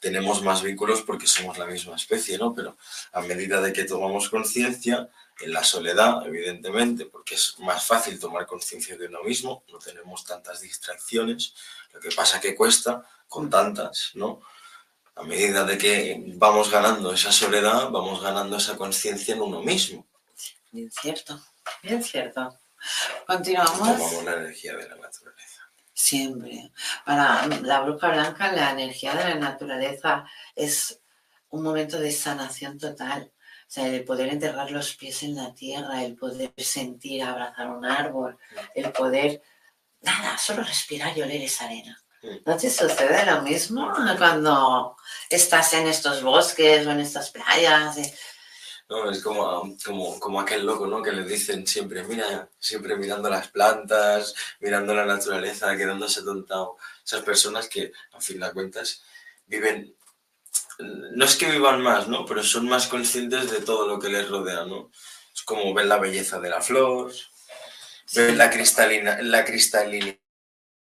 tenemos 0.00 0.42
más 0.42 0.62
vínculos 0.62 1.02
porque 1.02 1.26
somos 1.26 1.58
la 1.58 1.66
misma 1.66 1.96
especie, 1.96 2.38
¿no? 2.38 2.54
Pero 2.54 2.76
a 3.12 3.20
medida 3.22 3.60
de 3.60 3.72
que 3.72 3.84
tomamos 3.84 4.28
conciencia, 4.28 5.10
en 5.40 5.52
la 5.52 5.64
soledad, 5.64 6.26
evidentemente, 6.26 7.06
porque 7.06 7.34
es 7.34 7.58
más 7.58 7.84
fácil 7.84 8.18
tomar 8.20 8.46
conciencia 8.46 8.96
de 8.96 9.06
uno 9.06 9.22
mismo, 9.22 9.64
no 9.72 9.78
tenemos 9.78 10.24
tantas 10.24 10.60
distracciones, 10.60 11.54
lo 11.92 12.00
que 12.00 12.10
pasa 12.10 12.40
que 12.40 12.54
cuesta 12.54 13.04
con 13.28 13.50
tantas, 13.50 14.12
¿no? 14.14 14.40
A 15.16 15.22
medida 15.22 15.64
de 15.64 15.78
que 15.78 16.22
vamos 16.36 16.70
ganando 16.70 17.12
esa 17.12 17.32
soledad, 17.32 17.90
vamos 17.90 18.22
ganando 18.22 18.56
esa 18.56 18.76
conciencia 18.76 19.34
en 19.34 19.42
uno 19.42 19.60
mismo. 19.60 20.06
Bien 20.74 20.90
cierto, 20.90 21.40
bien 21.84 22.02
cierto. 22.02 22.58
Continuamos. 23.28 23.78
Tomamos 23.78 24.24
la 24.24 24.32
energía 24.32 24.76
de 24.76 24.88
la 24.88 24.96
naturaleza. 24.96 25.70
Siempre. 25.92 26.72
Para 27.06 27.46
la 27.46 27.80
bruja 27.82 28.08
blanca, 28.08 28.50
la 28.50 28.72
energía 28.72 29.14
de 29.14 29.22
la 29.22 29.34
naturaleza 29.36 30.24
es 30.52 31.00
un 31.50 31.62
momento 31.62 32.00
de 32.00 32.10
sanación 32.10 32.76
total. 32.76 33.32
O 33.36 33.70
sea, 33.70 33.86
el 33.86 34.02
poder 34.02 34.30
enterrar 34.30 34.72
los 34.72 34.96
pies 34.96 35.22
en 35.22 35.36
la 35.36 35.54
tierra, 35.54 36.02
el 36.02 36.16
poder 36.16 36.52
sentir, 36.56 37.22
abrazar 37.22 37.70
un 37.70 37.84
árbol, 37.84 38.36
el 38.74 38.90
poder, 38.90 39.42
nada, 40.00 40.36
solo 40.38 40.64
respirar 40.64 41.16
y 41.16 41.22
oler 41.22 41.40
esa 41.40 41.66
arena. 41.66 41.96
¿No 42.44 42.56
te 42.56 42.68
sucede 42.68 43.24
lo 43.26 43.42
mismo 43.42 43.92
cuando 44.18 44.96
estás 45.30 45.72
en 45.74 45.86
estos 45.86 46.20
bosques 46.20 46.84
o 46.84 46.90
en 46.90 46.98
estas 46.98 47.30
playas? 47.30 47.96
No, 48.88 49.10
es 49.10 49.22
como, 49.22 49.76
como, 49.84 50.20
como 50.20 50.40
aquel 50.40 50.66
loco, 50.66 50.86
¿no? 50.86 51.02
Que 51.02 51.12
le 51.12 51.24
dicen 51.24 51.66
siempre, 51.66 52.04
mira, 52.04 52.48
siempre 52.58 52.96
mirando 52.96 53.30
las 53.30 53.48
plantas, 53.48 54.34
mirando 54.60 54.94
la 54.94 55.06
naturaleza, 55.06 55.76
quedándose 55.76 56.22
tontado. 56.22 56.76
Esas 57.04 57.22
personas 57.22 57.68
que, 57.68 57.92
a 58.12 58.20
fin 58.20 58.40
de 58.40 58.52
cuentas, 58.52 59.02
viven, 59.46 59.96
no 60.78 61.24
es 61.24 61.36
que 61.36 61.50
vivan 61.50 61.80
más, 61.80 62.08
¿no? 62.08 62.26
Pero 62.26 62.42
son 62.42 62.68
más 62.68 62.86
conscientes 62.86 63.50
de 63.50 63.60
todo 63.60 63.88
lo 63.88 63.98
que 63.98 64.10
les 64.10 64.28
rodea, 64.28 64.64
¿no? 64.64 64.90
Es 65.34 65.42
como 65.42 65.72
ven 65.72 65.88
la 65.88 65.98
belleza 65.98 66.38
de 66.38 66.50
la 66.50 66.60
flor, 66.60 67.10
ven 68.14 68.36
la 68.36 68.50
cristalina, 68.50 69.22
la 69.22 69.44
cristalina 69.44 70.18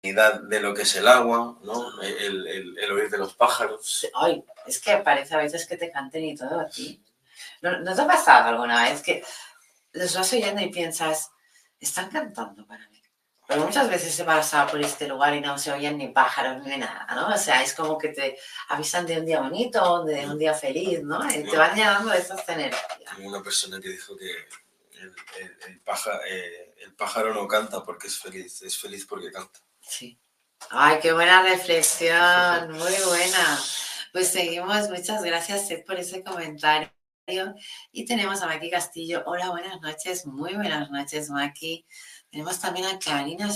de 0.02 0.60
lo 0.60 0.74
que 0.74 0.84
es 0.84 0.96
el 0.96 1.08
agua, 1.08 1.60
¿no? 1.64 2.02
El, 2.02 2.48
el, 2.48 2.78
el, 2.80 2.92
oír 2.92 3.10
de 3.10 3.18
los 3.18 3.36
pájaros. 3.36 4.08
Ay, 4.14 4.44
es 4.66 4.80
que 4.80 4.98
parece 4.98 5.36
a 5.36 5.38
veces 5.38 5.68
que 5.68 5.78
te 5.78 5.92
canten 5.92 6.24
y 6.24 6.36
todo 6.36 6.60
a 6.60 6.68
ti. 6.68 7.02
¿No, 7.72 7.96
te 7.96 8.02
ha 8.02 8.08
pasado 8.08 8.50
alguna 8.50 8.84
vez 8.84 9.02
que 9.02 9.24
los 9.94 10.16
vas 10.16 10.34
oyendo 10.34 10.62
y 10.62 10.70
piensas, 10.70 11.32
están 11.80 12.10
cantando 12.10 12.66
para 12.66 12.88
mí? 12.90 13.02
Pero 13.48 13.66
muchas 13.66 13.90
veces 13.90 14.20
he 14.20 14.24
pasado 14.24 14.72
por 14.72 14.82
este 14.82 15.08
lugar 15.08 15.36
y 15.36 15.42
no 15.42 15.58
se 15.58 15.72
oyen 15.72 15.98
ni 15.98 16.08
pájaros 16.08 16.64
ni 16.66 16.78
nada, 16.78 17.06
¿no? 17.14 17.28
O 17.28 17.38
sea, 17.38 17.62
es 17.62 17.74
como 17.74 17.98
que 17.98 18.10
te 18.10 18.40
avisan 18.70 19.06
de 19.06 19.20
un 19.20 19.26
día 19.26 19.40
bonito, 19.40 20.04
de 20.04 20.26
un 20.26 20.40
día 20.40 20.54
feliz, 20.54 21.04
¿no? 21.04 21.24
Y 21.30 21.44
te 21.44 21.56
van 21.56 21.76
llenando 21.76 22.12
de 22.12 22.18
esas 22.18 22.48
energías. 22.50 23.14
Como 23.14 23.30
una 23.30 23.44
persona 23.44 23.80
que 23.80 23.90
dijo 23.90 24.18
que 24.18 24.32
el, 25.00 25.16
el, 25.68 25.80
pájaro, 25.82 26.20
eh, 26.28 26.76
el 26.80 26.96
pájaro 26.96 27.34
no 27.36 27.48
canta 27.48 27.84
porque 27.84 28.08
es 28.08 28.18
feliz, 28.18 28.64
es 28.64 28.78
feliz 28.80 29.06
porque 29.06 29.32
canta. 29.32 29.60
Sí. 29.80 30.20
Ay, 30.72 31.00
qué 31.02 31.14
buena 31.14 31.44
reflexión, 31.44 32.72
muy 32.72 32.94
buena. 33.06 33.60
Pues 34.12 34.30
seguimos, 34.30 34.90
muchas 34.90 35.22
gracias 35.24 35.68
Seth 35.68 35.86
por 35.86 36.00
ese 36.00 36.24
comentario. 36.24 36.95
Y 37.92 38.06
tenemos 38.06 38.44
a 38.44 38.46
Maki 38.46 38.70
Castillo. 38.70 39.24
Hola, 39.26 39.50
buenas 39.50 39.82
noches. 39.82 40.28
Muy 40.28 40.54
buenas 40.54 40.92
noches, 40.92 41.32
Maki. 41.32 41.84
Tenemos 42.30 42.60
también 42.60 42.86
a 42.86 43.00
Karina 43.00 43.50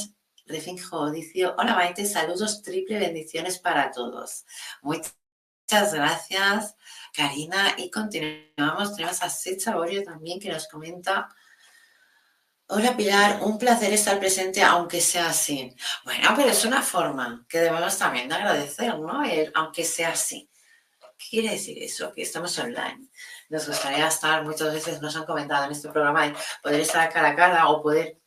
Refinjo. 0.48 1.12
Dice, 1.12 1.46
hola, 1.46 1.76
Maite. 1.76 2.08
Saludos, 2.08 2.64
triple 2.64 2.98
bendiciones 2.98 3.60
para 3.60 3.92
todos. 3.92 4.46
Muchas 4.82 5.14
gracias, 5.94 6.76
Karina. 7.14 7.76
Y 7.78 7.92
continuamos. 7.92 8.96
Tenemos 8.96 9.22
a 9.22 9.30
Seth 9.30 9.60
Saborio 9.60 10.04
también 10.04 10.40
que 10.40 10.50
nos 10.50 10.68
comenta. 10.68 11.30
Hola 12.72 12.98
Pilar, 12.98 13.42
un 13.44 13.60
placer 13.60 13.94
estar 13.94 14.20
presente 14.20 14.64
aunque 14.64 15.00
sea 15.00 15.30
así. 15.30 15.76
Bueno, 16.06 16.30
pero 16.36 16.50
es 16.50 16.66
una 16.66 16.82
forma 16.82 17.46
que 17.48 17.60
debemos 17.60 17.98
también 18.00 18.30
de 18.30 18.36
agradecer, 18.36 18.98
¿no? 18.98 19.22
aunque 19.56 19.84
sea 19.84 20.10
así. 20.10 20.50
¿Qué 21.18 21.26
quiere 21.30 21.50
decir 21.52 21.78
eso? 21.82 22.14
Que 22.14 22.22
estamos 22.22 22.58
online 22.60 23.10
nos 23.50 23.68
gustaría 23.68 24.08
estar, 24.08 24.44
muchas 24.44 24.74
veces 24.74 25.02
nos 25.02 25.16
han 25.16 25.26
comentado 25.26 25.66
en 25.66 25.72
este 25.72 25.90
programa, 25.90 26.34
poder 26.62 26.82
estar 26.82 27.12
cara 27.12 27.30
a 27.30 27.36
cara 27.36 27.68
o 27.70 27.82
poder 27.82 28.18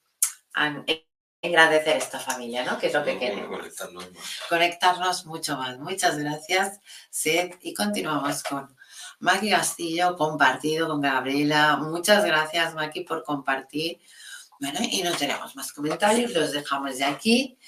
agradecer 1.42 1.96
esta 1.96 2.18
familia, 2.18 2.64
¿no? 2.64 2.78
Que 2.78 2.88
es 2.88 2.92
lo 2.92 3.04
que 3.04 3.18
queremos. 3.18 3.48
Conectarnos, 3.48 4.08
conectarnos 4.48 5.26
mucho 5.26 5.56
más. 5.56 5.78
Muchas 5.78 6.18
gracias, 6.18 6.80
Seth. 7.10 7.56
Y 7.62 7.74
continuamos 7.74 8.42
con 8.42 8.76
Maki 9.20 9.50
Castillo, 9.50 10.16
compartido 10.16 10.88
con 10.88 11.00
Gabriela. 11.00 11.76
Muchas 11.76 12.24
gracias, 12.24 12.74
Maki, 12.74 13.02
por 13.02 13.24
compartir. 13.24 14.00
Bueno, 14.60 14.78
y 14.82 15.02
no 15.02 15.12
tenemos 15.12 15.56
más 15.56 15.72
comentarios, 15.72 16.32
los 16.32 16.52
dejamos 16.52 16.98
de 16.98 17.04
aquí 17.04 17.58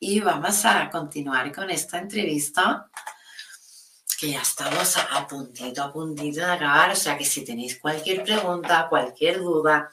y 0.00 0.20
vamos 0.20 0.64
a 0.64 0.88
continuar 0.90 1.52
con 1.52 1.70
esta 1.70 1.98
entrevista 1.98 2.88
que 4.18 4.32
ya 4.32 4.42
estamos 4.42 4.96
a 4.96 5.28
puntito, 5.28 5.80
a 5.80 5.92
puntito 5.92 6.40
de 6.40 6.52
acabar. 6.52 6.90
O 6.90 6.96
sea 6.96 7.16
que 7.16 7.24
si 7.24 7.44
tenéis 7.44 7.78
cualquier 7.78 8.24
pregunta, 8.24 8.88
cualquier 8.90 9.38
duda, 9.38 9.92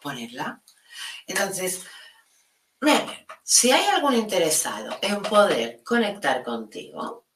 ponerla. 0.00 0.62
Entonces, 1.26 1.84
si 3.42 3.72
hay 3.72 3.84
algún 3.86 4.14
interesado 4.14 4.96
en 5.02 5.22
poder 5.22 5.82
conectar 5.82 6.44
contigo, 6.44 7.26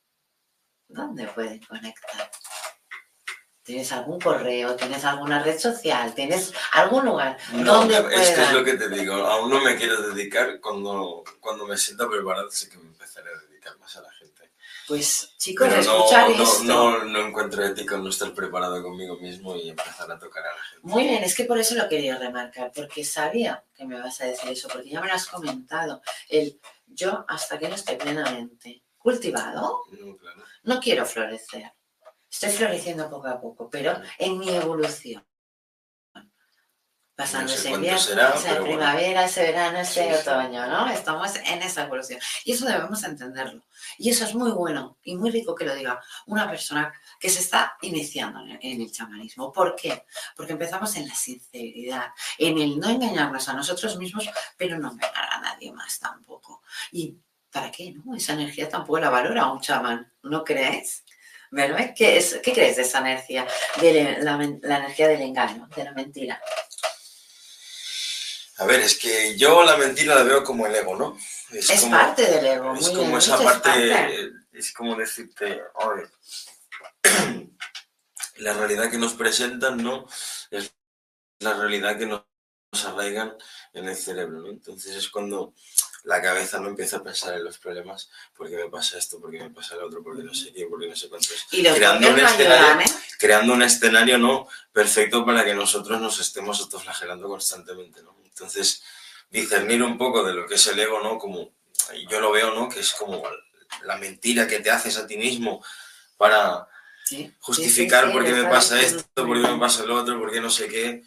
¿dónde 0.87 1.27
pueden 1.27 1.61
conectar? 1.65 2.31
¿Tienes 3.65 3.91
algún 3.91 4.21
correo? 4.21 4.77
¿Tienes 4.77 5.05
alguna 5.05 5.43
red 5.43 5.59
social? 5.59 6.15
¿Tienes 6.15 6.53
algún 6.73 7.05
lugar? 7.05 7.37
No, 7.53 7.83
es 7.83 8.31
que 8.31 8.43
es 8.43 8.53
lo 8.53 8.65
que 8.65 8.75
te 8.75 8.89
digo. 8.89 9.15
Aún 9.15 9.51
no 9.51 9.61
me 9.61 9.77
quiero 9.77 10.01
dedicar. 10.03 10.61
Cuando, 10.61 11.25
cuando 11.41 11.67
me 11.67 11.77
sienta 11.77 12.09
preparado, 12.09 12.49
sé 12.51 12.69
que 12.69 12.79
me 12.79 12.87
empezaré 12.87 13.29
a 13.29 13.49
dedicar 13.49 13.77
más 13.79 13.97
a 13.97 14.03
la 14.03 14.13
gente. 14.13 14.53
Pues 14.87 15.35
chicos, 15.37 15.69
escuchar 15.69 16.31
no, 16.31 16.43
esto. 16.43 16.65
No, 16.65 17.05
no, 17.05 17.27
encuentro 17.27 17.65
ético 17.65 17.97
no 17.97 18.09
estar 18.11 18.33
preparado 18.35 18.83
conmigo 18.83 19.17
mismo 19.19 19.55
y 19.57 19.71
empezar 19.71 20.11
a 20.11 20.19
tocar 20.19 20.43
a 20.45 20.57
la 20.57 20.63
gente. 20.65 20.87
Muy 20.87 21.05
bien, 21.05 21.23
es 21.23 21.35
que 21.35 21.45
por 21.45 21.59
eso 21.59 21.75
lo 21.75 21.89
quería 21.89 22.19
remarcar, 22.19 22.73
porque 22.75 23.05
sabía 23.05 23.65
que 23.75 23.85
me 23.85 24.01
vas 24.01 24.21
a 24.21 24.27
decir 24.27 24.51
eso, 24.51 24.69
porque 24.69 24.91
ya 24.91 25.01
me 25.01 25.09
lo 25.09 25.15
has 25.15 25.27
comentado. 25.27 26.03
El 26.29 26.61
yo, 26.87 27.25
hasta 27.29 27.59
que 27.59 27.69
no 27.69 27.77
esté 27.77 27.97
plenamente 27.97 28.83
cultivado, 28.99 29.83
no, 29.91 30.17
claro. 30.17 30.43
no 30.65 30.81
quiero 30.81 31.07
florecer. 31.07 31.73
Estoy 32.31 32.51
floreciendo 32.51 33.09
poco 33.09 33.29
a 33.29 33.41
poco, 33.41 33.69
pero 33.71 34.01
en 34.19 34.39
mi 34.39 34.51
evolución 34.51 35.25
pasando 37.21 37.53
ese 37.53 37.71
invierno, 37.71 38.35
esa 38.35 38.63
primavera, 38.63 39.27
ese 39.27 39.43
verano, 39.43 39.79
ese 39.81 40.15
otoño, 40.15 40.67
¿no? 40.67 40.89
Estamos 40.89 41.37
en 41.37 41.61
esa 41.63 41.85
evolución. 41.85 42.19
Y 42.47 42.53
eso 42.53 42.65
debemos 42.65 43.05
entenderlo. 43.05 43.63
Y 43.99 44.09
eso 44.09 44.25
es 44.25 44.35
muy 44.35 44.51
bueno 44.53 44.97
y 45.03 45.17
muy 45.17 45.31
rico 45.31 45.55
que 45.55 45.67
lo 45.67 45.75
diga 45.75 46.01
una 46.27 46.49
persona 46.49 46.91
que 47.19 47.29
se 47.29 47.41
está 47.41 47.77
iniciando 47.83 48.41
en 48.41 48.81
el 48.81 48.91
chamanismo. 48.91 49.53
¿Por 49.53 49.77
qué? 49.77 50.07
Porque 50.35 50.53
empezamos 50.53 50.97
en 50.97 51.09
la 51.09 51.15
sinceridad, 51.15 52.07
en 52.39 52.59
el 52.59 52.79
no 52.79 52.89
engañarnos 52.89 53.47
a 53.51 53.53
nosotros 53.53 53.99
mismos, 53.99 54.27
pero 54.57 54.79
no 54.79 54.91
engañar 54.91 55.29
a 55.31 55.41
nadie 55.43 55.73
más 55.73 55.99
tampoco. 55.99 56.63
¿Y 56.91 57.19
para 57.53 57.71
qué? 57.71 57.93
No? 57.93 58.17
Esa 58.17 58.33
energía 58.33 58.67
tampoco 58.67 58.99
la 58.99 59.11
valora 59.11 59.53
un 59.53 59.61
chamán, 59.61 60.11
¿no 60.23 60.43
crees? 60.43 61.05
¿Verdad? 61.51 61.93
¿Qué, 61.95 62.17
es, 62.17 62.41
¿Qué 62.43 62.53
crees 62.53 62.77
de 62.77 62.83
esa 62.83 63.01
energía? 63.01 63.47
De 63.81 64.19
la, 64.21 64.39
la 64.63 64.79
energía 64.79 65.09
del 65.09 65.21
engaño, 65.21 65.69
de 65.75 65.85
la 65.85 65.93
mentira. 65.93 66.41
A 68.61 68.67
ver, 68.67 68.81
es 68.81 68.99
que 68.99 69.39
yo 69.39 69.65
la 69.65 69.79
mentira 69.79 70.15
la 70.15 70.23
veo 70.23 70.45
como 70.45 70.67
el 70.67 70.75
ego, 70.75 70.95
¿no? 70.95 71.17
Es, 71.51 71.87
parte 71.87 72.27
del 72.27 72.45
ego. 72.45 72.75
Es 72.75 72.91
como 72.91 73.17
esa 73.17 73.43
parte, 73.43 74.33
es, 74.53 74.73
como 74.75 74.95
decirte, 74.97 75.63
oye, 75.77 76.05
la 78.37 78.53
realidad 78.53 78.91
que 78.91 78.99
nos 78.99 79.15
presentan, 79.15 79.79
¿no? 79.79 80.07
Es 80.51 80.75
la 81.39 81.55
realidad 81.55 81.97
que 81.97 82.05
nos 82.05 82.23
arraigan 82.85 83.35
en 83.73 83.89
el 83.89 83.97
cerebro, 83.97 84.41
¿no? 84.41 84.51
Entonces 84.51 84.95
es 84.95 85.09
cuando 85.09 85.55
la 86.05 86.23
cabeza 86.23 86.59
no 86.59 86.69
empieza 86.69 86.99
a 86.99 87.03
pensar 87.03 87.35
en 87.35 87.45
los 87.45 87.59
problemas, 87.59 88.11
¿por 88.37 88.49
qué 88.49 88.57
me 88.57 88.69
pasa 88.69 88.99
esto? 88.99 89.21
¿Por 89.21 89.31
qué 89.31 89.41
me 89.41 89.51
pasa 89.51 89.75
el 89.75 89.83
otro? 89.83 90.03
¿Por 90.03 90.17
qué 90.17 90.23
no 90.23 90.35
sé 90.35 90.53
qué? 90.53 90.67
¿Por 90.67 90.81
qué 90.81 90.89
no 90.89 90.97
sé 90.97 91.09
cuánto? 91.09 91.29
Y 91.53 91.63
los 91.63 91.75
creando, 91.75 92.09
un 92.09 92.19
escenario, 92.19 92.81
¿eh? 92.81 92.91
creando 93.19 93.53
un 93.55 93.63
escenario 93.63 94.19
no 94.19 94.49
perfecto 94.73 95.25
para 95.25 95.45
que 95.45 95.55
nosotros 95.55 96.01
nos 96.01 96.19
estemos 96.21 96.61
autoflagelando 96.61 97.29
constantemente, 97.29 98.03
¿no? 98.03 98.17
Entonces, 98.25 98.83
discernir 99.29 99.83
un 99.83 99.99
poco 99.99 100.25
de 100.25 100.35
lo 100.35 100.47
que 100.47 100.55
es 100.55 100.67
el 100.67 100.79
ego, 100.79 101.03
¿no? 101.03 101.19
Como 101.19 101.53
yo 102.09 102.21
lo 102.21 102.33
veo, 102.33 102.55
¿no? 102.55 102.69
Que 102.69 102.81
es 102.81 102.93
como 102.93 103.23
la 103.83 103.97
mentira 103.97 104.47
que 104.47 104.61
te 104.61 104.71
haces 104.71 104.97
a 104.97 105.07
ti 105.07 105.17
mismo 105.17 105.65
para 106.17 106.67
Sí, 107.11 107.35
justificar 107.41 108.05
sí, 108.05 108.11
sí, 108.11 108.13
por 108.13 108.25
qué 108.25 108.33
me 108.33 108.45
pasa 108.45 108.81
esto, 108.81 109.03
por 109.15 109.43
qué 109.43 109.49
me 109.49 109.59
pasa 109.59 109.85
lo 109.85 109.97
otro, 109.97 110.21
por 110.21 110.31
qué 110.31 110.41
no 110.41 110.49
sé 110.49 110.69
qué. 110.69 111.03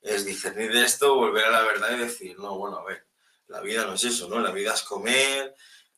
Es 0.00 0.24
discernir 0.24 0.72
de 0.72 0.82
esto, 0.82 1.14
volver 1.14 1.44
a 1.44 1.50
la 1.50 1.62
verdad 1.62 1.94
y 1.94 2.00
decir, 2.00 2.38
no, 2.38 2.56
bueno, 2.56 2.78
a 2.78 2.84
ver, 2.84 3.06
la 3.52 3.60
vida 3.60 3.84
no 3.84 3.94
es 3.94 4.04
eso, 4.04 4.28
¿no? 4.28 4.40
La 4.40 4.50
vida 4.50 4.72
es 4.74 4.82
comer, 4.82 5.54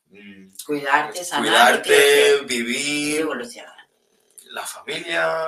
mm, 0.07 0.47
Cuidarte, 0.65 1.23
sanar 1.23 1.43
cuidarte, 1.47 2.41
vivir, 2.45 3.21
evolucionar. 3.21 3.73
la 4.51 4.65
familia, 4.65 5.45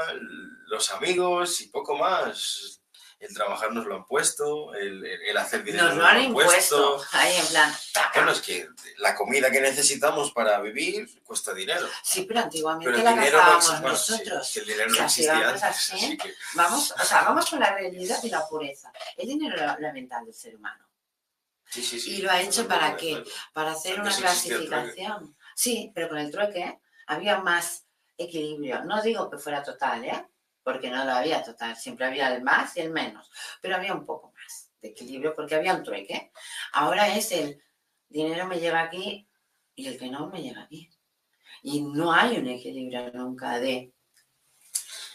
los 0.67 0.89
amigos 0.91 1.61
y 1.61 1.67
poco 1.69 1.95
más. 1.97 2.73
El 3.19 3.33
trabajar 3.33 3.71
nos 3.73 3.87
lo 3.87 3.95
han 3.95 4.05
puesto, 4.05 4.75
el, 4.75 5.35
hacer 5.37 5.63
dinero 5.63 5.85
Nos 5.87 5.95
lo 5.97 6.05
han 6.05 6.31
puesto. 6.33 6.53
impuesto. 6.99 7.17
Ahí 7.17 7.35
en 7.35 7.47
plan. 7.47 7.73
taca. 7.91 8.11
Bueno, 8.13 8.31
es 8.31 8.41
que 8.41 8.69
la 8.99 9.15
comida 9.15 9.49
que 9.49 9.59
necesitamos 9.59 10.31
para 10.33 10.59
vivir 10.61 11.23
cuesta 11.23 11.51
dinero. 11.51 11.87
Sí, 12.03 12.25
pero 12.27 12.41
antiguamente 12.41 12.91
Pero 12.91 13.03
la 13.03 13.15
no 13.15 13.59
sí, 13.61 13.73
nosotros. 13.81 14.57
el 14.57 14.65
dinero 14.67 14.89
no 14.91 15.03
existía 15.03 15.33
vamos 15.33 15.47
antes. 15.47 15.63
así, 15.63 15.95
así 15.95 16.17
que- 16.17 16.35
Vamos, 16.53 16.91
o 16.91 17.03
sea, 17.03 17.21
vamos 17.23 17.49
con 17.49 17.59
la 17.59 17.73
realidad 17.73 18.19
y 18.21 18.29
la 18.29 18.47
pureza. 18.47 18.93
El 19.17 19.27
dinero 19.27 19.55
es 19.55 19.79
la 19.79 19.91
mental 19.91 20.23
del 20.23 20.35
ser 20.35 20.55
humano. 20.55 20.86
Sí, 21.69 21.81
sí, 21.81 21.99
sí. 21.99 22.15
¿Y 22.15 22.21
lo 22.21 22.31
ha 22.31 22.41
hecho 22.41 22.67
para 22.67 22.95
qué? 22.95 23.23
Para 23.53 23.71
hacer 23.71 23.99
una 23.99 24.09
Antes 24.09 24.21
clasificación. 24.21 25.35
Sí, 25.55 25.91
pero 25.93 26.09
con 26.09 26.17
el 26.17 26.31
trueque 26.31 26.79
había 27.07 27.39
más 27.39 27.85
equilibrio. 28.17 28.83
No 28.83 29.01
digo 29.01 29.29
que 29.29 29.37
fuera 29.37 29.63
total, 29.63 30.03
¿eh? 30.05 30.27
Porque 30.63 30.89
no 30.89 31.03
lo 31.05 31.11
había 31.11 31.43
total. 31.43 31.75
Siempre 31.75 32.05
había 32.05 32.33
el 32.33 32.43
más 32.43 32.75
y 32.77 32.81
el 32.81 32.91
menos. 32.91 33.31
Pero 33.61 33.75
había 33.75 33.93
un 33.93 34.05
poco 34.05 34.33
más 34.33 34.71
de 34.81 34.89
equilibrio 34.89 35.33
porque 35.33 35.55
había 35.55 35.73
un 35.73 35.83
trueque. 35.83 36.31
Ahora 36.73 37.15
es 37.15 37.31
el 37.31 37.61
dinero 38.09 38.47
me 38.47 38.59
llega 38.59 38.81
aquí 38.81 39.27
y 39.75 39.87
el 39.87 39.97
que 39.97 40.09
no 40.09 40.27
me 40.27 40.41
llega 40.41 40.63
aquí. 40.63 40.89
Y 41.63 41.81
no 41.81 42.11
hay 42.13 42.37
un 42.37 42.47
equilibrio 42.47 43.11
nunca 43.13 43.59
de, 43.59 43.93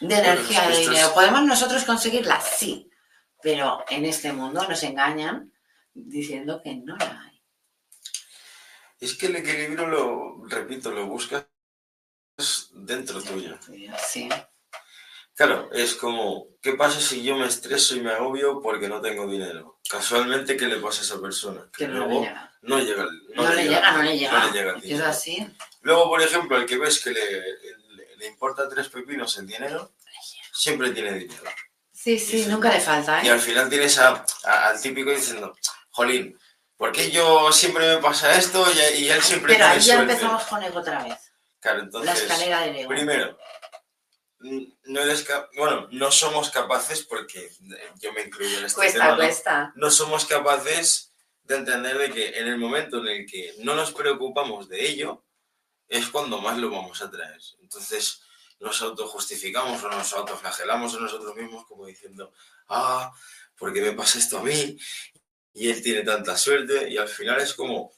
de 0.00 0.18
energía 0.18 0.68
es 0.68 0.68
que 0.68 0.74
de 0.74 0.80
dinero. 0.90 1.14
¿Podemos 1.14 1.42
nosotros 1.44 1.84
conseguirla? 1.84 2.40
Sí. 2.40 2.88
Pero 3.42 3.84
en 3.88 4.04
este 4.04 4.32
mundo 4.32 4.66
nos 4.68 4.82
engañan 4.82 5.51
diciendo 5.94 6.60
que 6.62 6.74
no 6.76 6.96
la 6.96 7.22
hay. 7.24 7.42
Es 9.00 9.14
que 9.14 9.26
el 9.26 9.36
equilibrio, 9.36 9.86
lo 9.88 10.44
repito, 10.46 10.90
lo 10.92 11.06
buscas 11.06 11.46
dentro 12.72 13.22
tuyo. 13.22 13.58
Sí. 14.08 14.28
Claro, 15.34 15.70
es 15.72 15.94
como, 15.94 16.48
¿qué 16.60 16.74
pasa 16.74 17.00
si 17.00 17.22
yo 17.24 17.36
me 17.36 17.46
estreso 17.46 17.96
y 17.96 18.00
me 18.00 18.12
agobio 18.12 18.60
porque 18.60 18.88
no 18.88 19.00
tengo 19.00 19.26
dinero? 19.26 19.80
Casualmente, 19.88 20.56
¿qué 20.56 20.66
le 20.66 20.76
pasa 20.76 21.00
a 21.00 21.04
esa 21.04 21.20
persona? 21.20 21.68
Que 21.76 21.84
Que 21.84 21.88
no 21.88 21.94
le 21.94 21.98
luego 22.00 22.20
llega. 22.22 22.52
no 22.62 22.78
llega. 22.78 23.06
No, 23.34 23.54
le 23.54 23.64
llega, 23.68 23.92
no 23.92 24.02
le 24.02 24.18
llega. 24.18 24.32
no 24.32 24.74
le 24.78 24.80
llega 24.88 25.08
así. 25.08 25.46
Luego, 25.80 26.08
por 26.08 26.22
ejemplo, 26.22 26.56
el 26.58 26.66
que 26.66 26.76
ves 26.78 27.02
que 27.02 27.10
le, 27.10 27.40
le- 27.40 28.16
le 28.18 28.26
importa 28.26 28.68
tres 28.68 28.88
pepinos 28.88 29.36
el 29.38 29.46
dinero, 29.46 29.94
siempre 30.52 30.90
tiene 30.90 31.14
dinero. 31.14 31.42
Sí, 31.92 32.18
sí, 32.18 32.46
nunca 32.46 32.70
le 32.72 32.80
falta, 32.80 33.24
Y 33.24 33.28
¿eh? 33.28 33.30
al 33.32 33.40
final 33.40 33.68
tienes 33.68 33.98
a- 33.98 34.24
a- 34.44 34.68
al 34.68 34.80
típico 34.80 35.10
diciendo, 35.10 35.56
Jolín, 35.92 36.38
¿por 36.76 36.92
qué 36.92 37.10
yo 37.10 37.52
siempre 37.52 37.94
me 37.96 38.02
pasa 38.02 38.36
esto 38.36 38.66
y, 38.72 39.02
y 39.04 39.08
él 39.10 39.22
siempre 39.22 39.54
Pero 39.54 39.64
tiene 39.66 39.80
ahí 39.80 39.80
ya 39.80 40.00
empezamos 40.00 40.42
con 40.44 40.62
ego 40.62 40.80
otra 40.80 41.04
vez. 41.04 41.32
Claro, 41.60 41.78
La 41.78 41.84
entonces, 41.84 42.22
escalera 42.22 42.60
del 42.62 42.76
ego. 42.76 42.88
primero, 42.88 43.38
no 44.84 45.00
eres 45.00 45.26
bueno, 45.56 45.86
no 45.92 46.10
somos 46.10 46.50
capaces, 46.50 47.04
porque 47.04 47.50
yo 48.00 48.12
me 48.12 48.22
incluyo 48.22 48.58
en 48.58 48.64
este 48.64 48.76
Cuesta, 48.76 48.98
tema, 48.98 49.10
¿no? 49.10 49.16
cuesta. 49.16 49.72
no 49.76 49.90
somos 49.90 50.24
capaces 50.24 51.12
de 51.44 51.56
entender 51.56 51.96
de 51.98 52.10
que 52.10 52.38
en 52.38 52.48
el 52.48 52.58
momento 52.58 52.98
en 52.98 53.08
el 53.08 53.26
que 53.26 53.54
no 53.58 53.74
nos 53.74 53.92
preocupamos 53.92 54.68
de 54.68 54.84
ello, 54.88 55.24
es 55.88 56.08
cuando 56.08 56.40
más 56.40 56.58
lo 56.58 56.70
vamos 56.70 57.00
a 57.02 57.10
traer. 57.10 57.38
Entonces 57.60 58.22
nos 58.58 58.80
autojustificamos 58.82 59.82
o 59.82 59.88
nos 59.88 60.12
autoflagelamos 60.12 60.94
a 60.94 61.00
nosotros 61.00 61.36
mismos 61.36 61.66
como 61.66 61.86
diciendo, 61.86 62.32
ah, 62.68 63.12
¿por 63.56 63.72
qué 63.72 63.80
me 63.82 63.92
pasa 63.92 64.18
esto 64.18 64.38
a 64.38 64.42
mí? 64.42 64.78
Y 65.54 65.70
él 65.70 65.82
tiene 65.82 66.02
tanta 66.02 66.36
suerte 66.36 66.88
y 66.88 66.96
al 66.96 67.08
final 67.08 67.40
es 67.40 67.54
como 67.54 67.92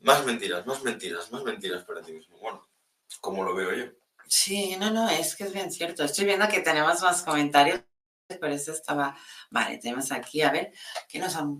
más 0.00 0.24
mentiras, 0.24 0.66
más 0.66 0.82
mentiras, 0.82 1.30
más 1.30 1.42
mentiras 1.42 1.84
para 1.84 2.02
ti 2.02 2.12
mismo. 2.12 2.38
Bueno, 2.38 2.66
como 3.20 3.44
lo 3.44 3.54
veo 3.54 3.74
yo. 3.74 3.92
Sí, 4.26 4.76
no, 4.78 4.90
no, 4.90 5.08
es 5.10 5.34
que 5.34 5.44
es 5.44 5.52
bien 5.52 5.70
cierto. 5.70 6.04
Estoy 6.04 6.24
viendo 6.24 6.48
que 6.48 6.60
tenemos 6.60 7.02
más 7.02 7.22
comentarios, 7.22 7.80
por 8.38 8.50
eso 8.50 8.72
estaba. 8.72 9.16
Vale, 9.50 9.78
tenemos 9.78 10.12
aquí, 10.12 10.42
a 10.42 10.52
ver, 10.52 10.72
¿qué 11.08 11.18
nos 11.18 11.34
han. 11.34 11.58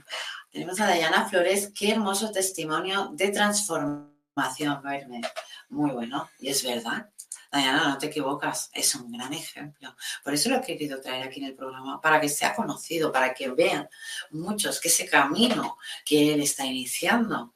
Tenemos 0.50 0.80
a 0.80 0.86
Dayana 0.86 1.28
Flores, 1.28 1.72
qué 1.76 1.90
hermoso 1.90 2.30
testimonio 2.30 3.10
de 3.12 3.30
transformación, 3.30 4.82
verme. 4.82 5.20
Muy 5.68 5.90
bueno, 5.90 6.30
y 6.38 6.48
es 6.48 6.62
verdad. 6.64 7.10
Dayana, 7.50 7.88
no 7.88 7.98
te 7.98 8.06
equivocas, 8.06 8.70
es 8.72 8.94
un 8.94 9.10
gran 9.10 9.32
ejemplo. 9.32 9.96
Por 10.22 10.34
eso 10.34 10.48
lo 10.48 10.56
he 10.56 10.62
querido 10.62 11.00
traer 11.00 11.26
aquí 11.26 11.40
en 11.40 11.46
el 11.46 11.54
programa, 11.54 12.00
para 12.00 12.20
que 12.20 12.28
sea 12.28 12.54
conocido, 12.54 13.10
para 13.10 13.34
que 13.34 13.50
vean 13.50 13.88
muchos 14.30 14.80
que 14.80 14.88
ese 14.88 15.08
camino 15.08 15.76
que 16.04 16.34
él 16.34 16.40
está 16.40 16.64
iniciando, 16.64 17.54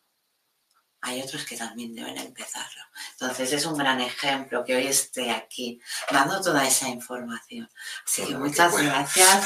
hay 1.05 1.21
otros 1.21 1.45
que 1.45 1.57
también 1.57 1.95
deben 1.95 2.17
empezarlo. 2.17 2.83
Entonces 3.13 3.53
es 3.53 3.67
un 3.67 3.77
gran 3.77 4.01
ejemplo 4.01 4.65
que 4.65 4.75
hoy 4.75 4.87
esté 4.87 5.31
aquí 5.31 5.79
dando 6.11 6.41
toda 6.41 6.67
esa 6.67 6.89
información. 6.89 7.69
Así 8.05 8.25
que 8.25 8.37
muchas 8.37 8.75
gracias. 8.77 9.45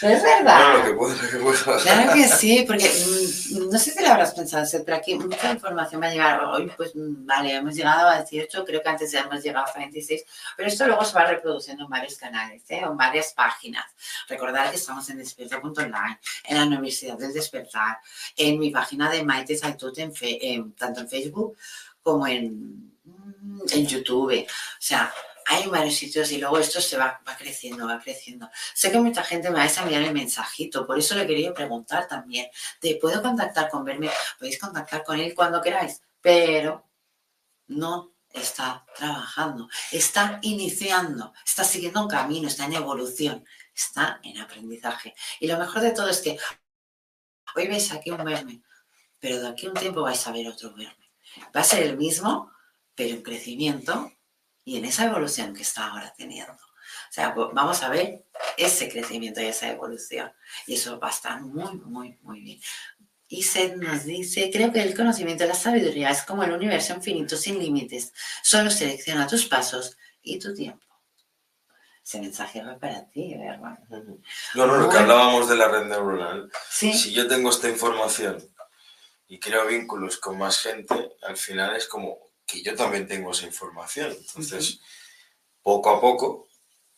Pero 0.00 0.14
es 0.14 0.22
verdad. 0.22 0.78
Lo 0.78 0.84
que 0.84 0.92
puedo, 0.92 1.14
lo 1.14 1.28
que 1.30 1.36
puedo. 1.38 1.78
Claro 1.82 2.12
que 2.12 2.28
sí, 2.28 2.64
porque 2.66 2.84
mm, 2.84 3.70
no 3.70 3.78
sé 3.78 3.92
si 3.92 4.02
lo 4.02 4.08
habrás 4.10 4.34
pensado, 4.34 4.66
pero 4.84 4.96
aquí 4.98 5.14
mucha 5.14 5.50
información 5.52 6.02
va 6.02 6.06
a 6.06 6.10
llegar. 6.10 6.44
Hoy, 6.44 6.70
pues 6.76 6.94
mm, 6.94 7.24
vale, 7.26 7.54
hemos 7.54 7.74
llegado 7.74 8.08
a 8.08 8.22
18, 8.22 8.64
creo 8.64 8.82
que 8.82 8.88
antes 8.88 9.10
ya 9.10 9.20
hemos 9.20 9.42
llegado 9.42 9.66
a 9.66 9.78
26, 9.78 10.22
pero 10.56 10.68
esto 10.68 10.86
luego 10.86 11.04
se 11.04 11.14
va 11.14 11.24
reproduciendo 11.24 11.84
en 11.84 11.90
varios 11.90 12.16
canales, 12.16 12.62
¿eh? 12.68 12.80
en 12.84 12.96
varias 12.96 13.32
páginas. 13.32 13.84
Recordad 14.28 14.70
que 14.70 14.76
estamos 14.76 15.08
en 15.08 15.18
despierta.online, 15.18 16.18
en 16.44 16.56
la 16.58 16.64
Universidad 16.66 17.16
del 17.16 17.32
Despertar, 17.32 17.98
en 18.36 18.58
mi 18.58 18.70
página 18.70 19.10
de 19.10 19.22
Maite 19.24 19.56
Saitut, 19.56 19.96
en 19.98 20.14
fe- 20.14 20.62
tanto 20.76 21.00
en 21.00 21.08
Facebook 21.08 21.56
como 22.02 22.26
en, 22.26 22.92
mm, 23.04 23.60
en 23.72 23.86
YouTube. 23.86 24.44
O 24.44 24.46
sea, 24.78 25.12
hay 25.48 25.66
varios 25.68 25.94
sitios 25.94 26.30
y 26.32 26.38
luego 26.38 26.58
esto 26.58 26.80
se 26.80 26.96
va, 26.96 27.20
creciendo, 27.38 27.86
va 27.86 28.00
creciendo. 28.00 28.50
Sé 28.74 28.90
que 28.90 28.98
mucha 28.98 29.22
gente 29.22 29.48
me 29.48 29.58
vais 29.58 29.78
a 29.78 29.82
enviar 29.82 30.02
el 30.02 30.12
mensajito, 30.12 30.86
por 30.86 30.98
eso 30.98 31.14
le 31.14 31.26
quería 31.26 31.54
preguntar 31.54 32.08
también, 32.08 32.48
de 32.80 32.98
¿puedo 33.00 33.22
contactar 33.22 33.70
con 33.70 33.84
verme? 33.84 34.10
Podéis 34.38 34.58
contactar 34.58 35.04
con 35.04 35.20
él 35.20 35.34
cuando 35.36 35.62
queráis, 35.62 36.02
pero 36.20 36.90
no 37.68 38.16
está 38.28 38.84
trabajando, 38.96 39.68
está 39.92 40.40
iniciando, 40.42 41.32
está 41.44 41.62
siguiendo 41.62 42.02
un 42.02 42.08
camino, 42.08 42.48
está 42.48 42.64
en 42.64 42.74
evolución, 42.74 43.44
está 43.72 44.20
en 44.24 44.38
aprendizaje. 44.38 45.14
Y 45.38 45.46
lo 45.46 45.58
mejor 45.58 45.82
de 45.82 45.92
todo 45.92 46.08
es 46.08 46.20
que 46.20 46.36
hoy 47.54 47.68
veis 47.68 47.92
aquí 47.92 48.10
un 48.10 48.24
verme, 48.24 48.62
pero 49.20 49.40
de 49.40 49.48
aquí 49.48 49.66
a 49.66 49.70
un 49.70 49.76
tiempo 49.76 50.02
vais 50.02 50.26
a 50.26 50.32
ver 50.32 50.48
otro 50.48 50.74
verme. 50.74 51.12
Va 51.54 51.60
a 51.60 51.64
ser 51.64 51.84
el 51.84 51.96
mismo, 51.96 52.50
pero 52.96 53.14
en 53.14 53.22
crecimiento 53.22 54.10
y 54.66 54.78
en 54.78 54.84
esa 54.84 55.04
evolución 55.04 55.54
que 55.54 55.62
está 55.62 55.86
ahora 55.86 56.12
teniendo. 56.18 56.52
O 56.52 57.12
sea, 57.12 57.30
vamos 57.30 57.82
a 57.84 57.88
ver 57.88 58.26
ese 58.56 58.90
crecimiento 58.90 59.40
y 59.40 59.44
esa 59.44 59.70
evolución. 59.70 60.30
Y 60.66 60.74
eso 60.74 60.98
va 60.98 61.06
a 61.06 61.12
estar 61.12 61.40
muy, 61.40 61.76
muy, 61.76 62.18
muy 62.22 62.40
bien. 62.40 62.60
Y 63.28 63.44
Seth 63.44 63.76
nos 63.76 64.04
dice, 64.04 64.50
creo 64.52 64.72
que 64.72 64.82
el 64.82 64.94
conocimiento 64.94 65.44
y 65.44 65.46
la 65.46 65.54
sabiduría 65.54 66.10
es 66.10 66.22
como 66.22 66.42
el 66.42 66.50
universo 66.50 66.94
infinito 66.94 67.36
sin 67.36 67.60
límites. 67.60 68.12
Solo 68.42 68.70
selecciona 68.70 69.28
tus 69.28 69.46
pasos 69.46 69.96
y 70.20 70.40
tu 70.40 70.52
tiempo. 70.52 70.84
Ese 72.04 72.20
mensaje 72.20 72.60
va 72.62 72.76
para 72.76 73.08
ti, 73.08 73.36
¿verdad? 73.36 73.78
No, 74.54 74.66
no, 74.66 74.76
lo 74.78 74.88
que 74.88 74.98
hablábamos 74.98 75.48
de 75.48 75.56
la 75.56 75.68
red 75.68 75.86
neuronal. 75.86 76.50
Sí, 76.68 76.92
Si 76.92 77.12
yo 77.12 77.28
tengo 77.28 77.50
esta 77.50 77.68
información 77.68 78.44
y 79.28 79.38
creo 79.38 79.66
vínculos 79.66 80.18
con 80.18 80.38
más 80.38 80.58
gente, 80.58 81.12
al 81.22 81.36
final 81.36 81.76
es 81.76 81.86
como 81.86 82.25
que 82.46 82.62
yo 82.62 82.74
también 82.76 83.06
tengo 83.08 83.32
esa 83.32 83.46
información. 83.46 84.12
Entonces, 84.16 84.80
poco 85.62 85.90
a 85.90 86.00
poco, 86.00 86.48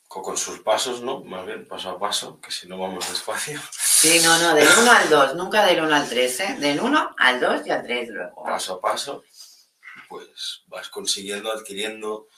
co- 0.07 0.23
con 0.23 0.37
sus 0.37 0.61
pasos, 0.61 1.01
¿no? 1.03 1.25
Más 1.25 1.47
bien, 1.47 1.67
paso 1.67 1.91
a 1.91 1.99
paso, 1.99 2.41
que 2.41 2.51
si 2.51 2.69
no 2.69 2.79
vamos 2.79 3.09
despacio, 3.09 3.61
sí, 3.73 4.21
no, 4.23 4.39
no, 4.39 4.55
del 4.55 4.69
1 4.69 4.91
al 4.93 5.09
2, 5.11 5.35
nunca 5.37 5.65
del 5.67 5.81
1 5.83 5.95
al 5.95 6.09
3, 6.09 6.41
¿eh? 6.41 6.57
Del 6.61 6.81
1 6.81 7.15
al 7.19 7.41
2 7.41 7.67
y 7.67 7.71
al 7.71 7.83
3 7.83 8.09
luego. 8.11 8.45
paso 8.45 8.75
a 8.75 8.81
paso, 8.81 9.25
pues 10.09 10.63
vas 10.67 10.89
consiguiendo, 10.89 11.51
adquiriendo, 11.53 12.29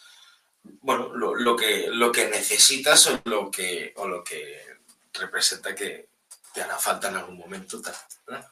bueno, 0.82 1.14
lo, 1.14 1.34
lo 1.34 1.56
que, 1.56 1.88
lo 1.88 2.12
que 2.12 2.28
necesitas 2.28 3.06
o 3.08 3.20
lo 3.24 3.50
que, 3.50 3.92
o 3.96 4.06
lo 4.08 4.22
que 4.22 4.62
representa 5.14 5.74
que 5.74 6.08
te 6.52 6.62
hará 6.62 6.78
falta 6.78 7.08
en 7.08 7.16
algún 7.16 7.38
momento. 7.38 7.80
¿verdad? 8.26 8.46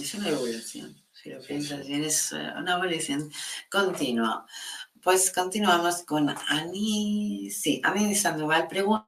Es 0.00 0.14
una 0.14 0.28
evolución, 0.28 0.94
si 1.28 1.34
lo 1.34 1.42
piensas 1.42 1.86
bien, 1.86 2.04
es 2.04 2.32
eh, 2.32 2.52
una 2.56 2.74
evolución 2.74 3.30
continua. 3.70 4.46
Pues 5.02 5.30
continuamos 5.30 6.02
con 6.04 6.28
Ani, 6.48 7.50
sí, 7.50 7.80
Ani 7.84 8.14
Sandoval 8.14 8.66
pregunta, 8.66 9.06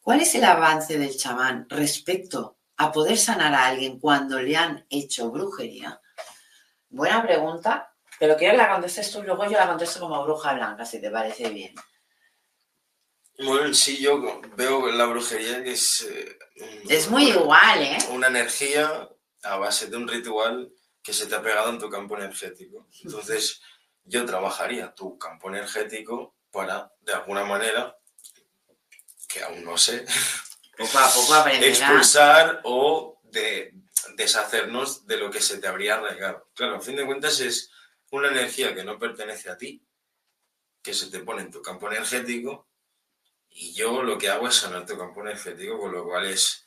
¿cuál 0.00 0.20
es 0.20 0.34
el 0.34 0.44
avance 0.44 0.98
del 0.98 1.16
chamán 1.16 1.66
respecto 1.68 2.58
a 2.76 2.92
poder 2.92 3.16
sanar 3.16 3.54
a 3.54 3.66
alguien 3.66 3.98
cuando 3.98 4.40
le 4.40 4.56
han 4.56 4.86
hecho 4.90 5.30
brujería? 5.30 6.00
Buena 6.90 7.22
pregunta, 7.22 7.94
pero 8.18 8.36
quiero 8.36 8.52
que 8.52 8.58
la 8.58 8.70
contestes 8.70 9.10
tú, 9.10 9.22
luego 9.22 9.44
yo 9.44 9.52
la 9.52 9.68
contesto 9.68 10.00
como 10.00 10.22
bruja 10.22 10.54
blanca, 10.54 10.84
si 10.84 11.00
te 11.00 11.10
parece 11.10 11.50
bien. 11.50 11.74
Bueno, 13.38 13.72
sí, 13.72 13.98
yo 13.98 14.40
veo 14.56 14.90
la 14.92 15.06
brujería 15.06 15.62
que 15.62 15.72
es... 15.72 16.02
eh, 16.02 16.38
Es 16.88 17.08
muy 17.08 17.30
igual, 17.30 17.82
¿eh? 17.82 17.98
Una 18.10 18.26
energía 18.26 19.08
a 19.42 19.56
base 19.56 19.88
de 19.88 19.96
un 19.96 20.08
ritual 20.08 20.72
que 21.02 21.12
se 21.12 21.26
te 21.26 21.34
ha 21.34 21.42
pegado 21.42 21.70
en 21.70 21.78
tu 21.78 21.88
campo 21.88 22.16
energético. 22.16 22.88
Entonces, 23.02 23.60
yo 24.04 24.24
trabajaría 24.24 24.94
tu 24.94 25.18
campo 25.18 25.48
energético 25.48 26.36
para, 26.50 26.92
de 27.00 27.12
alguna 27.12 27.44
manera, 27.44 27.96
que 29.28 29.42
aún 29.42 29.64
no 29.64 29.76
sé, 29.76 30.06
Poco 30.78 30.98
a 30.98 31.12
poco 31.12 31.48
expulsar 31.48 32.60
o 32.62 33.20
de 33.24 33.74
deshacernos 34.14 35.08
de 35.08 35.16
lo 35.16 35.28
que 35.28 35.40
se 35.40 35.58
te 35.58 35.66
habría 35.66 35.96
arraigado. 35.96 36.48
Claro, 36.54 36.76
a 36.76 36.80
fin 36.80 36.94
de 36.94 37.04
cuentas 37.04 37.40
es 37.40 37.72
una 38.12 38.28
energía 38.28 38.76
que 38.76 38.84
no 38.84 38.96
pertenece 38.96 39.50
a 39.50 39.56
ti, 39.56 39.84
que 40.80 40.94
se 40.94 41.10
te 41.10 41.18
pone 41.18 41.42
en 41.42 41.50
tu 41.50 41.60
campo 41.62 41.90
energético, 41.90 42.68
y 43.50 43.72
yo 43.74 44.04
lo 44.04 44.18
que 44.18 44.28
hago 44.28 44.46
es 44.46 44.54
sanar 44.54 44.86
tu 44.86 44.96
campo 44.96 45.20
energético, 45.20 45.80
con 45.80 45.90
lo 45.90 46.04
cual 46.04 46.26
es 46.26 46.64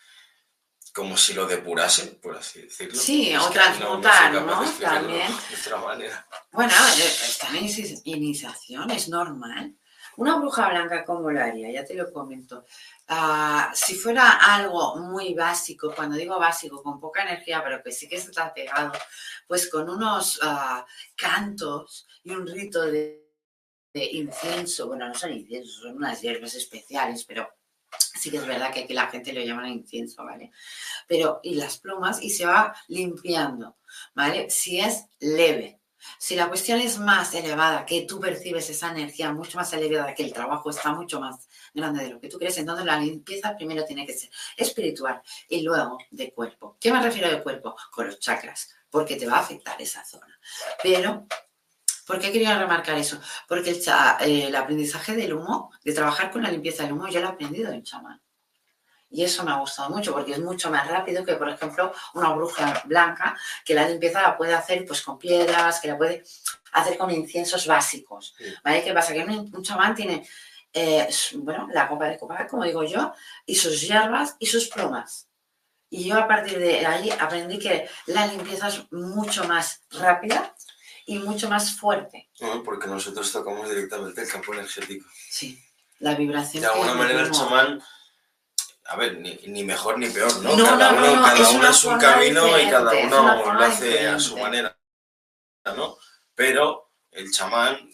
como 0.93 1.15
si 1.17 1.33
lo 1.33 1.45
depurase, 1.45 2.07
por 2.21 2.35
así 2.37 2.61
decirlo. 2.63 2.99
Sí, 2.99 3.31
Es 3.31 3.39
o 3.41 3.49
transmutar, 3.49 4.33
¿no? 4.33 4.63
También. 4.79 5.27
De 5.49 5.55
otra 5.55 5.77
manera. 5.77 6.27
Bueno, 6.51 6.73
están 6.97 7.55
en 7.55 7.65
inici- 7.65 8.01
iniciación, 8.05 8.91
es 8.91 9.07
normal. 9.09 9.75
Una 10.17 10.35
bruja 10.35 10.67
blanca, 10.69 11.05
¿cómo 11.05 11.31
lo 11.31 11.41
haría? 11.41 11.71
Ya 11.71 11.85
te 11.85 11.93
lo 11.93 12.11
comento. 12.11 12.65
Ah, 13.07 13.71
si 13.73 13.95
fuera 13.95 14.31
algo 14.31 14.97
muy 14.97 15.33
básico, 15.33 15.93
cuando 15.95 16.17
digo 16.17 16.37
básico, 16.37 16.83
con 16.83 16.99
poca 16.99 17.23
energía, 17.23 17.63
pero 17.63 17.81
que 17.81 17.93
sí 17.93 18.09
que 18.09 18.21
ha 18.35 18.53
pegado, 18.53 18.91
pues 19.47 19.69
con 19.69 19.89
unos 19.89 20.39
ah, 20.43 20.85
cantos 21.15 22.07
y 22.23 22.31
un 22.31 22.45
rito 22.45 22.81
de, 22.81 23.25
de 23.93 24.03
incienso, 24.11 24.87
bueno, 24.87 25.07
no 25.07 25.15
son 25.15 25.31
inciensos, 25.31 25.75
son 25.81 25.95
unas 25.95 26.19
hierbas 26.21 26.55
especiales, 26.55 27.23
pero 27.23 27.49
sí 28.21 28.31
que 28.31 28.37
es 28.37 28.45
verdad 28.45 28.71
que 28.71 28.81
aquí 28.81 28.93
la 28.93 29.07
gente 29.07 29.33
lo 29.33 29.41
llama 29.41 29.69
incienso, 29.69 30.23
¿vale? 30.23 30.51
Pero, 31.07 31.39
y 31.43 31.55
las 31.55 31.77
plumas, 31.79 32.21
y 32.21 32.29
se 32.29 32.45
va 32.45 32.75
limpiando, 32.87 33.77
¿vale? 34.13 34.49
Si 34.49 34.79
es 34.79 35.05
leve, 35.19 35.81
si 36.17 36.35
la 36.35 36.47
cuestión 36.47 36.79
es 36.79 36.97
más 36.99 37.33
elevada, 37.33 37.85
que 37.85 38.01
tú 38.01 38.19
percibes 38.19 38.69
esa 38.69 38.91
energía 38.91 39.31
mucho 39.31 39.57
más 39.57 39.71
elevada, 39.73 40.13
que 40.13 40.23
el 40.23 40.33
trabajo 40.33 40.69
está 40.69 40.93
mucho 40.93 41.19
más 41.19 41.47
grande 41.73 42.03
de 42.03 42.09
lo 42.09 42.19
que 42.19 42.27
tú 42.27 42.39
crees, 42.39 42.57
entonces 42.57 42.85
la 42.85 42.99
limpieza 42.99 43.55
primero 43.55 43.85
tiene 43.85 44.05
que 44.05 44.13
ser 44.13 44.29
espiritual 44.57 45.21
y 45.47 45.61
luego 45.61 45.97
de 46.09 46.31
cuerpo. 46.33 46.77
¿Qué 46.79 46.91
me 46.91 47.01
refiero 47.01 47.29
de 47.29 47.43
cuerpo? 47.43 47.75
Con 47.91 48.07
los 48.07 48.19
chakras, 48.19 48.73
porque 48.89 49.15
te 49.15 49.27
va 49.27 49.37
a 49.37 49.41
afectar 49.41 49.79
esa 49.81 50.03
zona. 50.03 50.39
Pero, 50.81 51.27
¿por 52.11 52.19
qué 52.19 52.29
quería 52.33 52.57
remarcar 52.59 52.97
eso? 52.97 53.21
Porque 53.47 53.69
el, 53.69 53.81
cha- 53.81 54.17
eh, 54.19 54.47
el 54.47 54.55
aprendizaje 54.55 55.15
del 55.15 55.33
humo, 55.33 55.71
de 55.85 55.93
trabajar 55.93 56.29
con 56.29 56.43
la 56.43 56.51
limpieza 56.51 56.83
del 56.83 56.91
humo, 56.91 57.07
yo 57.07 57.21
lo 57.21 57.27
he 57.27 57.29
aprendido 57.31 57.71
en 57.71 57.83
chamán. 57.83 58.21
Y 59.09 59.23
eso 59.23 59.43
me 59.45 59.51
ha 59.51 59.55
gustado 59.55 59.89
mucho 59.89 60.11
porque 60.13 60.33
es 60.33 60.39
mucho 60.39 60.69
más 60.69 60.85
rápido 60.87 61.23
que, 61.23 61.35
por 61.35 61.47
ejemplo, 61.49 61.93
una 62.13 62.29
bruja 62.33 62.81
blanca 62.85 63.37
que 63.63 63.73
la 63.73 63.87
limpieza 63.87 64.21
la 64.21 64.37
puede 64.37 64.53
hacer 64.53 64.85
pues 64.85 65.01
con 65.01 65.17
piedras, 65.17 65.79
que 65.79 65.87
la 65.87 65.97
puede 65.97 66.23
hacer 66.73 66.97
con 66.97 67.09
inciensos 67.11 67.65
básicos. 67.65 68.33
Sí. 68.37 68.45
¿Vale? 68.63 68.83
¿Qué 68.83 68.93
pasa? 68.93 69.13
Que 69.13 69.23
un, 69.23 69.49
un 69.53 69.63
chamán 69.63 69.95
tiene, 69.95 70.27
eh, 70.73 71.07
bueno, 71.35 71.67
la 71.73 71.87
copa 71.87 72.05
de 72.07 72.17
copa, 72.17 72.45
como 72.47 72.65
digo 72.65 72.83
yo, 72.83 73.13
y 73.45 73.55
sus 73.55 73.81
hierbas 73.81 74.35
y 74.39 74.45
sus 74.47 74.67
plumas. 74.67 75.27
Y 75.89 76.05
yo 76.05 76.17
a 76.17 76.25
partir 76.25 76.57
de 76.57 76.85
ahí 76.85 77.09
aprendí 77.09 77.59
que 77.59 77.89
la 78.05 78.25
limpieza 78.27 78.69
es 78.69 78.89
mucho 78.93 79.43
más 79.43 79.81
rápida 79.91 80.55
y 81.05 81.19
mucho 81.19 81.49
más 81.49 81.75
fuerte. 81.77 82.29
No, 82.39 82.63
porque 82.63 82.87
nosotros 82.87 83.31
tocamos 83.31 83.69
directamente 83.69 84.21
el 84.21 84.29
campo 84.29 84.53
energético. 84.53 85.07
Sí, 85.29 85.61
la 85.99 86.15
vibración. 86.15 86.61
De 86.63 86.67
alguna 86.69 86.93
manera 86.93 87.21
el 87.21 87.31
chamán, 87.31 87.81
a 88.85 88.95
ver, 88.95 89.17
ni, 89.19 89.35
ni 89.47 89.63
mejor 89.63 89.97
ni 89.99 90.09
peor, 90.09 90.35
¿no? 90.41 90.55
No, 90.55 90.63
cada 90.65 90.91
no, 90.91 90.97
uno, 90.97 91.07
no, 91.07 91.15
no, 91.17 91.21
cada 91.23 91.39
es 91.41 91.49
uno 91.49 91.69
es 91.69 91.83
un 91.83 91.97
camino 91.99 92.59
y 92.59 92.69
cada 92.69 92.93
uno 92.93 93.53
lo 93.53 93.63
hace 93.63 94.07
a 94.07 94.19
su 94.19 94.37
manera, 94.37 94.77
¿no? 95.65 95.97
Pero 96.35 96.91
el 97.11 97.31
chamán 97.31 97.89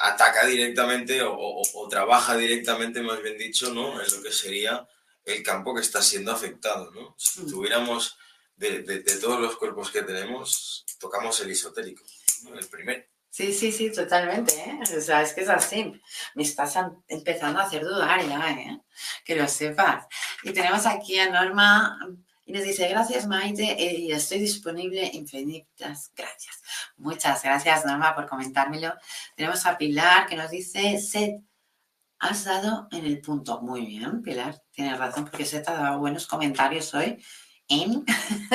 ataca 0.00 0.46
directamente 0.46 1.22
o, 1.22 1.32
o- 1.34 1.62
o 1.74 1.88
trabaja 1.88 2.36
directamente, 2.36 3.00
más 3.02 3.22
bien 3.22 3.38
dicho, 3.38 3.72
¿no? 3.72 4.00
En 4.00 4.10
lo 4.14 4.22
que 4.22 4.32
sería 4.32 4.86
el 5.24 5.42
campo 5.42 5.74
que 5.74 5.80
está 5.80 6.02
siendo 6.02 6.32
afectado, 6.32 6.90
¿no? 6.92 7.14
Si 7.18 7.40
Mm. 7.40 7.50
tuviéramos 7.50 8.16
de, 8.56 8.82
de- 8.82 9.00
de 9.00 9.16
todos 9.18 9.40
los 9.40 9.56
cuerpos 9.56 9.90
que 9.90 10.02
tenemos, 10.02 10.84
tocamos 10.98 11.40
el 11.40 11.50
esotérico, 11.50 12.04
¿no? 12.44 12.58
El 12.58 12.66
primero. 12.66 13.02
Sí, 13.30 13.52
sí, 13.52 13.70
sí, 13.70 13.92
totalmente, 13.92 14.54
¿eh? 14.54 14.78
O 14.96 15.00
sea, 15.00 15.20
es 15.20 15.34
que 15.34 15.42
es 15.42 15.48
así. 15.50 15.92
Me 16.34 16.42
estás 16.42 16.74
an- 16.76 17.04
empezando 17.06 17.60
a 17.60 17.64
hacer 17.64 17.82
dudar 17.84 18.26
ya, 18.26 18.50
¿eh? 18.52 18.80
Que 19.26 19.36
lo 19.36 19.46
sepas. 19.46 20.06
Y 20.42 20.52
tenemos 20.52 20.86
aquí 20.86 21.18
a 21.18 21.28
Norma 21.28 21.98
y 22.46 22.52
nos 22.52 22.62
dice, 22.62 22.88
gracias 22.88 23.26
Maite, 23.26 23.72
eh, 23.78 23.98
y 23.98 24.12
estoy 24.12 24.38
disponible 24.38 25.10
infinitas 25.12 26.12
gracias. 26.16 26.62
Muchas 26.96 27.42
gracias 27.42 27.84
Norma 27.84 28.14
por 28.14 28.26
comentármelo. 28.26 28.94
Tenemos 29.34 29.66
a 29.66 29.76
Pilar 29.76 30.26
que 30.26 30.36
nos 30.36 30.50
dice, 30.50 30.98
Seth, 30.98 31.42
has 32.18 32.44
dado 32.44 32.88
en 32.90 33.04
el 33.04 33.20
punto. 33.20 33.60
Muy 33.60 33.84
bien, 33.84 34.22
Pilar, 34.22 34.62
tienes 34.70 34.96
razón 34.98 35.24
porque 35.26 35.44
Seth 35.44 35.68
ha 35.68 35.74
dado 35.74 35.98
buenos 35.98 36.26
comentarios 36.26 36.94
hoy. 36.94 37.22
En... 37.68 38.04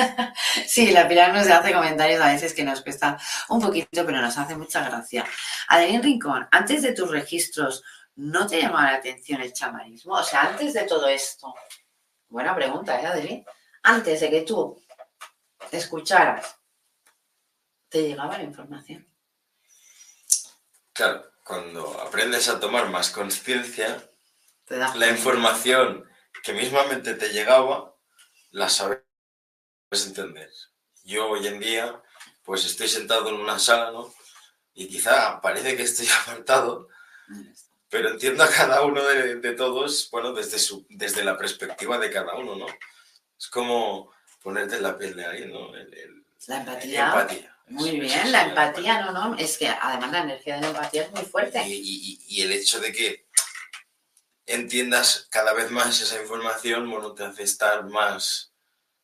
sí, 0.66 0.90
la 0.90 1.06
Pilar 1.06 1.34
nos 1.34 1.46
hace 1.48 1.72
comentarios 1.72 2.20
a 2.20 2.32
veces 2.32 2.54
que 2.54 2.64
nos 2.64 2.80
cuesta 2.82 3.18
un 3.48 3.60
poquito, 3.60 4.06
pero 4.06 4.20
nos 4.20 4.38
hace 4.38 4.56
mucha 4.56 4.82
gracia. 4.82 5.24
Adelín 5.68 6.02
Rincón, 6.02 6.48
antes 6.50 6.82
de 6.82 6.92
tus 6.92 7.10
registros, 7.10 7.82
¿no 8.16 8.46
te 8.46 8.60
llamaba 8.60 8.92
la 8.92 8.98
atención 8.98 9.40
el 9.40 9.52
chamanismo? 9.52 10.14
O 10.14 10.22
sea, 10.22 10.42
antes 10.42 10.74
de 10.74 10.84
todo 10.84 11.08
esto. 11.08 11.54
Buena 12.28 12.54
pregunta, 12.54 13.00
¿eh, 13.00 13.06
Adelín? 13.06 13.44
Antes 13.82 14.20
de 14.20 14.30
que 14.30 14.42
tú 14.42 14.80
escucharas, 15.70 16.56
¿te 17.88 18.02
llegaba 18.02 18.38
la 18.38 18.44
información? 18.44 19.06
Claro, 20.92 21.32
cuando 21.44 22.00
aprendes 22.00 22.48
a 22.48 22.60
tomar 22.60 22.90
más 22.90 23.10
conciencia, 23.10 24.02
¿Te 24.64 24.78
la 24.78 25.08
información 25.08 26.08
que 26.42 26.52
mismamente 26.52 27.14
te 27.14 27.28
llegaba, 27.30 27.94
la 28.50 28.68
sabes 28.68 29.01
entender. 30.06 30.50
Yo 31.04 31.28
hoy 31.28 31.46
en 31.46 31.60
día, 31.60 32.00
pues 32.44 32.64
estoy 32.64 32.88
sentado 32.88 33.28
en 33.28 33.34
una 33.36 33.58
sala, 33.58 33.90
¿no? 33.90 34.12
Y 34.74 34.88
quizá 34.88 35.40
parece 35.40 35.76
que 35.76 35.82
estoy 35.82 36.06
apartado, 36.22 36.88
pero 37.88 38.10
entiendo 38.10 38.42
a 38.44 38.48
cada 38.48 38.82
uno 38.82 39.02
de, 39.04 39.36
de 39.36 39.52
todos, 39.52 40.08
bueno, 40.10 40.32
desde, 40.32 40.58
su, 40.58 40.86
desde 40.88 41.24
la 41.24 41.36
perspectiva 41.36 41.98
de 41.98 42.10
cada 42.10 42.34
uno, 42.36 42.56
¿no? 42.56 42.66
Es 43.38 43.48
como 43.48 44.10
ponerte 44.42 44.76
en 44.76 44.82
la 44.82 44.96
piel 44.96 45.14
de 45.16 45.24
alguien, 45.26 45.52
¿no? 45.52 45.74
El- 45.74 45.92
el- 45.94 46.24
La 46.46 46.56
empatía. 46.58 47.06
empatía. 47.06 47.48
Muy 47.68 47.90
Eso- 47.90 47.98
bien, 48.00 48.18
eso 48.20 48.28
la 48.28 48.42
empatía, 48.48 49.00
no, 49.02 49.12
no, 49.12 49.36
es 49.38 49.56
que 49.58 49.68
además 49.68 50.10
la 50.12 50.22
energía 50.22 50.56
de 50.56 50.60
la 50.62 50.68
empatía 50.68 51.02
es 51.04 51.10
muy 51.12 51.22
fuerte. 51.22 51.62
Y, 51.66 51.72
y- 51.72 51.80
y- 52.28 52.38
y 52.38 52.42
el 52.42 52.52
hecho 52.52 52.80
de 52.80 52.92
que 52.92 53.26
entiendas 54.46 55.28
cada 55.30 55.52
vez 55.52 55.70
más 55.70 56.00
esa 56.00 56.20
información, 56.20 56.90
bueno, 56.90 57.12
te 57.14 57.24
hace 57.24 57.44
estar 57.44 57.84
más 57.88 58.51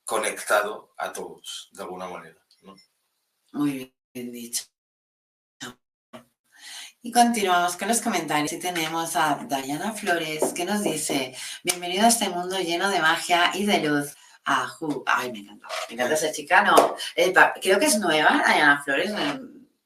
conectado 0.08 0.94
a 0.96 1.12
todos, 1.12 1.68
de 1.72 1.82
alguna 1.82 2.08
manera. 2.08 2.40
¿no? 2.62 2.74
Muy 3.52 3.94
bien 4.14 4.32
dicho. 4.32 4.64
Y 7.02 7.12
continuamos 7.12 7.76
con 7.76 7.88
los 7.88 8.00
comentarios 8.00 8.54
y 8.54 8.58
tenemos 8.58 9.16
a 9.16 9.46
Diana 9.46 9.92
Flores 9.92 10.54
que 10.54 10.64
nos 10.64 10.82
dice, 10.82 11.36
bienvenido 11.62 12.06
a 12.06 12.08
este 12.08 12.30
mundo 12.30 12.58
lleno 12.58 12.88
de 12.88 13.00
magia 13.00 13.50
y 13.52 13.66
de 13.66 13.80
luz. 13.80 14.16
Ajú. 14.44 15.04
Ay, 15.06 15.30
me 15.30 15.40
encanta. 15.40 15.68
Me 15.88 15.94
encanta 15.96 16.14
esa 16.14 16.32
chica, 16.32 16.62
no. 16.62 16.96
eh, 17.14 17.34
creo 17.60 17.78
que 17.78 17.84
es 17.86 17.98
nueva, 17.98 18.42
Diana 18.46 18.82
Flores. 18.82 19.12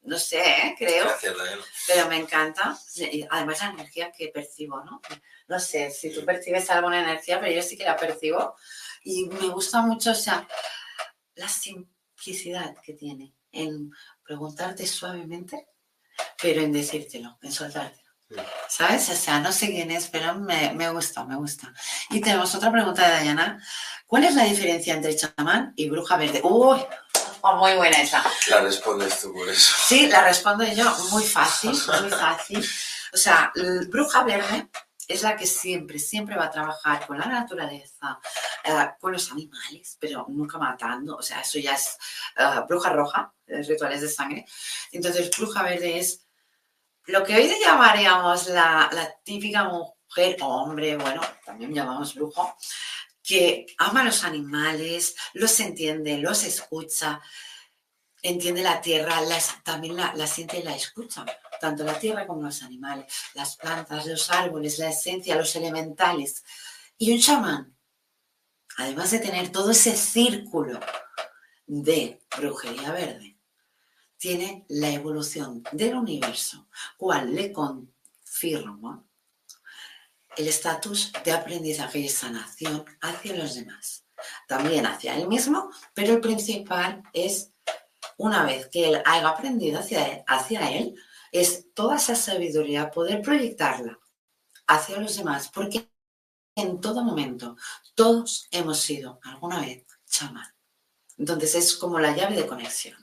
No 0.03 0.17
sé, 0.17 0.39
¿eh? 0.39 0.75
creo. 0.77 1.03
Gracias, 1.05 1.35
pero 1.85 2.07
me 2.07 2.15
encanta. 2.15 2.77
Además, 3.29 3.59
la 3.59 3.69
energía 3.71 4.09
que 4.09 4.29
percibo, 4.29 4.81
¿no? 4.85 5.01
No 5.49 5.59
sé 5.59 5.91
si 5.91 6.13
tú 6.13 6.23
percibes 6.23 6.69
alguna 6.69 7.01
energía, 7.01 7.41
pero 7.41 7.51
yo 7.53 7.61
sí 7.61 7.77
que 7.77 7.83
la 7.83 7.97
percibo. 7.97 8.55
Y 9.03 9.25
me 9.25 9.49
gusta 9.49 9.81
mucho, 9.81 10.11
o 10.11 10.15
sea, 10.15 10.47
la 11.35 11.47
simplicidad 11.47 12.75
que 12.83 12.93
tiene 12.93 13.33
en 13.51 13.91
preguntarte 14.23 14.87
suavemente, 14.87 15.67
pero 16.41 16.61
en 16.61 16.71
decírtelo, 16.71 17.37
en 17.41 17.51
soltártelo. 17.51 18.03
¿Sabes? 18.67 19.09
O 19.09 19.15
sea, 19.15 19.39
no 19.39 19.51
sé 19.51 19.67
quién 19.67 19.91
es, 19.91 20.07
pero 20.07 20.33
me, 20.35 20.73
me 20.73 20.89
gusta, 20.89 21.23
me 21.25 21.35
gusta. 21.35 21.71
Y 22.09 22.19
tenemos 22.19 22.55
otra 22.55 22.71
pregunta 22.71 23.05
de 23.05 23.13
Dayana. 23.13 23.63
¿Cuál 24.07 24.23
es 24.23 24.35
la 24.35 24.45
diferencia 24.45 24.93
entre 24.93 25.15
chamán 25.15 25.73
y 25.75 25.89
bruja 25.89 26.17
verde? 26.17 26.41
Uy, 26.43 26.79
oh, 27.41 27.55
muy 27.57 27.75
buena 27.75 28.01
esa. 28.01 28.23
La 28.49 28.61
respondes 28.61 29.19
tú 29.19 29.33
por 29.33 29.47
eso. 29.47 29.73
Sí, 29.85 30.07
la 30.07 30.23
respondo 30.23 30.63
yo. 30.65 30.91
Muy 31.11 31.23
fácil, 31.23 31.71
muy 31.71 32.09
fácil. 32.09 32.67
O 33.13 33.17
sea, 33.17 33.51
bruja 33.89 34.23
verde 34.23 34.67
es 35.07 35.21
la 35.23 35.35
que 35.35 35.45
siempre, 35.45 35.99
siempre 35.99 36.35
va 36.35 36.45
a 36.45 36.51
trabajar 36.51 37.05
con 37.05 37.17
la 37.17 37.25
naturaleza, 37.25 38.19
eh, 38.63 38.89
con 38.99 39.11
los 39.11 39.31
animales, 39.31 39.97
pero 39.99 40.25
nunca 40.29 40.57
matando. 40.57 41.17
O 41.17 41.21
sea, 41.21 41.41
eso 41.41 41.59
ya 41.59 41.73
es 41.73 41.97
eh, 42.37 42.61
bruja 42.67 42.89
roja, 42.89 43.33
rituales 43.47 44.01
de 44.01 44.09
sangre. 44.09 44.45
Entonces, 44.91 45.29
bruja 45.37 45.63
verde 45.63 45.99
es 45.99 46.25
lo 47.05 47.23
que 47.23 47.35
hoy 47.35 47.53
llamaríamos 47.61 48.47
la, 48.47 48.89
la 48.91 49.13
típica 49.23 49.65
mujer 49.65 50.37
o 50.41 50.47
hombre, 50.47 50.95
bueno, 50.95 51.21
también 51.45 51.73
llamamos 51.73 52.15
brujo, 52.15 52.55
que 53.21 53.65
ama 53.77 54.01
a 54.01 54.05
los 54.05 54.23
animales, 54.23 55.15
los 55.33 55.59
entiende, 55.59 56.17
los 56.17 56.43
escucha, 56.43 57.21
entiende 58.23 58.63
la 58.63 58.81
tierra, 58.81 59.21
también 59.63 59.97
la, 59.97 60.13
la, 60.15 60.25
siente 60.25 60.59
y 60.59 60.63
la 60.63 60.75
escucha, 60.75 61.25
tanto 61.59 61.83
la 61.83 61.99
tierra 61.99 62.25
como 62.25 62.41
los 62.41 62.63
animales, 62.63 63.05
las 63.35 63.57
plantas, 63.57 64.07
los 64.07 64.31
árboles, 64.31 64.79
la 64.79 64.89
esencia, 64.89 65.35
los 65.35 65.55
elementales. 65.55 66.43
Y 66.97 67.13
un 67.13 67.19
chamán, 67.19 67.77
además 68.77 69.11
de 69.11 69.19
tener 69.19 69.51
todo 69.51 69.71
ese 69.71 69.95
círculo 69.95 70.79
de 71.67 72.21
brujería 72.35 72.91
verde, 72.91 73.37
tiene 74.17 74.65
la 74.69 74.89
evolución 74.89 75.63
del 75.73 75.95
universo, 75.95 76.67
cual 76.97 77.35
le 77.35 77.51
confirma 77.51 79.05
el 80.37 80.47
estatus 80.47 81.11
de 81.23 81.31
aprendizaje 81.31 81.99
y 81.99 82.09
sanación 82.09 82.85
hacia 83.01 83.35
los 83.35 83.55
demás. 83.55 84.05
También 84.47 84.85
hacia 84.85 85.15
él 85.17 85.27
mismo, 85.27 85.69
pero 85.93 86.13
el 86.13 86.21
principal 86.21 87.03
es, 87.13 87.52
una 88.17 88.43
vez 88.43 88.67
que 88.67 88.89
él 88.89 89.01
haya 89.05 89.27
aprendido 89.27 89.79
hacia 89.79 90.07
él, 90.07 90.23
hacia 90.27 90.71
él 90.71 90.95
es 91.31 91.73
toda 91.73 91.97
esa 91.97 92.15
sabiduría 92.15 92.91
poder 92.91 93.21
proyectarla 93.21 93.99
hacia 94.67 94.97
los 94.97 95.17
demás, 95.17 95.49
porque 95.53 95.89
en 96.55 96.79
todo 96.79 97.03
momento 97.03 97.57
todos 97.95 98.47
hemos 98.51 98.79
sido 98.79 99.19
alguna 99.23 99.59
vez 99.59 99.85
chamán. 100.05 100.47
Entonces 101.17 101.55
es 101.55 101.75
como 101.75 101.99
la 101.99 102.15
llave 102.15 102.35
de 102.35 102.47
conexión. 102.47 102.97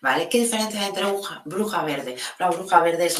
¿Vale? 0.00 0.28
¿Qué 0.28 0.40
diferencia 0.40 0.80
hay 0.80 0.88
entre 0.88 1.04
bruja, 1.46 1.82
verde? 1.82 2.16
La 2.38 2.50
bruja 2.50 2.80
verde 2.80 3.06
es. 3.06 3.18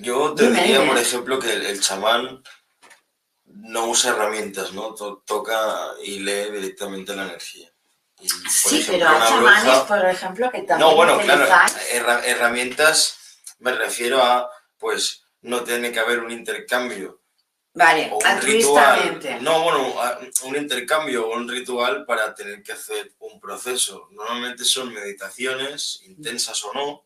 Yo 0.00 0.34
te 0.34 0.50
diría, 0.50 0.84
por 0.86 0.98
ejemplo, 0.98 1.38
que 1.38 1.52
el, 1.52 1.80
chamán 1.80 2.42
no 3.44 3.86
usa 3.86 4.10
herramientas, 4.12 4.72
¿no? 4.72 4.94
toca 4.94 5.94
y 6.02 6.20
lee 6.20 6.50
directamente 6.52 7.14
la 7.14 7.24
energía. 7.24 7.69
Sí, 8.48 8.84
pero 8.86 9.08
hay 9.08 9.28
chamanes, 9.28 9.78
por 9.80 10.04
ejemplo, 10.06 10.50
que 10.50 10.62
también. 10.62 10.90
No, 10.90 10.96
bueno, 10.96 11.18
claro, 11.20 11.46
herramientas 12.24 13.16
me 13.58 13.72
refiero 13.72 14.22
a, 14.22 14.50
pues, 14.78 15.24
no 15.42 15.62
tiene 15.62 15.92
que 15.92 16.00
haber 16.00 16.20
un 16.20 16.30
intercambio 16.30 17.20
Vale, 17.72 18.10
un 18.12 19.44
No, 19.44 19.62
bueno, 19.62 19.94
un 20.42 20.56
intercambio 20.56 21.28
o 21.28 21.36
un 21.36 21.48
ritual 21.48 22.04
para 22.04 22.34
tener 22.34 22.62
que 22.62 22.72
hacer 22.72 23.14
un 23.20 23.38
proceso. 23.38 24.08
Normalmente 24.10 24.64
son 24.64 24.92
meditaciones, 24.92 26.02
intensas 26.04 26.64
o 26.64 26.74
no, 26.74 27.04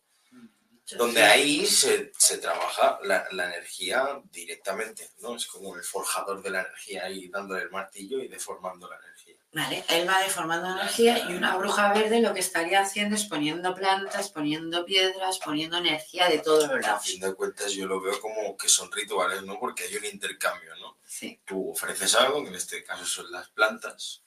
donde 0.97 1.23
ahí 1.23 1.65
se, 1.67 2.11
trabaja 2.41 2.99
la, 3.03 3.27
la, 3.31 3.45
energía 3.45 4.21
directamente, 4.31 5.11
¿no? 5.19 5.35
Es 5.35 5.45
como 5.45 5.75
el 5.75 5.83
forjador 5.83 6.41
de 6.41 6.49
la 6.49 6.61
energía 6.61 7.05
ahí 7.05 7.27
dándole 7.27 7.63
el 7.63 7.71
martillo 7.71 8.19
y 8.19 8.27
deformando 8.27 8.89
la 8.89 8.97
energía. 8.97 9.14
Vale, 9.55 9.85
él 9.87 10.05
va 10.05 10.19
deformando 10.19 10.69
energía 10.69 11.29
y 11.29 11.33
una 11.33 11.55
bruja 11.55 11.93
verde 11.93 12.19
lo 12.19 12.33
que 12.33 12.41
estaría 12.41 12.81
haciendo 12.81 13.15
es 13.15 13.23
poniendo 13.23 13.73
plantas, 13.73 14.29
poniendo 14.29 14.83
piedras, 14.83 15.39
poniendo 15.39 15.77
energía 15.77 16.27
de 16.27 16.39
todos 16.39 16.67
los 16.67 16.81
lados. 16.81 16.99
A 16.99 16.99
fin 16.99 17.21
de 17.21 17.33
cuentas 17.33 17.71
yo 17.71 17.87
lo 17.87 18.01
veo 18.01 18.19
como 18.19 18.57
que 18.57 18.67
son 18.67 18.91
rituales, 18.91 19.43
¿no? 19.43 19.57
Porque 19.57 19.85
hay 19.85 19.95
un 19.95 20.03
intercambio, 20.03 20.75
¿no? 20.81 20.97
Sí. 21.05 21.39
Tú 21.45 21.69
ofreces 21.69 22.15
algo, 22.15 22.43
que 22.43 22.49
en 22.49 22.55
este 22.55 22.83
caso 22.83 23.05
son 23.05 23.31
las 23.31 23.47
plantas, 23.47 24.23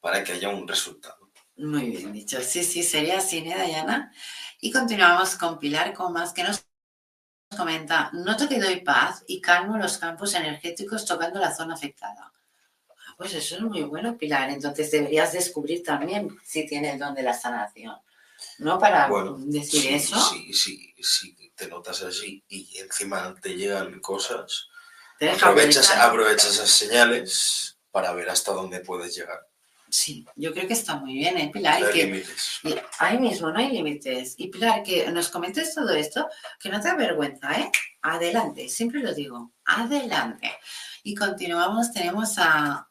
para 0.00 0.24
que 0.24 0.32
haya 0.32 0.48
un 0.48 0.66
resultado. 0.66 1.30
Muy 1.58 1.90
bien 1.90 2.10
dicho. 2.14 2.40
Sí, 2.40 2.64
sí, 2.64 2.82
sería 2.82 3.18
así, 3.18 3.40
¿eh, 3.46 3.54
Dayana? 3.54 4.10
Y 4.58 4.72
continuamos 4.72 5.34
con 5.34 5.58
Pilar 5.58 5.92
Comas, 5.92 6.32
que 6.32 6.44
nos 6.44 6.64
comenta, 7.54 8.08
noto 8.14 8.48
que 8.48 8.58
doy 8.58 8.80
paz 8.80 9.22
y 9.26 9.42
calmo 9.42 9.76
los 9.76 9.98
campos 9.98 10.32
energéticos 10.32 11.04
tocando 11.04 11.40
la 11.40 11.54
zona 11.54 11.74
afectada. 11.74 12.32
Pues 13.16 13.32
eso 13.34 13.56
es 13.56 13.62
muy 13.62 13.82
bueno, 13.82 14.16
Pilar. 14.16 14.50
Entonces 14.50 14.90
deberías 14.90 15.32
descubrir 15.32 15.82
también 15.82 16.36
si 16.44 16.66
tiene 16.66 16.92
el 16.92 16.98
don 16.98 17.14
de 17.14 17.22
la 17.22 17.34
sanación. 17.34 17.96
¿No? 18.58 18.78
Para 18.78 19.08
decir 19.38 19.94
eso. 19.94 20.20
Sí, 20.20 20.52
sí, 20.52 20.94
sí, 21.00 21.52
te 21.54 21.68
notas 21.68 22.02
así 22.02 22.44
y 22.48 22.78
encima 22.78 23.34
te 23.40 23.56
llegan 23.56 23.98
cosas. 24.00 24.68
aprovechas, 25.18 25.90
aprovechas 25.92 26.52
esas 26.52 26.70
señales 26.70 27.78
para 27.90 28.12
ver 28.12 28.28
hasta 28.28 28.52
dónde 28.52 28.80
puedes 28.80 29.16
llegar. 29.16 29.40
Sí, 29.88 30.26
yo 30.34 30.52
creo 30.52 30.66
que 30.66 30.74
está 30.74 30.96
muy 30.96 31.14
bien, 31.14 31.38
¿eh, 31.38 31.50
Pilar? 31.50 31.80
No 31.80 31.86
hay 31.86 31.92
que, 31.92 32.04
límites. 32.04 32.60
ahí 32.98 33.18
mismo, 33.18 33.50
no 33.50 33.58
hay 33.58 33.70
límites. 33.70 34.34
Y 34.36 34.48
Pilar, 34.48 34.82
que 34.82 35.10
nos 35.10 35.30
comentes 35.30 35.74
todo 35.74 35.90
esto, 35.94 36.28
que 36.60 36.68
no 36.68 36.80
te 36.80 36.88
avergüenza, 36.88 37.58
¿eh? 37.58 37.70
Adelante, 38.02 38.68
siempre 38.68 39.00
lo 39.00 39.14
digo, 39.14 39.52
adelante. 39.64 40.52
Y 41.04 41.14
continuamos, 41.14 41.92
tenemos 41.92 42.34
a 42.36 42.86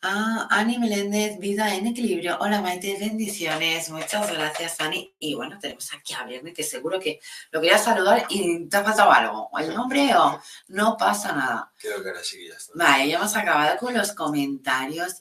Ah, 0.00 0.46
Ani 0.50 0.78
Meléndez, 0.78 1.40
Vida 1.40 1.74
en 1.74 1.88
Equilibrio. 1.88 2.38
Hola 2.40 2.60
Maite, 2.60 2.96
bendiciones. 3.00 3.90
Muchas 3.90 4.30
gracias, 4.32 4.78
Ani. 4.78 5.12
Y 5.18 5.34
bueno, 5.34 5.58
tenemos 5.58 5.92
aquí 5.92 6.14
a 6.14 6.22
Viernes, 6.22 6.54
que 6.54 6.62
seguro 6.62 7.00
que 7.00 7.18
lo 7.50 7.60
quería 7.60 7.78
saludar 7.78 8.24
y 8.28 8.68
te 8.68 8.76
ha 8.76 8.84
faltado 8.84 9.10
algo. 9.10 9.50
¿El 9.58 9.74
nombre 9.74 10.14
o 10.14 10.40
no 10.68 10.96
pasa 10.96 11.32
nada? 11.32 11.72
Creo 11.76 12.00
que 12.00 12.10
ahora 12.10 12.22
sí 12.22 12.46
ya 12.46 12.54
está. 12.54 12.72
Vale, 12.76 13.08
ya 13.08 13.16
hemos 13.16 13.34
acabado 13.34 13.76
con 13.76 13.92
los 13.92 14.12
comentarios. 14.12 15.16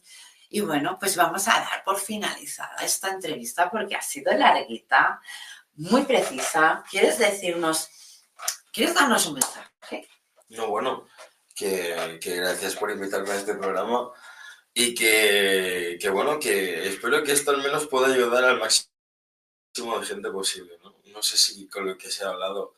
Y 0.47 0.61
bueno, 0.61 0.97
pues 0.99 1.15
vamos 1.15 1.47
a 1.47 1.53
dar 1.53 1.83
por 1.83 1.99
finalizada 1.99 2.75
esta 2.83 3.09
entrevista 3.09 3.71
porque 3.71 3.95
ha 3.95 4.01
sido 4.03 4.31
larguita, 4.31 5.19
muy 5.73 6.03
precisa. 6.03 6.83
¿Quieres 6.87 7.17
decirnos, 7.17 7.89
quieres 8.71 8.93
darnos 8.93 9.25
un 9.25 9.33
mensaje? 9.33 10.07
No, 10.49 10.67
bueno, 10.67 11.07
que, 11.55 12.19
que 12.21 12.35
gracias 12.35 12.75
por 12.75 12.91
invitarme 12.91 13.31
a 13.31 13.37
este 13.37 13.55
programa 13.55 14.11
y 14.79 14.93
que, 14.93 15.97
que, 15.99 16.09
bueno, 16.09 16.39
que 16.39 16.87
espero 16.87 17.23
que 17.23 17.31
esto 17.31 17.49
al 17.49 17.63
menos 17.63 17.87
pueda 17.87 18.13
ayudar 18.13 18.43
al 18.43 18.59
máximo 18.59 18.91
de 19.99 20.05
gente 20.05 20.29
posible, 20.29 20.77
¿no? 20.83 20.95
No 21.05 21.23
sé 21.23 21.35
si 21.35 21.67
con 21.67 21.87
lo 21.87 21.97
que 21.97 22.11
se 22.11 22.23
ha 22.23 22.29
hablado 22.29 22.75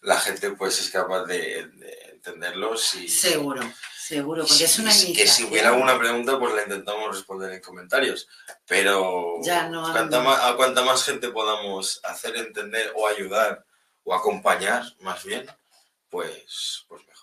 la 0.00 0.18
gente 0.18 0.50
pues 0.50 0.80
es 0.80 0.90
capaz 0.90 1.24
de, 1.26 1.70
entenderlo. 2.12 2.76
Si, 2.76 3.08
seguro, 3.08 3.62
seguro, 3.96 4.44
porque 4.44 4.64
es 4.64 4.78
una 4.80 4.90
Que 4.90 5.28
si 5.28 5.44
hubiera 5.44 5.68
alguna 5.68 5.96
pregunta 5.96 6.40
pues 6.40 6.52
la 6.52 6.64
intentamos 6.64 7.16
responder 7.16 7.52
en 7.52 7.60
comentarios, 7.60 8.26
pero 8.66 9.36
ya 9.42 9.68
no, 9.68 9.82
más, 9.82 10.40
a 10.42 10.56
cuanta 10.56 10.82
más 10.82 11.04
gente 11.04 11.28
podamos 11.28 12.00
hacer 12.02 12.36
entender 12.36 12.92
o 12.96 13.06
ayudar 13.06 13.64
o 14.02 14.12
acompañar 14.12 14.82
más 15.02 15.22
bien, 15.22 15.46
pues, 16.10 16.84
pues 16.88 17.06
mejor. 17.06 17.15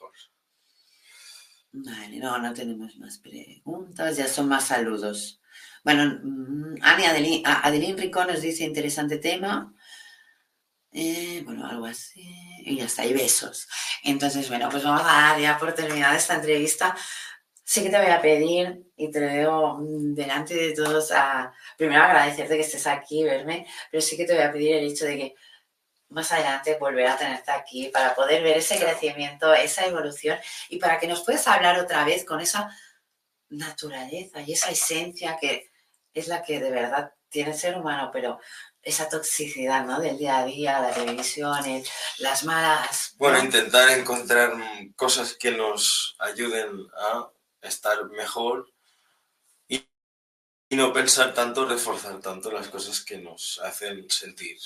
Vale, 1.73 2.17
no, 2.19 2.37
no 2.37 2.53
tenemos 2.53 2.97
más 2.97 3.17
preguntas, 3.17 4.15
ya 4.15 4.27
son 4.27 4.47
más 4.47 4.67
saludos. 4.67 5.41
Bueno, 5.83 6.19
mm, 6.23 6.75
Ani 6.81 7.05
Adelín, 7.43 7.97
Rico 7.97 8.23
nos 8.25 8.41
dice 8.41 8.63
interesante 8.63 9.17
tema. 9.17 9.73
Eh, 10.91 11.41
bueno, 11.43 11.65
algo 11.65 11.87
así. 11.87 12.21
Y 12.59 12.77
ya 12.77 12.85
está, 12.85 13.05
y 13.05 13.13
besos. 13.13 13.67
Entonces, 14.03 14.47
bueno, 14.49 14.69
pues 14.69 14.83
vamos 14.83 15.01
a 15.01 15.05
dar 15.05 15.41
ya 15.41 15.57
por 15.57 15.73
terminada 15.73 16.15
esta 16.15 16.35
entrevista. 16.35 16.95
Sí 17.63 17.81
que 17.81 17.89
te 17.89 17.97
voy 17.97 18.11
a 18.11 18.21
pedir, 18.21 18.83
y 18.95 19.09
te 19.09 19.19
lo 19.19 19.27
digo 19.33 19.77
mm, 19.79 20.13
delante 20.13 20.53
de 20.53 20.73
todos, 20.73 21.11
a, 21.11 21.51
primero 21.75 22.03
agradecerte 22.03 22.55
que 22.55 22.61
estés 22.61 22.85
aquí, 22.87 23.23
verme, 23.23 23.65
pero 23.91 24.01
sí 24.01 24.15
que 24.15 24.25
te 24.25 24.33
voy 24.33 24.43
a 24.43 24.51
pedir 24.51 24.75
el 24.75 24.91
hecho 24.91 25.05
de 25.05 25.17
que 25.17 25.35
más 26.13 26.31
adelante 26.31 26.77
volver 26.79 27.07
a 27.07 27.17
tenerte 27.17 27.51
aquí 27.51 27.89
para 27.89 28.15
poder 28.15 28.43
ver 28.43 28.57
ese 28.57 28.79
crecimiento, 28.79 29.53
esa 29.53 29.85
evolución 29.85 30.39
y 30.69 30.77
para 30.77 30.99
que 30.99 31.07
nos 31.07 31.23
puedas 31.23 31.47
hablar 31.47 31.79
otra 31.79 32.05
vez 32.05 32.23
con 32.23 32.39
esa 32.39 32.75
naturaleza 33.49 34.41
y 34.41 34.53
esa 34.53 34.71
esencia 34.71 35.37
que 35.39 35.71
es 36.13 36.27
la 36.27 36.43
que 36.43 36.59
de 36.59 36.71
verdad 36.71 37.13
tiene 37.29 37.51
el 37.51 37.57
ser 37.57 37.77
humano, 37.77 38.11
pero 38.13 38.39
esa 38.81 39.09
toxicidad 39.09 39.85
¿no? 39.85 39.99
del 39.99 40.17
día 40.17 40.39
a 40.39 40.45
día, 40.45 40.79
las 40.79 40.95
televisiones, 40.95 41.89
las 42.19 42.43
malas. 42.43 43.15
Bueno, 43.17 43.39
intentar 43.39 43.89
encontrar 43.89 44.53
cosas 44.95 45.33
que 45.33 45.51
nos 45.51 46.15
ayuden 46.19 46.87
a 46.95 47.31
estar 47.61 48.05
mejor 48.09 48.71
y, 49.67 49.87
y 50.69 50.75
no 50.75 50.93
pensar 50.93 51.33
tanto, 51.33 51.65
reforzar 51.65 52.19
tanto 52.19 52.51
las 52.51 52.67
cosas 52.67 53.03
que 53.03 53.17
nos 53.17 53.59
hacen 53.63 54.07
sentir 54.09 54.59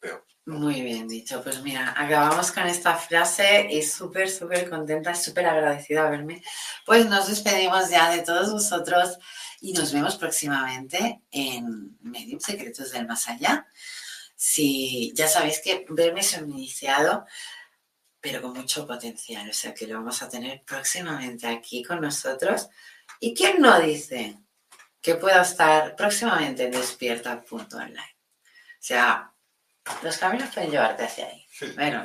peor. 0.00 0.26
Muy 0.46 0.82
bien 0.82 1.06
dicho. 1.06 1.42
Pues 1.42 1.62
mira, 1.62 1.94
acabamos 1.96 2.50
con 2.50 2.66
esta 2.66 2.96
frase 2.96 3.68
y 3.70 3.82
súper, 3.82 4.28
súper 4.28 4.68
contenta, 4.68 5.14
súper 5.14 5.46
agradecida 5.46 6.06
a 6.06 6.10
verme. 6.10 6.42
Pues 6.84 7.06
nos 7.06 7.28
despedimos 7.28 7.90
ya 7.90 8.10
de 8.10 8.22
todos 8.22 8.50
vosotros 8.52 9.18
y 9.60 9.72
nos 9.72 9.92
vemos 9.92 10.16
próximamente 10.16 11.20
en 11.30 11.96
Medium 12.00 12.40
Secretos 12.40 12.90
del 12.90 13.06
Más 13.06 13.28
Allá. 13.28 13.66
Si 14.34 15.12
ya 15.14 15.28
sabéis 15.28 15.60
que 15.62 15.84
verme 15.90 16.20
es 16.20 16.34
un 16.36 16.50
iniciado, 16.50 17.26
pero 18.20 18.42
con 18.42 18.54
mucho 18.54 18.86
potencial, 18.86 19.48
o 19.48 19.52
sea 19.52 19.74
que 19.74 19.86
lo 19.86 19.96
vamos 19.96 20.22
a 20.22 20.28
tener 20.28 20.62
próximamente 20.64 21.46
aquí 21.46 21.82
con 21.82 22.00
nosotros. 22.00 22.68
¿Y 23.20 23.34
quién 23.34 23.60
no 23.60 23.78
dice 23.80 24.38
que 25.00 25.14
pueda 25.14 25.42
estar 25.42 25.94
próximamente 25.94 26.64
en 26.64 26.72
despierta.online? 26.72 28.16
O 28.80 28.82
sea, 28.82 29.29
los 30.02 30.18
caminos 30.18 30.52
pueden 30.54 30.70
llevarte 30.70 31.04
hacia 31.04 31.26
ahí. 31.26 31.46
Bueno, 31.74 32.04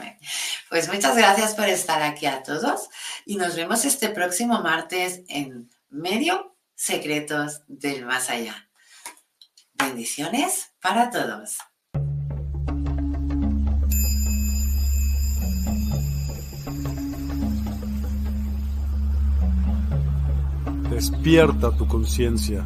pues 0.70 0.92
muchas 0.92 1.16
gracias 1.16 1.54
por 1.56 1.66
estar 1.66 2.02
aquí 2.02 2.26
a 2.26 2.44
todos 2.44 2.90
y 3.26 3.38
nos 3.38 3.56
vemos 3.56 3.86
este 3.86 4.10
próximo 4.10 4.62
martes 4.62 5.22
en 5.28 5.70
Medio 5.90 6.58
Secretos 6.76 7.62
del 7.68 8.06
Más 8.06 8.30
Allá. 8.30 8.70
Bendiciones 9.74 10.72
para 10.82 11.10
todos. 11.10 11.58
Despierta 20.90 21.76
tu 21.76 21.88
conciencia. 21.88 22.66